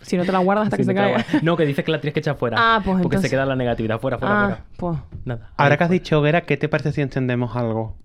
[0.00, 1.22] Si no te la guardas hasta Sí, que se caiga.
[1.42, 2.56] No, que dices que la tienes que echar fuera.
[2.58, 4.46] Ah, pues Porque entonces- se queda la negatividad fuera, fuera, Ah,
[4.78, 5.00] fuera.
[5.10, 5.50] pues Nada.
[5.58, 7.98] Ahora que has dicho hoguera, ¿qué te parece si encendemos algo?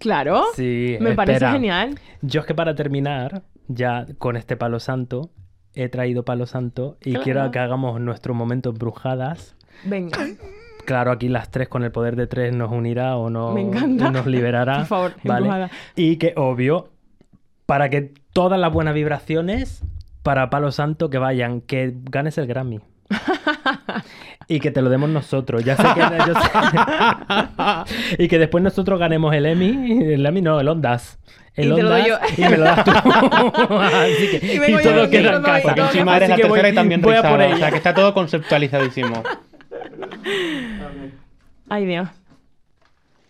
[0.00, 0.42] claro.
[0.56, 2.00] Sí, Me parece genial.
[2.22, 5.30] Yo es que para terminar, ya con este palo santo,
[5.74, 7.24] he traído palo santo y Claro.
[7.24, 9.56] quiero que hagamos nuestro momento brujadas.
[9.84, 10.18] Venga.
[10.84, 14.26] Claro, aquí las tres con el poder de tres nos unirá o no Me nos
[14.26, 14.78] liberará.
[14.78, 15.46] Por favor, ¿vale?
[15.46, 15.70] embrujada.
[15.96, 16.88] Y que, obvio,
[17.66, 19.82] para que todas las buenas vibraciones
[20.22, 22.80] para Palo Santo que vayan, que ganes el Grammy.
[24.48, 25.64] y que te lo demos nosotros.
[25.64, 26.00] Ya sé que.
[26.00, 26.50] yo sé-
[28.24, 30.12] y que después nosotros ganemos el Emmy.
[30.14, 31.18] El Emmy no, el Ondas.
[31.54, 32.90] El Y te lo doy Ondas, Y me lo das tú.
[33.80, 35.62] Así que, Y y yo todo queda en casa.
[35.62, 38.14] Porque encima eres la que voy- tercera y también rizada, o sea que está todo
[38.14, 39.22] conceptualizadísimo.
[41.68, 42.08] Ay, Dios.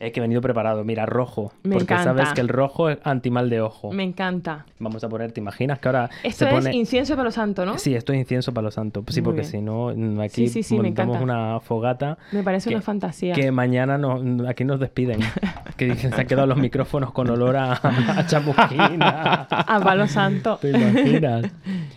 [0.02, 0.82] Es que he venido preparado.
[0.84, 1.52] Mira, rojo.
[1.62, 3.92] Me porque sabes que el rojo es antimal de ojo.
[3.92, 4.66] Me encanta.
[4.80, 7.78] Vamos a poner, ¿te imaginas que ahora Esto se es incienso de palo santo, ¿no?
[7.78, 9.04] Sí, esto es incienso para los santos.
[9.08, 12.82] Sí, Muy porque si no, aquí Sí, sí, montamos una fogata Me parece que- una
[12.82, 13.32] fantasía.
[13.34, 15.20] que mañana nos, aquí nos despiden.
[15.76, 19.46] que dicen, se han quedado los micrófonos con olor a, a chamusquina.
[19.50, 20.56] A palo santo.
[20.60, 21.42] ¿Te imaginas?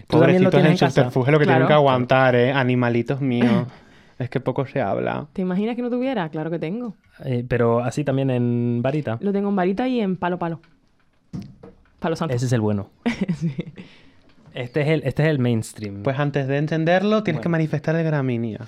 [0.07, 1.57] ¿Tú también lo Pobrecitos en subterfugio lo que Claro.
[1.61, 2.51] tienen que aguantar, ¿eh?
[2.51, 3.65] Animalitos míos.
[4.19, 5.27] Es que poco se habla.
[5.33, 6.29] ¿Te imaginas que no tuviera?
[6.29, 6.95] Claro que tengo.
[7.23, 9.17] Eh, pero así también en varita.
[9.21, 10.59] Lo tengo en varita y en palo palo.
[11.99, 12.33] Palo santo.
[12.35, 12.89] Ese es el bueno.
[14.53, 16.01] Este es el, este es el mainstream.
[16.03, 18.59] Pues antes de encenderlo, tienes que manifestar el Gramínea.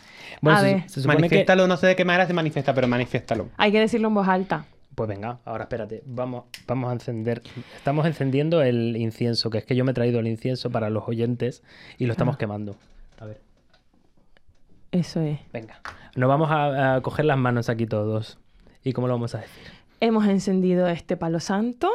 [0.41, 0.89] bueno, a se, ver.
[0.89, 1.21] se supone que...
[1.21, 3.47] Manifiéstalo, no sé de qué manera se manifiesta, pero manifiéstalo.
[3.55, 4.65] Hay que decirlo en voz alta.
[4.95, 7.41] Pues venga, ahora espérate, vamos, vamos a encender.
[7.77, 11.07] Estamos encendiendo el incienso, que es que yo me he traído el incienso para los
[11.07, 11.63] oyentes
[11.97, 12.37] y lo estamos Ah.
[12.37, 12.75] quemando.
[13.21, 13.39] A ver,
[14.91, 15.39] Eso es.
[15.53, 15.81] venga.
[16.15, 18.39] Nos vamos a, a coger las manos aquí todos.
[18.83, 19.71] ¿Y cómo lo vamos a decir?
[19.99, 21.89] Hemos encendido este palo santo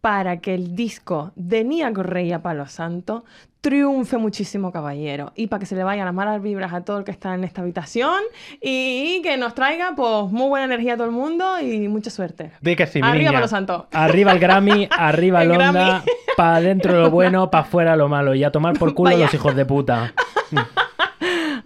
[0.00, 3.24] para que el disco de Nia Correia Palo Santo
[3.60, 5.32] triunfe muchísimo, caballero.
[5.36, 7.44] Y para que se le vayan las malas vibras a todo el que está en
[7.44, 8.20] esta habitación
[8.62, 12.52] y que nos traiga pues muy buena energía a todo el mundo y mucha suerte.
[12.62, 13.32] Di que sí, mi Arriba niña.
[13.32, 13.86] Palo Santo.
[13.92, 16.02] Arriba el Grammy, arriba el Onda,
[16.36, 18.34] para adentro lo bueno, para afuera lo malo.
[18.34, 19.26] Y a tomar por culo Vaya.
[19.26, 20.14] los hijos de puta.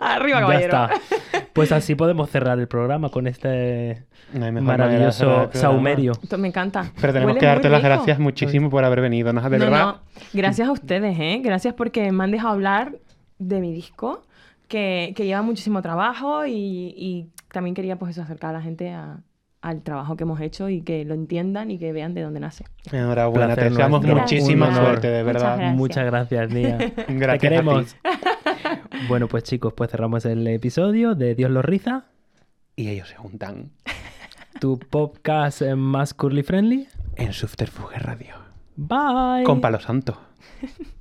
[0.05, 0.85] Arriba, ya caballero.
[0.85, 1.47] está.
[1.52, 6.12] Pues así podemos cerrar el programa con este No maravilloso saumerio.
[6.22, 6.90] Esto me encanta.
[7.01, 9.40] Pero tenemos Huele que darte las gracias muchísimo por haber venido, ¿no?
[9.48, 9.85] De No, verdad.
[9.86, 9.98] no.
[10.32, 11.40] Gracias a ustedes, ¿eh?
[11.43, 12.97] Gracias porque me han dejado hablar
[13.39, 14.22] de mi disco,
[14.68, 16.52] que, que lleva muchísimo trabajo y,
[16.97, 19.18] y también quería pues eso, acercar a la gente a-
[19.65, 22.65] al trabajo que hemos hecho y que lo entiendan y que vean de dónde nace.
[22.93, 24.20] Enhorabuena, te deseamos nuestro.
[24.20, 25.57] muchísima suerte, de Muchas verdad.
[25.57, 25.77] gracias.
[25.77, 26.78] Muchas gracias, Nia.
[26.78, 27.95] Te Gracias a queremos.
[27.95, 28.01] ti.
[29.09, 32.05] Bueno, pues chicos, pues cerramos el episodio de Dios los riza,
[32.77, 33.70] Y ellos se juntan
[34.61, 36.86] tu podcast más curly friendly.
[37.16, 38.35] en Subterfuge Radio.
[38.77, 39.45] Bye.
[39.45, 40.20] Con Palo Santo.